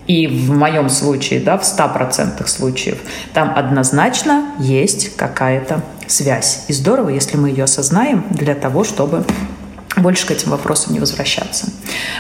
и 0.06 0.26
в 0.26 0.50
моем 0.50 0.90
случае, 0.90 1.40
да, 1.40 1.56
в 1.56 1.62
100% 1.62 2.46
случаев, 2.46 2.98
там 3.32 3.52
однозначно 3.56 4.44
есть 4.58 5.16
какая-то 5.16 5.80
связь. 6.06 6.64
И 6.68 6.74
здорово, 6.74 7.08
если 7.08 7.38
мы 7.38 7.48
ее 7.48 7.64
осознаем 7.64 8.24
для 8.30 8.54
того, 8.54 8.84
чтобы 8.84 9.24
больше 10.04 10.26
к 10.26 10.30
этим 10.30 10.50
вопросам 10.50 10.92
не 10.92 11.00
возвращаться. 11.00 11.66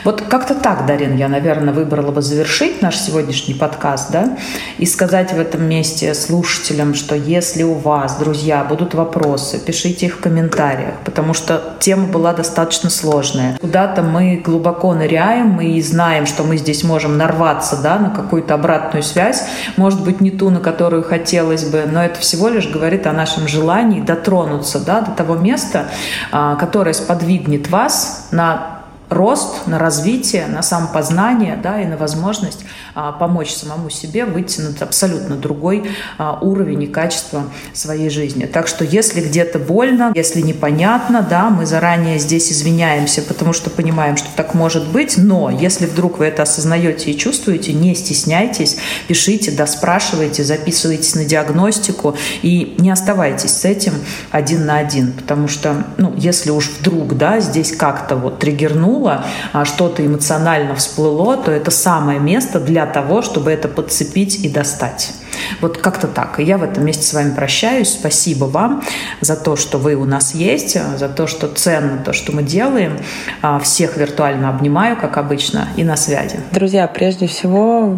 Вот 0.04 0.22
как-то 0.22 0.54
так, 0.54 0.86
Дарин, 0.86 1.16
я, 1.16 1.28
наверное, 1.28 1.74
выбрала 1.74 2.12
бы 2.12 2.22
завершить 2.22 2.80
наш 2.80 2.96
сегодняшний 2.96 3.52
подкаст, 3.52 4.10
да, 4.10 4.38
и 4.78 4.86
сказать 4.86 5.32
в 5.34 5.38
этом 5.38 5.68
месте 5.68 6.14
слушателям, 6.14 6.94
что 6.94 7.14
если 7.14 7.62
у 7.62 7.74
вас, 7.74 8.16
друзья, 8.16 8.64
будут 8.64 8.94
вопросы, 8.94 9.58
пишите 9.58 10.06
их 10.06 10.14
в 10.14 10.20
комментариях, 10.20 10.94
потому 11.04 11.34
что 11.34 11.76
тема 11.78 12.06
была 12.06 12.32
достаточно 12.32 12.88
сложная. 12.88 13.58
Куда-то 13.60 14.00
мы 14.00 14.40
глубоко 14.42 14.94
ныряем, 14.94 15.48
мы 15.48 15.82
знаем, 15.82 16.24
что 16.24 16.42
мы 16.42 16.56
здесь 16.56 16.84
можем 16.84 17.18
нарваться, 17.18 17.76
да, 17.82 17.98
на 17.98 18.08
какую-то 18.08 18.54
обратную 18.54 19.02
связь, 19.02 19.44
может 19.76 20.02
быть, 20.02 20.22
не 20.22 20.30
ту, 20.30 20.48
на 20.48 20.60
которую 20.60 21.02
хотелось 21.02 21.64
бы, 21.64 21.84
но 21.86 22.02
это 22.02 22.18
всего 22.20 22.48
лишь 22.48 22.66
говорит 22.66 23.06
о 23.06 23.12
нашем 23.12 23.46
желании 23.46 24.00
дотронуться, 24.00 24.80
да, 24.80 25.02
до 25.02 25.10
того 25.10 25.34
места, 25.34 25.90
а, 26.32 26.56
которое 26.56 26.94
сподвигнет 26.94 27.73
вас 27.74 28.28
на 28.30 28.82
рост, 29.10 29.66
на 29.66 29.78
развитие, 29.80 30.46
на 30.46 30.62
самопознание 30.62 31.56
да, 31.56 31.80
и 31.80 31.86
на 31.86 31.96
возможность 31.96 32.64
помочь 32.94 33.52
самому 33.52 33.90
себе 33.90 34.24
выйти 34.24 34.60
на 34.60 34.74
абсолютно 34.80 35.36
другой 35.36 35.90
а, 36.18 36.38
уровень 36.40 36.84
и 36.84 36.86
качество 36.86 37.44
своей 37.72 38.10
жизни. 38.10 38.46
Так 38.46 38.68
что 38.68 38.84
если 38.84 39.20
где-то 39.20 39.58
больно, 39.58 40.12
если 40.14 40.40
непонятно, 40.40 41.26
да, 41.28 41.50
мы 41.50 41.66
заранее 41.66 42.18
здесь 42.18 42.52
извиняемся, 42.52 43.22
потому 43.22 43.52
что 43.52 43.70
понимаем, 43.70 44.16
что 44.16 44.28
так 44.36 44.54
может 44.54 44.88
быть, 44.88 45.16
но 45.16 45.50
если 45.50 45.86
вдруг 45.86 46.18
вы 46.18 46.26
это 46.26 46.42
осознаете 46.42 47.10
и 47.10 47.18
чувствуете, 47.18 47.72
не 47.72 47.94
стесняйтесь, 47.94 48.76
пишите, 49.08 49.50
да, 49.50 49.66
спрашивайте, 49.66 50.44
записывайтесь 50.44 51.14
на 51.14 51.24
диагностику 51.24 52.16
и 52.42 52.74
не 52.78 52.90
оставайтесь 52.90 53.50
с 53.50 53.64
этим 53.64 53.94
один 54.30 54.66
на 54.66 54.78
один, 54.78 55.12
потому 55.12 55.48
что, 55.48 55.84
ну, 55.98 56.14
если 56.16 56.50
уж 56.50 56.70
вдруг, 56.78 57.16
да, 57.16 57.40
здесь 57.40 57.74
как-то 57.76 58.16
вот 58.16 58.38
триггернуло, 58.38 59.24
а 59.52 59.64
что-то 59.64 60.04
эмоционально 60.04 60.74
всплыло, 60.74 61.36
то 61.36 61.50
это 61.50 61.70
самое 61.70 62.20
место 62.20 62.60
для 62.60 62.83
того, 62.86 63.22
чтобы 63.22 63.50
это 63.50 63.68
подцепить 63.68 64.44
и 64.44 64.48
достать. 64.48 65.12
Вот 65.60 65.78
как-то 65.78 66.06
так. 66.06 66.40
И 66.40 66.42
я 66.42 66.58
в 66.58 66.62
этом 66.62 66.84
месте 66.84 67.04
с 67.04 67.12
вами 67.12 67.34
прощаюсь. 67.34 67.92
Спасибо 67.92 68.44
вам 68.44 68.82
за 69.20 69.36
то, 69.36 69.56
что 69.56 69.78
вы 69.78 69.94
у 69.94 70.04
нас 70.04 70.34
есть, 70.34 70.78
за 70.96 71.08
то, 71.08 71.26
что 71.26 71.48
ценно 71.48 72.02
то, 72.02 72.12
что 72.12 72.32
мы 72.32 72.42
делаем. 72.42 72.98
А, 73.42 73.58
всех 73.58 73.96
виртуально 73.96 74.48
обнимаю, 74.48 74.96
как 74.96 75.16
обычно, 75.16 75.68
и 75.76 75.84
на 75.84 75.96
связи. 75.96 76.40
Друзья, 76.52 76.86
прежде 76.86 77.26
всего, 77.26 77.96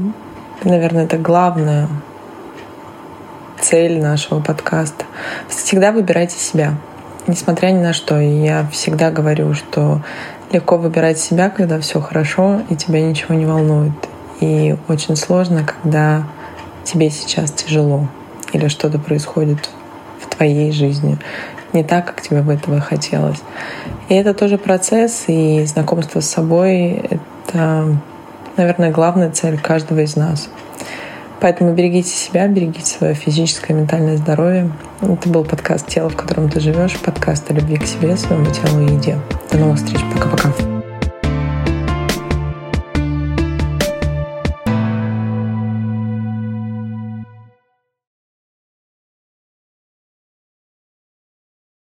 наверное, 0.65 1.05
это 1.05 1.19
главное 1.19 1.89
цель 3.61 4.01
нашего 4.01 4.41
подкаста. 4.41 5.05
Всегда 5.49 5.93
выбирайте 5.93 6.39
себя, 6.39 6.75
несмотря 7.27 7.69
ни 7.69 7.81
на 7.81 7.93
что. 7.93 8.21
И 8.21 8.29
я 8.29 8.67
всегда 8.73 9.11
говорю, 9.11 9.55
что 9.55 10.03
легко 10.53 10.77
выбирать 10.77 11.19
себя, 11.19 11.51
когда 11.51 11.81
все 11.81 12.01
хорошо 12.01 12.63
и 12.71 12.77
тебя 12.77 13.01
ничего 13.01 13.35
не 13.35 13.47
волнует. 13.47 13.93
И 14.41 14.77
очень 14.89 15.17
сложно, 15.17 15.65
когда 15.65 16.25
тебе 16.85 17.11
сейчас 17.11 17.51
тяжело 17.51 18.09
или 18.53 18.69
что-то 18.69 18.99
происходит 18.99 19.71
в 20.21 20.35
твоей 20.35 20.73
жизни 20.73 21.19
не 21.73 21.85
так, 21.85 22.07
как 22.07 22.23
тебе 22.23 22.43
бы 22.43 22.55
этого 22.55 22.81
хотелось. 22.81 23.43
И 24.09 24.15
это 24.15 24.35
тоже 24.35 24.59
процесс, 24.59 25.25
и 25.27 25.65
знакомство 25.67 26.21
с 26.21 26.29
собой— 26.29 27.03
это, 27.49 27.99
наверное, 28.57 28.91
главная 28.91 29.31
цель 29.31 29.59
каждого 29.59 30.01
из 30.01 30.17
нас. 30.17 30.49
Поэтому 31.41 31.75
берегите 31.75 32.09
себя, 32.09 32.49
берегите 32.49 32.87
свое 32.87 33.15
физическое 33.15 33.75
и 33.75 33.77
ментальное 33.77 34.17
здоровье. 34.17 34.73
Это 35.03 35.29
был 35.29 35.45
подкаст 35.45 35.87
«Тело, 35.87 36.09
в 36.09 36.17
котором 36.17 36.49
ты 36.49 36.61
живешь», 36.61 36.97
подкаст 36.99 37.51
о 37.51 37.55
любви 37.55 37.77
к 37.77 37.87
себе, 37.87 38.17
своему 38.17 38.47
телу 38.47 38.81
и 38.81 38.95
еде. 38.95 39.19
До 39.53 39.59
новых 39.59 39.77
встреч. 39.77 40.01
Пока-пока. 40.15 40.76